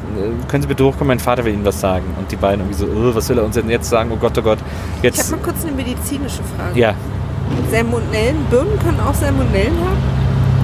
[0.48, 2.04] können Sie bitte hochkommen, mein Vater will Ihnen was sagen.
[2.18, 4.10] Und die beiden irgendwie so, "Äh, was will er uns denn jetzt sagen?
[4.12, 4.58] Oh Gott, oh Gott.
[4.58, 6.78] Ich habe Jetzt, mal kurz eine medizinische Frage.
[6.78, 6.94] ja,
[7.70, 9.96] Salmonellen, Birnen können auch Salmonellen haben?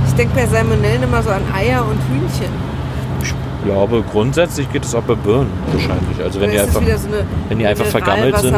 [0.06, 2.52] Ich denke bei Salmonellen immer so an Eier und Hühnchen.
[3.22, 6.22] ich glaube, grundsätzlich geht es auch bei Birnen wahrscheinlich.
[6.22, 8.56] Also wenn die einfach, so eine wenn die einfach vergammelt sind,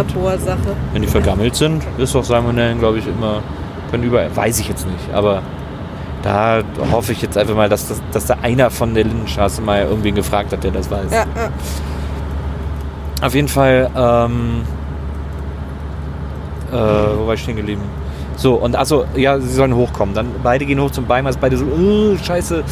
[0.93, 3.43] wenn die vergammelt sind, ist doch Salmonellen, glaube ich, immer,
[3.91, 5.43] können überall, weiß ich jetzt nicht, aber
[6.23, 9.83] da hoffe ich jetzt einfach mal, dass, das, dass da einer von der Lindenstraße mal
[9.83, 11.13] irgendwen gefragt hat, der das weiß.
[11.13, 11.51] Ja, ja.
[13.23, 14.63] Auf jeden Fall, ähm,
[16.73, 17.83] äh, wo war ich stehen geblieben?
[18.37, 20.15] So, und also, ja, sie sollen hochkommen.
[20.15, 22.63] Dann beide gehen hoch zum Beimers, beide so, äh, scheiße, äh,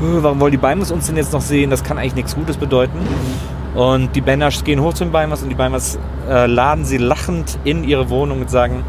[0.00, 1.70] warum wollen die Beimers uns denn jetzt noch sehen?
[1.70, 2.98] Das kann eigentlich nichts Gutes bedeuten.
[3.74, 5.98] Und die Benners gehen hoch zum Beimers und die Beimers
[6.28, 8.84] äh, laden sie lachend in ihre Wohnung und sagen,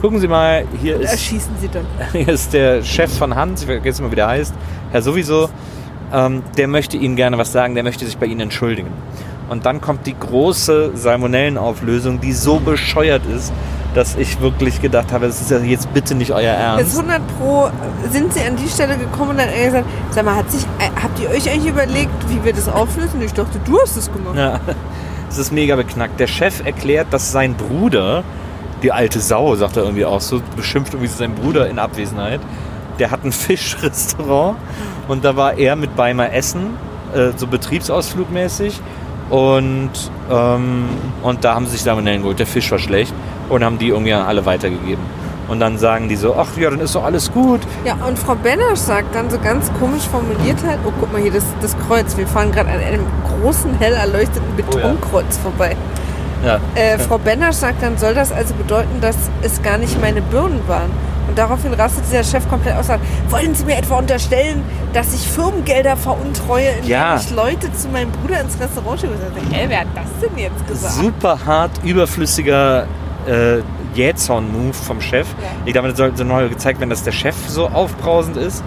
[0.00, 1.86] gucken Sie mal, hier ist Erschießen sie dann.
[2.12, 4.54] hier ist der Chef von Hans, ich vergesse mal, wie der heißt,
[4.90, 5.48] Herr sowieso,
[6.12, 8.90] ähm, der möchte Ihnen gerne was sagen, der möchte sich bei Ihnen entschuldigen.
[9.48, 13.52] Und dann kommt die große Salmonellenauflösung, die so bescheuert ist,
[13.94, 16.98] dass ich wirklich gedacht habe, das ist ja jetzt bitte nicht euer Jetzt Ernst.
[16.98, 17.70] 100 Pro
[18.10, 20.62] sind sie an die Stelle gekommen und dann hat er gesagt, sag mal, hat sich,
[20.78, 23.20] äh, habt ihr euch eigentlich überlegt, wie wir das auflösen?
[23.22, 24.36] Ich dachte, du hast es gemacht.
[24.36, 24.60] Ja,
[25.30, 26.18] es ist mega beknackt.
[26.18, 28.24] Der Chef erklärt, dass sein Bruder,
[28.82, 32.40] die alte Sau, sagt er irgendwie auch so, beschimpft irgendwie seinen Bruder in Abwesenheit,
[32.98, 34.56] der hat ein Fischrestaurant
[35.08, 36.76] und da war er mit Beimer Essen,
[37.14, 38.80] äh, so betriebsausflugmäßig.
[39.32, 39.90] Und,
[40.30, 40.84] ähm,
[41.22, 42.38] und da haben sie sich Salmonellen geholt.
[42.38, 43.14] Der Fisch war schlecht
[43.48, 45.02] und haben die irgendwie an alle weitergegeben.
[45.48, 47.60] Und dann sagen die so, ach ja, dann ist doch alles gut.
[47.84, 51.32] Ja, und Frau Benner sagt dann so ganz komisch formuliert halt, oh guck mal hier,
[51.32, 53.06] das, das Kreuz, wir fahren gerade an einem
[53.40, 54.66] großen, hell erleuchteten Oh ja.
[54.76, 55.76] Betonkreuz vorbei.
[56.44, 60.20] Ja, Äh, Frau Benner sagt dann, soll das also bedeuten, dass es gar nicht meine
[60.20, 60.90] Birnen waren?
[61.32, 62.88] Und daraufhin rastet dieser Chef komplett aus.
[63.30, 64.62] Wollen Sie mir etwa unterstellen,
[64.92, 67.16] dass ich Firmengelder veruntreue, indem Ja.
[67.16, 69.14] ich Leute zu meinem Bruder ins Restaurant schicke?
[69.50, 70.92] Hä, wer hat das denn jetzt gesagt?
[70.92, 72.82] Super hart, überflüssiger
[73.26, 73.60] äh,
[73.94, 75.26] Jähzorn-Move vom Chef.
[75.40, 75.48] Ja.
[75.64, 78.62] Ich glaube, das sollte neu gezeigt werden, dass der Chef so aufbrausend ist.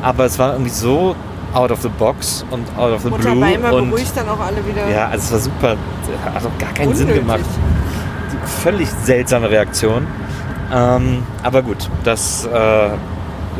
[0.00, 1.14] Aber es war irgendwie so
[1.52, 3.40] out of the box und out of the Mutter blue.
[3.42, 4.88] Weimar und beruhigt dann auch alle wieder.
[4.88, 5.76] ja, also es war super.
[6.34, 7.26] Hat auch gar keinen Sinn unnötig.
[7.26, 7.40] gemacht.
[8.62, 10.06] Völlig seltsame Reaktion.
[10.72, 12.90] Ähm, aber gut, das äh,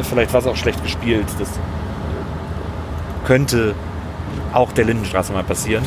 [0.03, 1.27] vielleicht war es auch schlecht gespielt.
[1.39, 1.49] Das
[3.27, 3.75] könnte
[4.53, 5.85] auch der Lindenstraße mal passieren.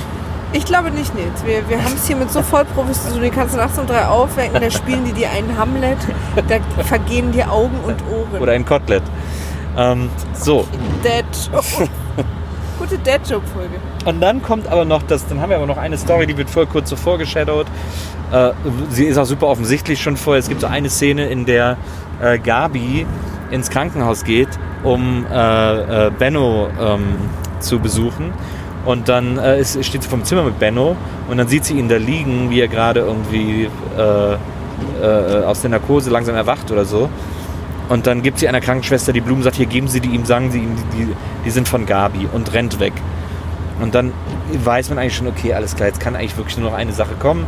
[0.52, 1.46] Ich glaube nicht, Nils.
[1.46, 3.22] Wir, wir haben es hier mit so Vollprofis zu tun.
[3.22, 5.98] Die kannst du nachts um drei aufwecken, da spielen die dir einen Hamlet,
[6.48, 8.42] da vergehen dir Augen und Ohren.
[8.42, 9.04] Oder ein Kotelett.
[9.78, 10.68] Ähm, so,
[11.04, 11.26] Dead
[12.90, 13.02] Joke.
[13.02, 13.76] Gute Dead Joke-Folge.
[14.06, 16.50] Und dann kommt aber noch das, dann haben wir aber noch eine Story, die wird
[16.50, 17.68] voll kurz so vorgeshadowed.
[18.32, 18.52] Äh,
[18.90, 20.40] sie ist auch super offensichtlich schon vorher.
[20.40, 21.78] Es gibt so eine Szene, in der
[22.22, 23.06] äh, Gabi
[23.52, 24.50] ins Krankenhaus geht,
[24.84, 27.18] um äh, äh, Benno ähm,
[27.60, 28.34] zu besuchen.
[28.86, 30.96] Und dann äh, ist, steht sie vom Zimmer mit Benno
[31.30, 34.34] und dann sieht sie ihn da liegen, wie er gerade irgendwie äh,
[35.04, 37.10] äh, aus der Narkose langsam erwacht oder so.
[37.90, 40.52] Und dann gibt sie einer Krankenschwester die Blumen, sagt, hier geben Sie die ihm, sagen
[40.52, 41.08] Sie ihm, die, die,
[41.44, 42.94] die sind von Gabi und rennt weg.
[43.82, 44.14] Und dann
[44.64, 47.16] weiß man eigentlich schon, okay, alles klar, jetzt kann eigentlich wirklich nur noch eine Sache
[47.20, 47.46] kommen.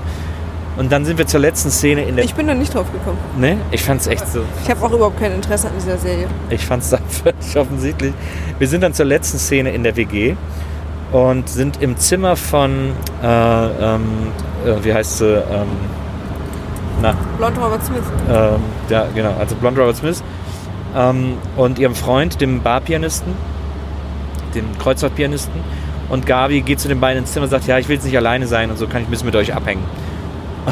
[0.78, 2.26] Und dann sind wir zur letzten Szene in der.
[2.26, 3.18] Ich bin da nicht drauf gekommen.
[3.38, 3.58] ne?
[3.72, 4.42] Ich fand's echt so.
[4.64, 6.28] Ich habe auch überhaupt kein Interesse an dieser Serie.
[6.50, 8.14] Ich fand's da völlig offensichtlich.
[8.58, 10.36] Wir sind dann zur letzten Szene in der WG
[11.12, 14.02] und sind im Zimmer von, äh, ähm,
[14.66, 15.68] äh, wie heißt sie, ähm,
[17.02, 18.04] na, Blond Robert Smith.
[18.30, 20.24] ähm, ja, genau, also Blonde Robert Smith
[20.96, 23.34] ähm, und ihrem Freund, dem Barpianisten,
[24.56, 25.82] dem Kreuzfahrtpianisten.
[26.10, 28.18] Und Gabi geht zu den beiden ins Zimmer und sagt, ja, ich will jetzt nicht
[28.18, 29.84] alleine sein und so kann ich ein bisschen mit euch abhängen.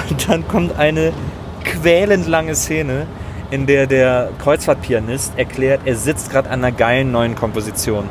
[0.09, 1.13] Und dann kommt eine
[1.63, 3.07] quälend lange Szene,
[3.51, 8.07] in der der Kreuzfahrtpianist erklärt, er sitzt gerade an einer geilen neuen Komposition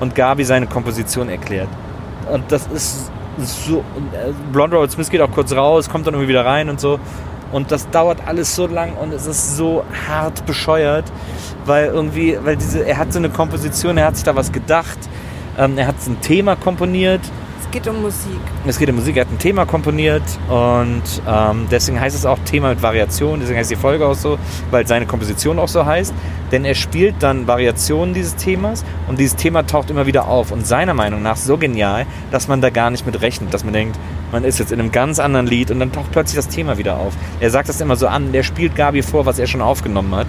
[0.00, 1.68] und Gabi seine Komposition erklärt.
[2.32, 3.78] Und das ist so.
[4.12, 6.98] äh, Blonde Robert Smith geht auch kurz raus, kommt dann irgendwie wieder rein und so.
[7.52, 11.04] Und das dauert alles so lang und es ist so hart bescheuert,
[11.64, 14.98] weil irgendwie, weil diese, er hat so eine Komposition, er hat sich da was gedacht,
[15.58, 17.22] ähm, er hat ein Thema komponiert
[17.60, 18.40] Es geht um Musik.
[18.66, 22.38] es geht um Musik, er hat ein Thema komponiert und ähm, deswegen heißt es auch
[22.44, 24.38] Thema mit Variation, deswegen heißt die Folge auch so,
[24.70, 26.14] weil seine Komposition auch so heißt.
[26.52, 30.66] Denn er spielt dann Variationen dieses Themas und dieses Thema taucht immer wieder auf und
[30.66, 33.98] seiner Meinung nach so genial, dass man da gar nicht mit rechnet, dass man denkt,
[34.32, 36.96] man ist jetzt in einem ganz anderen Lied und dann taucht plötzlich das Thema wieder
[36.96, 37.14] auf.
[37.40, 40.26] Er sagt das immer so an, der spielt Gabi vor, was er schon aufgenommen hat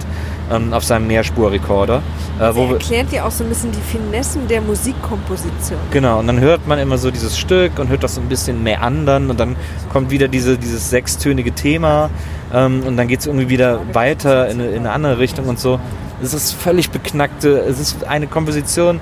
[0.50, 2.02] ähm, auf seinem Mehrspurrekorder.
[2.38, 5.78] Äh, wo Er erklärt dir auch so ein bisschen die Finessen der Musikkomposition.
[5.90, 8.62] Genau, und dann hört man immer so dieses Stück und hört das so ein bisschen
[8.62, 9.56] mehr andern und dann
[9.92, 12.10] kommt wieder diese, dieses sechstönige Thema
[12.52, 15.80] ähm, und dann geht es irgendwie wieder weiter in in eine andere Richtung und so.
[16.22, 19.00] Es ist völlig beknackte, es ist eine Komposition,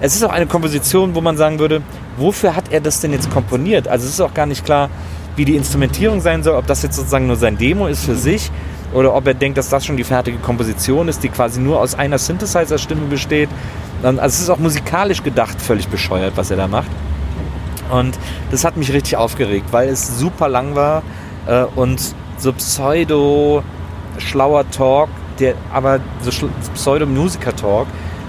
[0.00, 1.82] es ist auch eine Komposition, wo man sagen würde,
[2.20, 3.88] wofür hat er das denn jetzt komponiert?
[3.88, 4.90] Also es ist auch gar nicht klar,
[5.36, 8.50] wie die Instrumentierung sein soll, ob das jetzt sozusagen nur sein Demo ist für sich
[8.92, 11.94] oder ob er denkt, dass das schon die fertige Komposition ist, die quasi nur aus
[11.94, 13.48] einer Synthesizer-Stimme besteht.
[14.02, 16.90] Also es ist auch musikalisch gedacht völlig bescheuert, was er da macht.
[17.90, 18.18] Und
[18.50, 21.02] das hat mich richtig aufgeregt, weil es super lang war
[21.46, 22.00] äh, und
[22.38, 23.62] so pseudo
[24.18, 25.08] schlauer Talk,
[25.38, 27.86] der aber so pseudo Musiker Talk,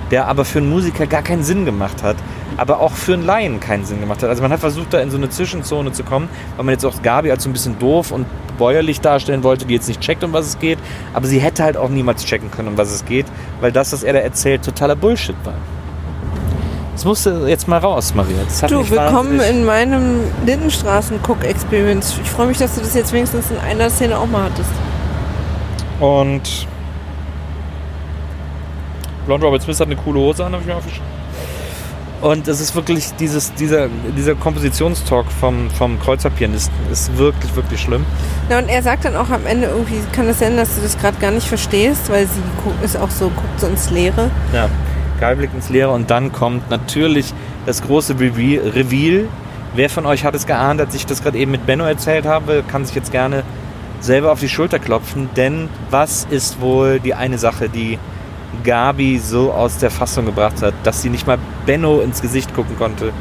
[0.10, 2.18] der aber für einen Musiker gar keinen Sinn gemacht hat,
[2.62, 4.30] aber auch für einen Laien keinen Sinn gemacht hat.
[4.30, 7.02] Also man hat versucht, da in so eine Zwischenzone zu kommen, weil man jetzt auch
[7.02, 8.28] Gabi als so ein bisschen doof und
[8.60, 10.78] bäuerlich darstellen wollte, die jetzt nicht checkt, um was es geht,
[11.16, 13.26] aber sie hätte halt auch niemals checken können, um was es geht,
[13.62, 15.56] weil das, was er da erzählt, totaler Bullshit war.
[16.94, 18.38] Das musste jetzt mal raus, Maria.
[18.68, 22.20] Du, willkommen in meinem Lindenstraßen-Cook-Experience.
[22.22, 24.70] Ich freue mich, dass du das jetzt wenigstens in einer Szene auch mal hattest.
[26.00, 26.68] Und
[29.26, 31.11] Blonde Robert Smith hat eine coole Hose an, habe ich mir aufgeschrieben.
[32.22, 38.06] Und es ist wirklich dieses, dieser, dieser Kompositionstalk vom, vom Kreuzerpianisten ist wirklich, wirklich schlimm.
[38.48, 41.00] Na, und er sagt dann auch am Ende irgendwie, kann es sein, dass du das
[41.00, 42.42] gerade gar nicht verstehst, weil sie
[42.86, 44.30] ist auch so, guckt so ins Leere.
[44.54, 44.70] Ja.
[45.20, 47.34] Geil Blick ins Leere und dann kommt natürlich
[47.66, 48.70] das große Reveal.
[48.70, 49.28] Reveal.
[49.74, 52.64] Wer von euch hat es geahnt, als ich das gerade eben mit Benno erzählt habe,
[52.68, 53.44] kann sich jetzt gerne
[54.00, 57.98] selber auf die Schulter klopfen, denn was ist wohl die eine Sache, die
[58.64, 62.78] Gabi so aus der Fassung gebracht hat, dass sie nicht mal Benno ins Gesicht gucken
[62.78, 63.14] konnte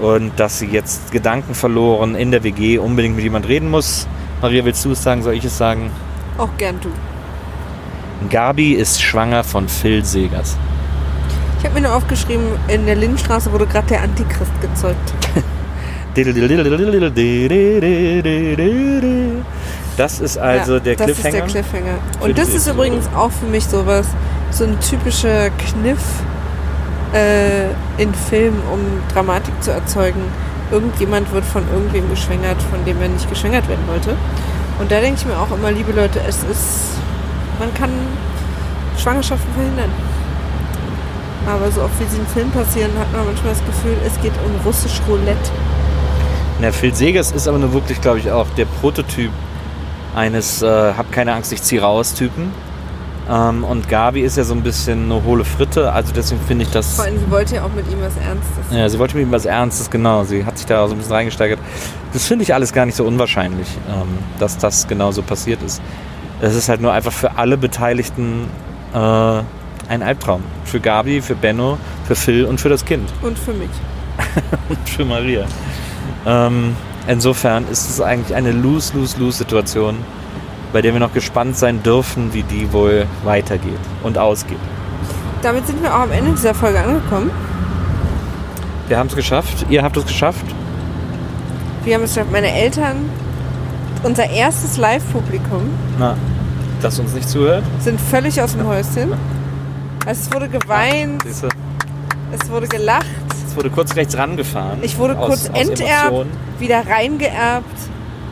[0.00, 4.06] und dass sie jetzt Gedanken verloren in der WG unbedingt mit jemand reden muss.
[4.40, 5.22] Maria, willst du es sagen?
[5.22, 5.90] Soll ich es sagen?
[6.38, 6.90] Auch gern du.
[8.28, 10.56] Gabi ist schwanger von Phil Segers.
[11.58, 15.12] Ich habe mir nur aufgeschrieben, in der Lindenstraße wurde gerade der Antichrist gezeugt.
[20.00, 21.44] Das ist also ja, der das Cliffhanger.
[21.44, 21.98] ist der Cliffhanger.
[22.20, 24.06] Und das ist übrigens auch für mich sowas,
[24.50, 26.00] so ein typischer Kniff
[27.12, 27.66] äh,
[27.98, 28.80] in Filmen, um
[29.12, 30.22] Dramatik zu erzeugen.
[30.70, 34.16] Irgendjemand wird von irgendwem geschwängert, von dem er nicht geschwängert werden wollte.
[34.78, 36.96] Und da denke ich mir auch immer, liebe Leute, es ist,
[37.58, 37.90] man kann
[38.96, 39.90] Schwangerschaften verhindern.
[41.46, 44.32] Aber so oft wie sie in Filmen passieren, hat man manchmal das Gefühl, es geht
[44.46, 45.50] um russisch Roulette.
[46.58, 49.30] Na, Phil Segers ist aber nur wirklich, glaube ich, auch der Prototyp
[50.14, 52.52] eines äh, Hab keine Angst, ich zieh raus Typen.
[53.30, 56.70] Ähm, und Gabi ist ja so ein bisschen eine hohle Fritte, also deswegen finde ich
[56.70, 56.96] das.
[56.96, 58.76] Vor allem, sie wollte ja auch mit ihm was Ernstes.
[58.76, 60.24] Ja, sie wollte mit ihm was Ernstes, genau.
[60.24, 61.60] Sie hat sich da so ein bisschen reingesteigert.
[62.12, 65.80] Das finde ich alles gar nicht so unwahrscheinlich, ähm, dass das genau so passiert ist.
[66.40, 68.48] Es ist halt nur einfach für alle Beteiligten
[68.94, 70.42] äh, ein Albtraum.
[70.64, 73.08] Für Gabi, für Benno, für Phil und für das Kind.
[73.22, 73.70] Und für mich.
[74.68, 75.44] und für Maria.
[76.26, 79.96] Ähm, insofern ist es eigentlich eine Lose-Lose-Lose-Situation,
[80.72, 84.58] bei der wir noch gespannt sein dürfen, wie die wohl weitergeht und ausgeht.
[85.42, 87.30] Damit sind wir auch am Ende dieser Folge angekommen.
[88.88, 89.66] Wir haben es geschafft.
[89.70, 90.44] Ihr habt es geschafft.
[91.84, 92.96] Wir haben es geschafft, meine Eltern,
[94.02, 95.62] unser erstes Live-Publikum,
[95.98, 96.14] Na,
[96.82, 97.64] das uns nicht zuhört.
[97.80, 99.14] sind völlig aus dem Häuschen.
[100.06, 101.48] Es wurde geweint, Siehste,
[102.32, 103.06] es wurde gelacht,
[103.50, 104.78] Es wurde kurz rechts rangefahren.
[104.82, 106.30] ich wurde aus- kurz aus enterbt, Emotionen.
[106.58, 107.78] wieder reingeerbt.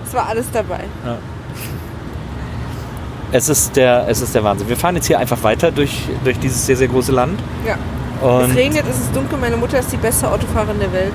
[0.07, 0.81] Es war alles dabei.
[3.31, 4.69] Es ist, der, es ist der Wahnsinn.
[4.69, 7.39] Wir fahren jetzt hier einfach weiter durch, durch dieses sehr, sehr große Land.
[7.66, 7.77] Ja.
[8.27, 11.12] Und es regnet, es ist dunkel, meine Mutter ist die beste Autofahrerin der Welt.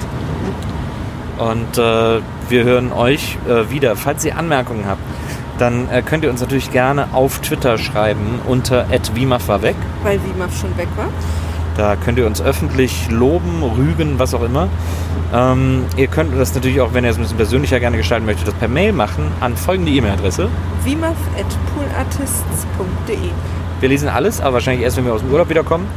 [1.40, 3.96] Und äh, wir hören euch äh, wieder.
[3.96, 5.02] Falls ihr Anmerkungen habt,
[5.58, 8.86] dann äh, könnt ihr uns natürlich gerne auf Twitter schreiben unter
[9.16, 9.76] @wimaf war weg.
[10.04, 11.08] Weil Wimaf schon weg war.
[11.78, 14.68] Da könnt ihr uns öffentlich loben, rügen, was auch immer.
[15.34, 18.48] Ähm, ihr könnt das natürlich auch, wenn ihr es ein bisschen persönlicher gerne gestalten möchtet,
[18.48, 20.50] das per Mail machen an folgende E-Mail-Adresse.
[20.84, 23.18] wimaf.poolartists.de
[23.80, 25.88] Wir lesen alles, aber wahrscheinlich erst, wenn wir aus dem Urlaub wiederkommen.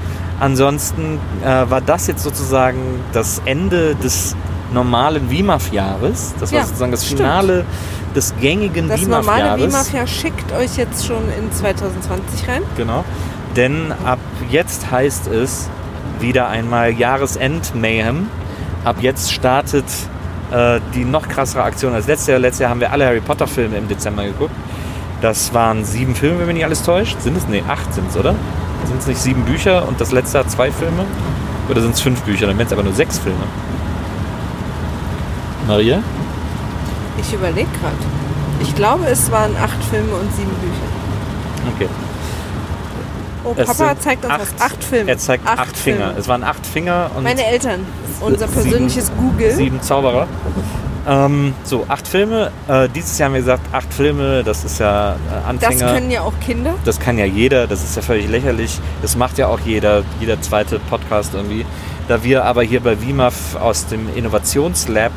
[0.41, 2.79] Ansonsten äh, war das jetzt sozusagen
[3.13, 4.35] das Ende des
[4.73, 6.35] normalen WIMAF-Jahres.
[6.41, 7.21] Das war Ja, sozusagen das stimmt.
[7.21, 7.65] Finale
[8.15, 9.73] des gängigen Das normale WIMAF-Jahres.
[9.73, 12.63] Wimaf-Jahr schickt euch jetzt schon in 2020 rein.
[12.77, 13.05] Genau.
[13.55, 14.19] Denn ab
[14.51, 15.69] jetzt heißt es
[16.21, 18.29] wieder einmal Jahresend-Mayhem.
[18.85, 19.85] Ab jetzt startet
[20.51, 22.39] äh, die noch krassere Aktion als letztes Jahr.
[22.39, 24.55] Letztes Jahr haben wir alle Harry Potter-Filme im Dezember geguckt.
[25.21, 27.21] Das waren sieben Filme, wenn mich nicht alles täuscht.
[27.21, 27.49] Sind es?
[27.49, 28.35] Nee, acht sind es, oder?
[28.87, 31.05] Sind es nicht sieben Bücher und das letzte hat zwei Filme?
[31.69, 32.47] Oder sind es fünf Bücher?
[32.47, 33.39] Dann wären es aber nur sechs Filme.
[35.67, 36.01] Maria?
[37.19, 37.97] Ich überlege gerade.
[38.63, 41.75] Ich glaube, es waren acht Filme und sieben Bücher.
[41.75, 41.89] Okay.
[43.47, 44.55] Oh, Papa zeigt uns was.
[44.61, 45.11] Acht Filme.
[45.11, 46.07] Er zeigt acht, Finger.
[46.07, 46.15] Filme.
[46.19, 47.87] Es waren acht Finger und Meine Eltern.
[48.21, 49.53] Unser Sieben- persönliches Google.
[49.53, 50.27] sieben Zauberer.
[51.09, 52.51] Ähm, so, acht Filme.
[52.67, 55.17] Äh, dieses Jahr haben wir gesagt, acht Filme, das ist ja äh,
[55.61, 55.93] Das Anfänger.
[55.95, 56.75] können ja auch Kinder.
[56.85, 58.81] Das kann ja jeder, das ist ja völlig lächerlich.
[59.03, 61.65] Das macht ja auch jeder, jeder zweite Podcast irgendwie.
[62.09, 65.13] Da wir aber hier bei WIMAF aus dem Innovationslab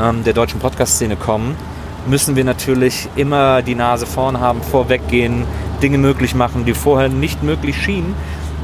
[0.00, 1.56] ähm, der deutschen Podcast-Szene kommen,
[2.06, 5.44] müssen wir natürlich immer die Nase vorn haben, vorweggehen,
[5.82, 8.14] Dinge möglich machen, die vorher nicht möglich schienen.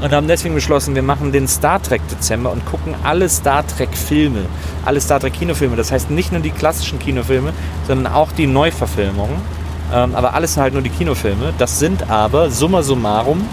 [0.01, 3.95] Und haben deswegen beschlossen, wir machen den Star Trek Dezember und gucken alle Star Trek
[3.95, 4.45] Filme,
[4.83, 5.75] alle Star Trek Kinofilme.
[5.75, 7.53] Das heißt nicht nur die klassischen Kinofilme,
[7.87, 9.35] sondern auch die Neuverfilmungen.
[9.93, 11.53] Ähm, aber alles halt nur die Kinofilme.
[11.59, 13.45] Das sind aber summa summarum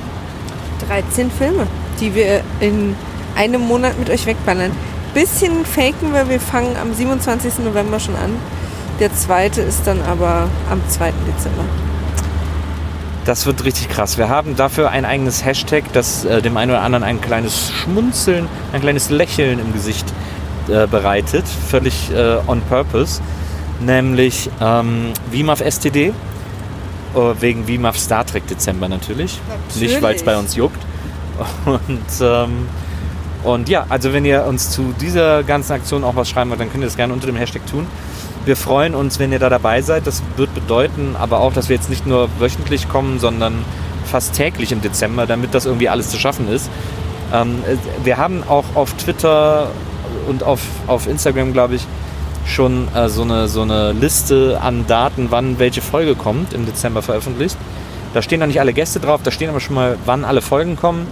[0.88, 1.66] 13 Filme,
[2.00, 2.94] die wir in
[3.36, 4.72] einem Monat mit euch wegballern.
[5.12, 7.58] Bisschen faken wir, wir fangen am 27.
[7.58, 8.36] November schon an.
[9.00, 11.12] Der zweite ist dann aber am 2.
[11.26, 11.64] Dezember.
[13.28, 14.16] Das wird richtig krass.
[14.16, 18.48] Wir haben dafür ein eigenes Hashtag, das äh, dem einen oder anderen ein kleines Schmunzeln,
[18.72, 20.06] ein kleines Lächeln im Gesicht
[20.68, 21.44] äh, bereitet.
[21.46, 23.20] Völlig äh, on purpose.
[23.80, 26.06] Nämlich ähm, WIMAF STD.
[26.06, 26.12] Äh,
[27.38, 29.38] wegen WIMAF Star Trek Dezember natürlich.
[29.46, 29.90] Natürlich.
[29.90, 30.80] Nicht, weil es bei uns juckt.
[31.66, 32.66] Und, ähm,
[33.44, 36.72] und ja, also wenn ihr uns zu dieser ganzen Aktion auch was schreiben wollt, dann
[36.72, 37.86] könnt ihr das gerne unter dem Hashtag tun.
[38.48, 40.06] Wir freuen uns, wenn ihr da dabei seid.
[40.06, 43.62] Das wird bedeuten aber auch, dass wir jetzt nicht nur wöchentlich kommen, sondern
[44.06, 46.70] fast täglich im Dezember, damit das irgendwie alles zu schaffen ist.
[47.30, 47.76] Ähm, äh,
[48.06, 49.68] wir haben auch auf Twitter
[50.28, 51.86] und auf, auf Instagram, glaube ich,
[52.46, 57.02] schon äh, so, eine, so eine Liste an Daten, wann welche Folge kommt, im Dezember
[57.02, 57.58] veröffentlicht.
[58.14, 60.76] Da stehen noch nicht alle Gäste drauf, da stehen aber schon mal, wann alle Folgen
[60.76, 61.06] kommen.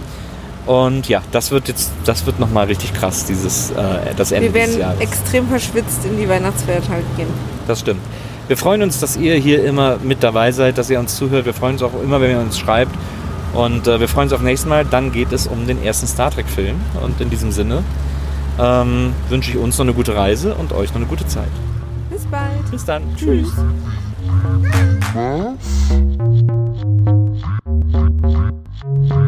[0.67, 4.61] Und ja, das wird jetzt, das wird nochmal richtig krass, dieses, äh, das Ende Wir
[4.61, 4.99] dieses werden Jahres.
[4.99, 7.29] extrem verschwitzt in die Weihnachtsfeiertage gehen.
[7.67, 8.01] Das stimmt.
[8.47, 11.45] Wir freuen uns, dass ihr hier immer mit dabei seid, dass ihr uns zuhört.
[11.45, 12.93] Wir freuen uns auch immer, wenn ihr uns schreibt.
[13.53, 14.85] Und äh, wir freuen uns auf nächstes Mal.
[14.85, 16.75] Dann geht es um den ersten Star Trek-Film.
[17.01, 17.83] Und in diesem Sinne
[18.59, 21.49] ähm, wünsche ich uns noch eine gute Reise und euch noch eine gute Zeit.
[22.09, 22.71] Bis bald.
[22.71, 23.03] Bis dann.
[23.15, 23.49] Tschüss.
[29.09, 29.26] Tschüss.